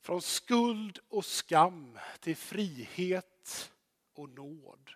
Från 0.00 0.22
skuld 0.22 0.98
och 1.08 1.24
skam 1.24 1.98
till 2.20 2.36
frihet 2.36 3.72
och 4.12 4.28
nåd. 4.28 4.90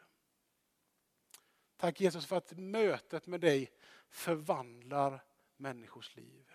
Tack 1.77 2.01
Jesus 2.01 2.27
för 2.27 2.37
att 2.37 2.59
mötet 2.59 3.27
med 3.27 3.41
dig 3.41 3.71
förvandlar 4.09 5.25
människors 5.57 6.17
liv. 6.17 6.51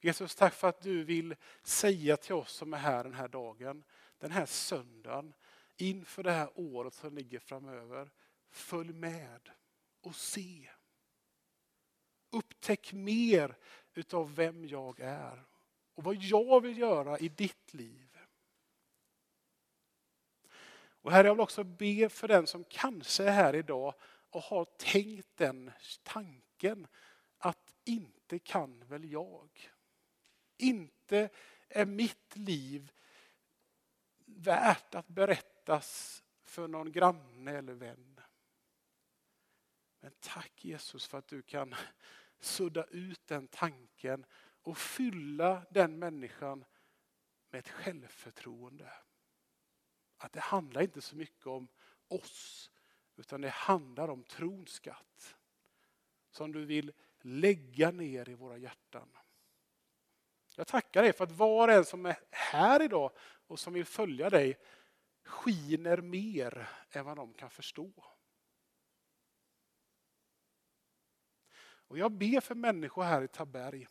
Jesus, 0.00 0.34
tack 0.34 0.54
för 0.54 0.68
att 0.68 0.82
du 0.82 1.04
vill 1.04 1.36
säga 1.62 2.16
till 2.16 2.34
oss 2.34 2.52
som 2.52 2.74
är 2.74 2.78
här 2.78 3.04
den 3.04 3.14
här 3.14 3.28
dagen, 3.28 3.84
den 4.18 4.30
här 4.30 4.46
söndagen, 4.46 5.34
inför 5.76 6.22
det 6.22 6.32
här 6.32 6.50
året 6.54 6.94
som 6.94 7.14
ligger 7.14 7.38
framöver. 7.38 8.10
Följ 8.50 8.92
med 8.92 9.50
och 10.00 10.14
se. 10.14 10.70
Upptäck 12.30 12.92
mer 12.92 13.56
utav 13.94 14.34
vem 14.34 14.66
jag 14.66 15.00
är 15.00 15.44
och 15.94 16.04
vad 16.04 16.16
jag 16.16 16.60
vill 16.60 16.78
göra 16.78 17.18
i 17.18 17.28
ditt 17.28 17.74
liv. 17.74 18.18
Och 21.02 21.12
här 21.12 21.24
jag 21.24 21.34
vill 21.34 21.40
också 21.40 21.64
be 21.64 22.08
för 22.08 22.28
den 22.28 22.46
som 22.46 22.64
kanske 22.64 23.24
är 23.24 23.32
här 23.32 23.54
idag 23.54 23.94
och 24.30 24.42
har 24.42 24.64
tänkt 24.64 25.36
den 25.36 25.70
tanken 26.02 26.86
att 27.38 27.74
inte 27.84 28.38
kan 28.38 28.84
väl 28.84 29.12
jag. 29.12 29.70
Inte 30.56 31.28
är 31.68 31.86
mitt 31.86 32.36
liv 32.36 32.92
värt 34.36 34.94
att 34.94 35.08
berättas 35.08 36.22
för 36.42 36.68
någon 36.68 36.92
granne 36.92 37.50
eller 37.50 37.74
vän. 37.74 38.20
Men 40.00 40.12
tack 40.20 40.64
Jesus 40.64 41.06
för 41.06 41.18
att 41.18 41.28
du 41.28 41.42
kan 41.42 41.74
sudda 42.40 42.84
ut 42.84 43.26
den 43.26 43.48
tanken 43.48 44.26
och 44.62 44.78
fylla 44.78 45.62
den 45.70 45.98
människan 45.98 46.64
med 47.50 47.58
ett 47.58 47.68
självförtroende. 47.68 48.92
Att 50.16 50.32
det 50.32 50.40
handlar 50.40 50.82
inte 50.82 51.00
så 51.00 51.16
mycket 51.16 51.46
om 51.46 51.68
oss 52.08 52.70
utan 53.16 53.40
det 53.40 53.48
handlar 53.48 54.08
om 54.08 54.24
trons 54.24 54.70
skatt 54.70 55.36
som 56.30 56.52
du 56.52 56.64
vill 56.64 56.92
lägga 57.20 57.90
ner 57.90 58.28
i 58.28 58.34
våra 58.34 58.56
hjärtan. 58.56 59.08
Jag 60.56 60.66
tackar 60.66 61.02
dig 61.02 61.12
för 61.12 61.24
att 61.24 61.32
var 61.32 61.68
och 61.68 61.74
en 61.74 61.84
som 61.84 62.06
är 62.06 62.16
här 62.30 62.82
idag 62.82 63.10
och 63.52 63.60
som 63.60 63.72
vill 63.72 63.84
följa 63.84 64.30
dig 64.30 64.58
skiner 65.24 65.96
mer 65.96 66.68
än 66.90 67.04
vad 67.04 67.16
de 67.16 67.34
kan 67.34 67.50
förstå. 67.50 67.92
Och 71.60 71.98
jag 71.98 72.12
ber 72.12 72.40
för 72.40 72.54
människor 72.54 73.02
här 73.02 73.22
i 73.22 73.28
Taberg 73.28 73.86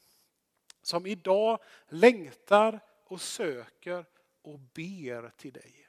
som 0.81 1.05
idag 1.05 1.59
längtar 1.87 2.79
och 3.03 3.21
söker 3.21 4.05
och 4.41 4.59
ber 4.59 5.29
till 5.29 5.53
dig. 5.53 5.87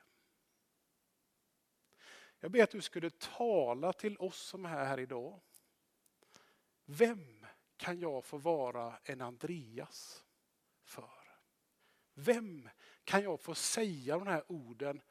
Jag 2.40 2.50
ber 2.50 2.62
att 2.62 2.70
du 2.70 2.80
skulle 2.80 3.10
tala 3.10 3.92
till 3.92 4.16
oss 4.18 4.38
som 4.38 4.64
är 4.64 4.84
här 4.84 5.00
idag. 5.00 5.40
Vem 6.84 7.46
kan 7.76 8.00
jag 8.00 8.24
få 8.24 8.36
vara 8.38 8.98
en 9.04 9.20
Andreas 9.20 10.24
för? 10.82 11.38
Vem 12.14 12.68
kan 13.04 13.22
jag 13.22 13.40
få 13.40 13.54
säga 13.54 14.18
de 14.18 14.26
här 14.26 14.52
orden? 14.52 15.02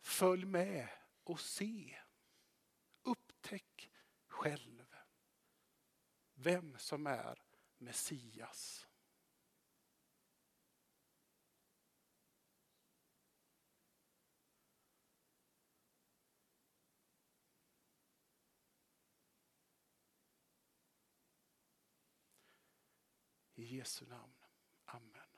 Följ 0.00 0.44
med 0.44 0.88
och 1.24 1.40
se. 1.40 1.98
Upptäck 3.02 3.90
själv 4.26 4.84
vem 6.34 6.78
som 6.78 7.06
är 7.06 7.42
Messias. 7.78 8.86
I 23.54 23.76
Jesu 23.76 24.06
namn. 24.06 24.32
Amen. 24.84 25.32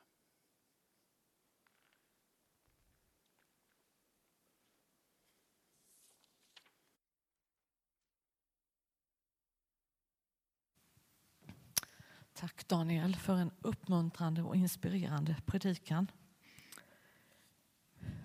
Tack 12.45 12.69
Daniel 12.69 13.17
för 13.17 13.37
en 13.37 13.51
uppmuntrande 13.63 14.43
och 14.43 14.57
inspirerande 14.57 15.37
predikan. 15.47 16.11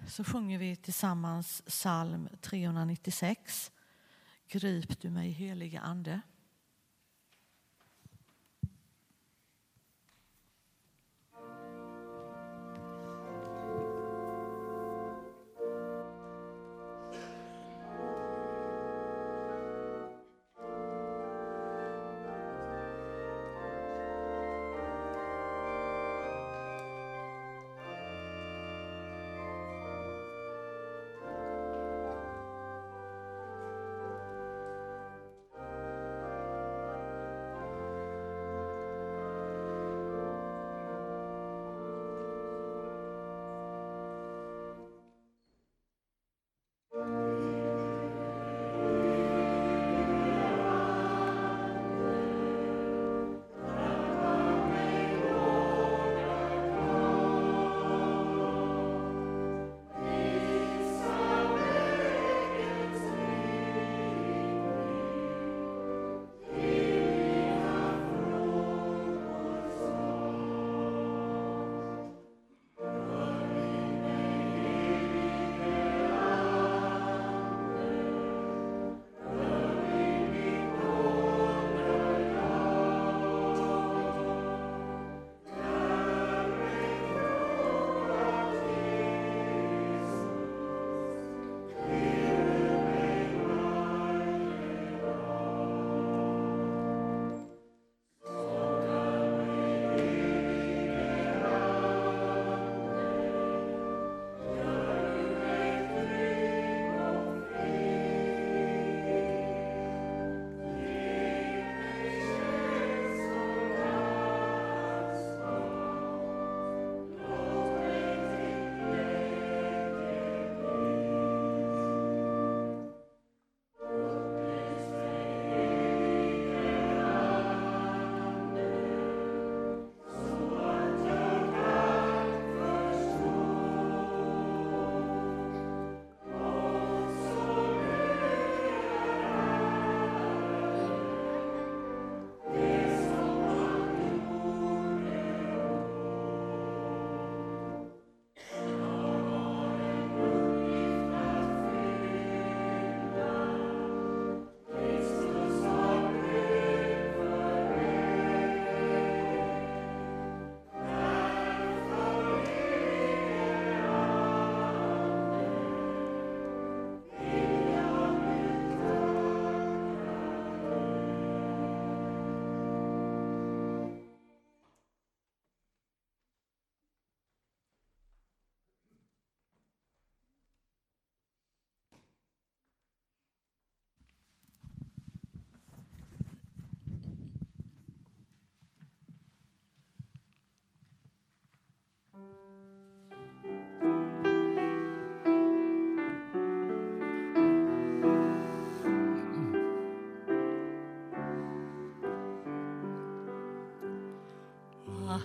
Så 0.08 0.24
sjunger 0.24 0.60
vi 0.60 0.76
tillsammans 0.76 1.62
psalm 1.68 2.30
396. 2.42 3.72
Grip 4.48 5.02
du 5.02 5.10
mig 5.10 5.30
helige 5.30 5.80
Ande. 5.80 6.22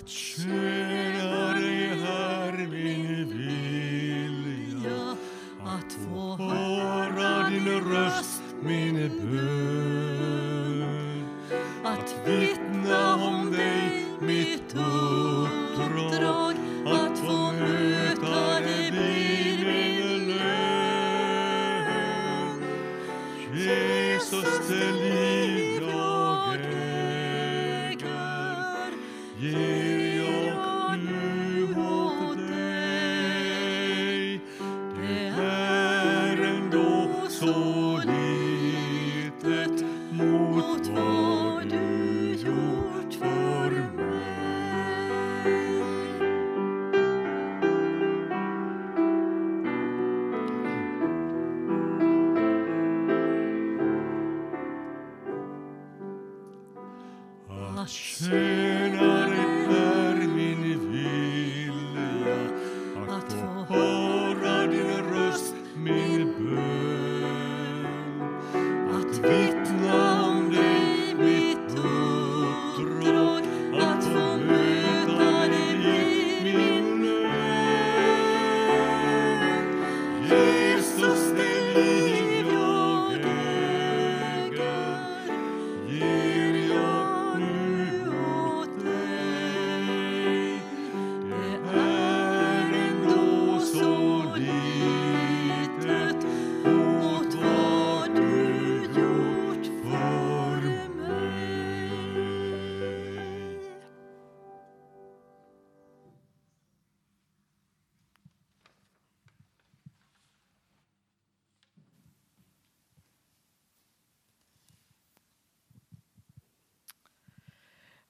Att 0.05 0.74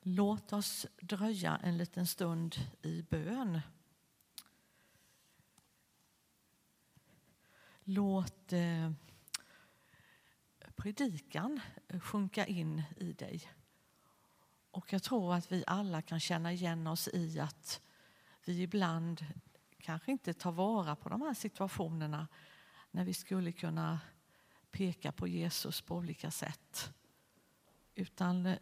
Låt 0.07 0.53
oss 0.53 0.87
dröja 1.01 1.57
en 1.63 1.77
liten 1.77 2.07
stund 2.07 2.57
i 2.83 3.03
bön. 3.03 3.61
Låt 7.85 8.53
eh, 8.53 8.91
predikan 10.77 11.61
sjunka 12.01 12.47
in 12.47 12.83
i 12.97 13.13
dig. 13.13 13.51
Och 14.71 14.93
jag 14.93 15.03
tror 15.03 15.35
att 15.35 15.53
vi 15.53 15.65
alla 15.67 16.03
kan 16.03 16.21
känna 16.21 16.53
igen 16.53 16.87
oss 16.87 17.09
i 17.09 17.41
att 17.41 17.81
vi 18.45 18.63
ibland 18.63 19.27
kanske 19.79 20.13
inte 20.13 20.35
tar 20.35 20.53
vara 20.53 20.97
på 20.97 21.09
de 21.09 21.23
här 21.23 21.35
situationerna 21.35 22.29
när 22.91 23.05
vi 23.05 23.15
skulle 23.15 23.53
kunna 23.53 24.01
peka 24.71 25.13
på 25.13 25.29
Jesus 25.29 25.81
på 25.83 25.97
olika 25.97 26.31
sätt. 26.31 26.93
Utan 27.95 28.47
eh, 28.47 28.59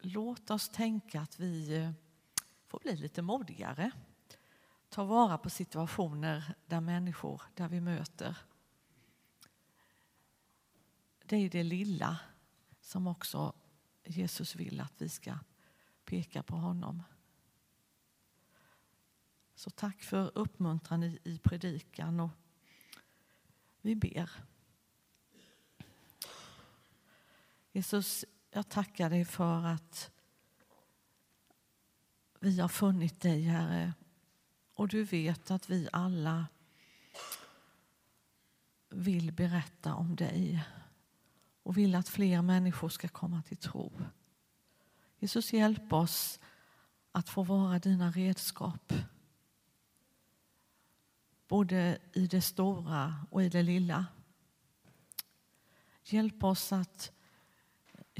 låt 0.00 0.50
oss 0.50 0.68
tänka 0.68 1.20
att 1.20 1.40
vi 1.40 1.76
eh, 1.76 1.92
får 2.66 2.80
bli 2.80 2.96
lite 2.96 3.22
modigare. 3.22 3.90
Ta 4.88 5.04
vara 5.04 5.38
på 5.38 5.50
situationer 5.50 6.54
där 6.66 6.80
människor, 6.80 7.42
där 7.54 7.68
vi 7.68 7.80
möter. 7.80 8.36
Det 11.24 11.36
är 11.36 11.50
det 11.50 11.62
lilla 11.62 12.18
som 12.80 13.06
också 13.06 13.52
Jesus 14.04 14.56
vill 14.56 14.80
att 14.80 14.94
vi 14.98 15.08
ska 15.08 15.38
peka 16.04 16.42
på 16.42 16.56
honom. 16.56 17.02
Så 19.54 19.70
tack 19.70 20.02
för 20.02 20.38
uppmuntran 20.38 21.02
i, 21.02 21.18
i 21.24 21.38
predikan 21.38 22.20
och 22.20 22.30
vi 23.80 23.96
ber. 23.96 24.30
Jesus, 27.72 28.24
jag 28.50 28.68
tackar 28.68 29.10
dig 29.10 29.24
för 29.24 29.64
att 29.64 30.10
vi 32.40 32.60
har 32.60 32.68
funnit 32.68 33.20
dig, 33.20 33.42
Herre. 33.42 33.92
Och 34.74 34.88
du 34.88 35.04
vet 35.04 35.50
att 35.50 35.70
vi 35.70 35.88
alla 35.92 36.46
vill 38.88 39.32
berätta 39.32 39.94
om 39.94 40.16
dig 40.16 40.64
och 41.62 41.78
vill 41.78 41.94
att 41.94 42.08
fler 42.08 42.42
människor 42.42 42.88
ska 42.88 43.08
komma 43.08 43.42
till 43.42 43.56
tro. 43.56 43.92
Jesus, 45.18 45.52
hjälp 45.52 45.92
oss 45.92 46.40
att 47.12 47.28
få 47.28 47.42
vara 47.42 47.78
dina 47.78 48.10
redskap. 48.10 48.92
Både 51.48 51.98
i 52.12 52.26
det 52.26 52.42
stora 52.42 53.26
och 53.30 53.42
i 53.42 53.48
det 53.48 53.62
lilla. 53.62 54.06
Hjälp 56.04 56.44
oss 56.44 56.72
att 56.72 57.12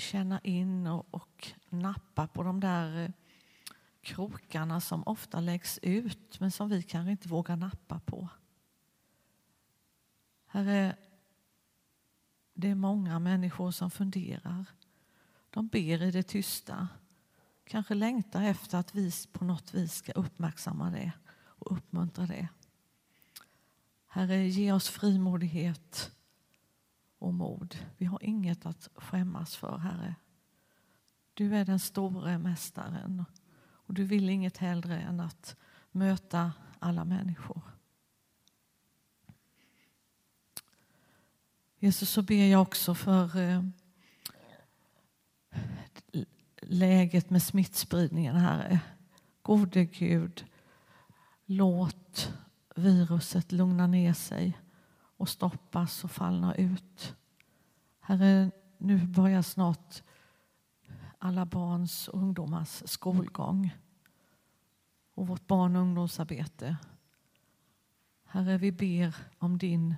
känna 0.00 0.40
in 0.40 0.86
och, 0.86 1.06
och 1.10 1.52
nappa 1.68 2.26
på 2.26 2.42
de 2.42 2.60
där 2.60 3.04
eh, 3.04 3.10
krokarna 4.00 4.80
som 4.80 5.02
ofta 5.06 5.40
läggs 5.40 5.78
ut 5.82 6.40
men 6.40 6.50
som 6.50 6.68
vi 6.68 6.82
kanske 6.82 7.10
inte 7.10 7.28
vågar 7.28 7.56
nappa 7.56 8.00
på. 8.00 8.28
Herre, 10.46 10.96
det 12.54 12.68
är 12.68 12.74
många 12.74 13.18
människor 13.18 13.70
som 13.70 13.90
funderar. 13.90 14.66
De 15.50 15.68
ber 15.68 16.02
i 16.02 16.10
det 16.10 16.22
tysta. 16.22 16.88
Kanske 17.64 17.94
längtar 17.94 18.42
efter 18.42 18.78
att 18.78 18.94
vi 18.94 19.12
på 19.32 19.44
något 19.44 19.74
vis 19.74 19.94
ska 19.94 20.12
uppmärksamma 20.12 20.90
det 20.90 21.12
och 21.32 21.72
uppmuntra 21.72 22.26
det. 22.26 22.48
Herre, 24.06 24.48
ge 24.48 24.72
oss 24.72 24.88
frimodighet 24.88 26.12
och 27.20 27.34
mod. 27.34 27.76
Vi 27.96 28.04
har 28.04 28.24
inget 28.24 28.66
att 28.66 28.88
skämmas 28.94 29.56
för, 29.56 29.78
Herre. 29.78 30.14
Du 31.34 31.56
är 31.56 31.64
den 31.64 31.78
store 31.78 32.38
mästaren 32.38 33.24
och 33.62 33.94
du 33.94 34.04
vill 34.04 34.28
inget 34.28 34.56
hellre 34.56 35.00
än 35.00 35.20
att 35.20 35.56
möta 35.90 36.52
alla 36.78 37.04
människor. 37.04 37.62
Jesus, 41.78 42.10
så 42.10 42.22
ber 42.22 42.44
jag 42.44 42.62
också 42.62 42.94
för 42.94 43.36
eh, 43.36 43.62
läget 46.62 47.30
med 47.30 47.42
smittspridningen, 47.42 48.36
Herre. 48.36 48.80
Gode 49.42 49.84
Gud, 49.84 50.44
låt 51.46 52.32
viruset 52.76 53.52
lugna 53.52 53.86
ner 53.86 54.12
sig 54.12 54.58
och 55.20 55.28
stoppas 55.28 56.04
och 56.04 56.10
fallna 56.10 56.54
ut. 56.54 57.16
Herre, 58.00 58.50
nu 58.78 59.06
börjar 59.06 59.42
snart 59.42 60.02
alla 61.18 61.46
barns 61.46 62.08
och 62.08 62.22
ungdomars 62.22 62.82
skolgång 62.86 63.76
och 65.14 65.26
vårt 65.26 65.46
barn 65.46 65.76
och 65.76 65.82
ungdomsarbete. 65.82 66.76
Herre, 68.24 68.58
vi 68.58 68.72
ber 68.72 69.16
om 69.38 69.58
din 69.58 69.94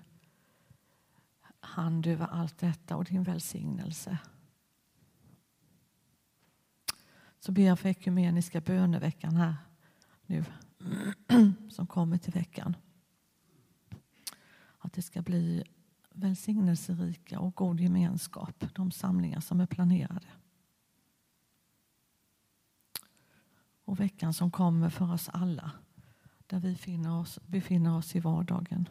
hand 1.61 2.07
över 2.07 2.27
allt 2.27 2.59
detta 2.59 2.97
och 2.97 3.05
din 3.05 3.23
välsignelse. 3.23 4.19
Så 7.41 7.53
ber 7.53 7.63
jag 7.63 7.79
för 7.79 7.89
ekumeniska 7.89 8.61
böneveckan 8.61 9.37
här 9.37 9.55
nu 10.27 10.45
som 11.71 11.87
kommer 11.87 12.19
till 12.19 12.33
veckan. 12.33 12.77
Att 14.85 14.93
det 14.93 15.03
ska 15.03 15.23
bli 15.23 15.65
välsignelserika 16.11 17.41
och 17.41 17.55
god 17.55 17.81
gemenskap, 17.81 18.65
de 18.75 18.91
samlingar 18.91 19.41
som 19.41 19.61
är 19.61 19.67
planerade. 19.67 20.29
och 23.93 24.01
veckan 24.01 24.35
som 24.35 24.51
kommer 24.51 24.91
för 24.91 25.13
oss 25.13 25.29
alla 25.29 25.71
där 26.47 26.61
vi 26.61 26.73
befinner 26.73 27.21
oss, 27.21 27.39
befinner 27.47 27.97
oss 27.97 28.17
i 28.17 28.21
vardagen. 28.21 28.89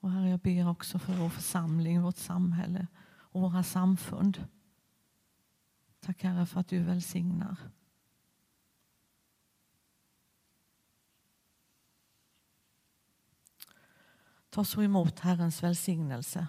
Och 0.00 0.10
Herre, 0.10 0.28
jag 0.28 0.40
ber 0.40 0.68
också 0.68 0.98
för 0.98 1.12
vår 1.12 1.28
församling, 1.28 2.02
vårt 2.02 2.16
samhälle 2.16 2.86
och 3.06 3.40
våra 3.40 3.62
samfund. 3.62 4.46
Tack 6.00 6.22
Herre 6.22 6.46
för 6.46 6.60
att 6.60 6.68
du 6.68 6.82
välsignar. 6.82 7.56
Ta 14.50 14.64
så 14.64 14.82
emot 14.82 15.18
Herrens 15.18 15.62
välsignelse. 15.62 16.46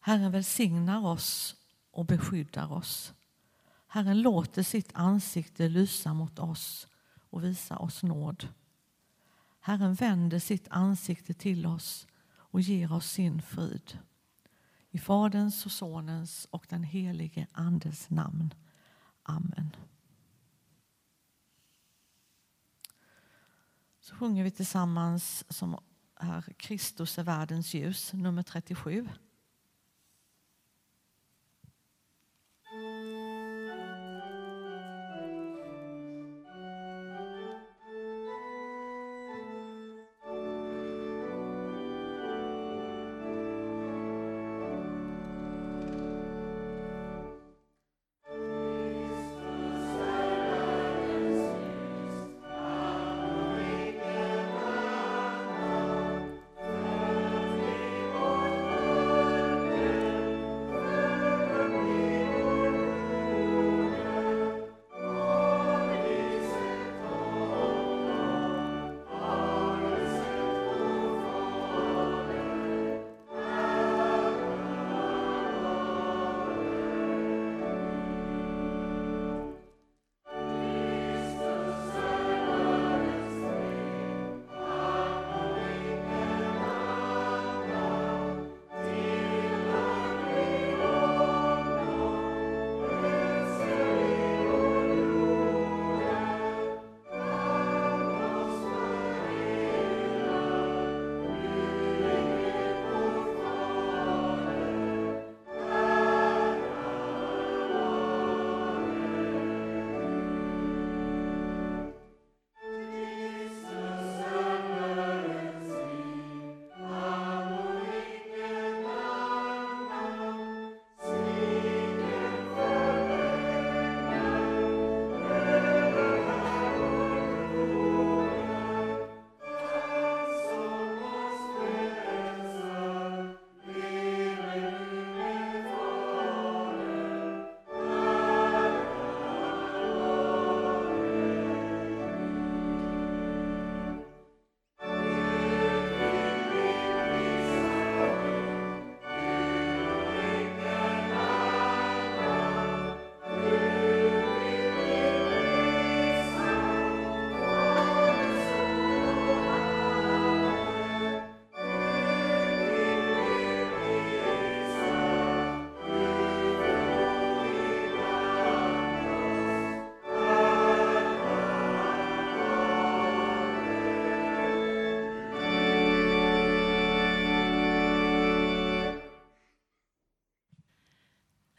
Herren 0.00 0.32
välsignar 0.32 1.06
oss 1.06 1.56
och 1.90 2.06
beskyddar 2.06 2.72
oss. 2.72 3.14
Herren 3.86 4.20
låter 4.20 4.62
sitt 4.62 4.90
ansikte 4.94 5.68
lysa 5.68 6.14
mot 6.14 6.38
oss 6.38 6.88
och 7.30 7.44
visa 7.44 7.76
oss 7.76 8.02
nåd. 8.02 8.48
Herren 9.60 9.94
vänder 9.94 10.38
sitt 10.38 10.68
ansikte 10.70 11.34
till 11.34 11.66
oss 11.66 12.06
och 12.26 12.60
ger 12.60 12.92
oss 12.92 13.10
sin 13.10 13.42
frid. 13.42 13.98
I 14.90 14.98
Faderns 14.98 15.66
och 15.66 15.72
Sonens 15.72 16.46
och 16.50 16.66
den 16.68 16.82
helige 16.82 17.46
Andes 17.52 18.10
namn. 18.10 18.54
Amen. 19.22 19.76
Så 24.06 24.14
sjunger 24.14 24.44
vi 24.44 24.50
tillsammans 24.50 25.44
som 25.48 25.78
är 26.20 26.54
Kristus 26.56 27.18
är 27.18 27.22
världens 27.22 27.74
ljus, 27.74 28.12
nummer 28.12 28.42
37. 28.42 29.08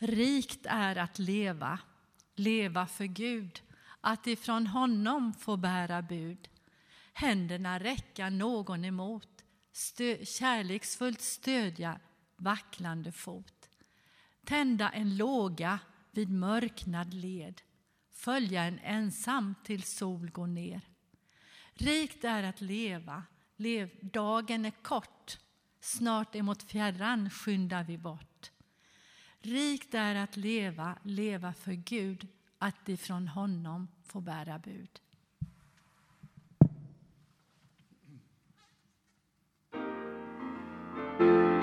Rikt 0.08 0.66
är 0.66 0.96
att 0.96 1.20
leva, 1.20 1.80
leva 2.36 2.88
för 2.88 3.06
Gud, 3.06 3.62
att 4.02 4.28
ifrån 4.28 4.68
honom 4.68 5.34
få 5.34 5.58
bära 5.58 6.02
bud. 6.02 6.50
Händerna 7.14 7.80
räcka 7.80 8.30
någon 8.30 8.86
emot, 8.86 9.44
stö 9.72 10.26
kärleksfullt 10.26 11.22
stödja 11.22 12.00
vacklande 12.36 13.12
fot. 13.12 13.70
Tända 14.46 14.90
en 14.90 15.18
låga 15.18 15.80
vid 16.12 16.30
mörknad 16.30 17.14
led, 17.14 17.62
följa 18.12 18.64
en 18.64 18.80
ensam 18.80 19.56
till 19.64 19.84
sol 19.84 20.30
går 20.30 20.48
ner. 20.48 20.82
Rikt 21.74 22.24
är 22.24 22.44
att 22.44 22.62
leva, 22.62 23.24
lev, 23.56 23.90
dagen 24.02 24.66
är 24.66 24.84
kort, 24.84 25.38
snart 25.82 26.36
emot 26.36 26.64
fjärran 26.64 27.30
skyndar 27.30 27.84
vi 27.84 27.98
bort. 27.98 28.37
Rikt 29.48 29.94
är 29.94 30.16
att 30.16 30.38
leva, 30.38 30.98
leva 31.04 31.54
för 31.54 31.74
Gud, 31.74 32.28
att 32.58 32.90
ifrån 32.90 33.28
honom 33.28 33.88
få 34.06 34.22
bära 34.22 34.60
bud. 34.60 35.00
Mm. 41.20 41.57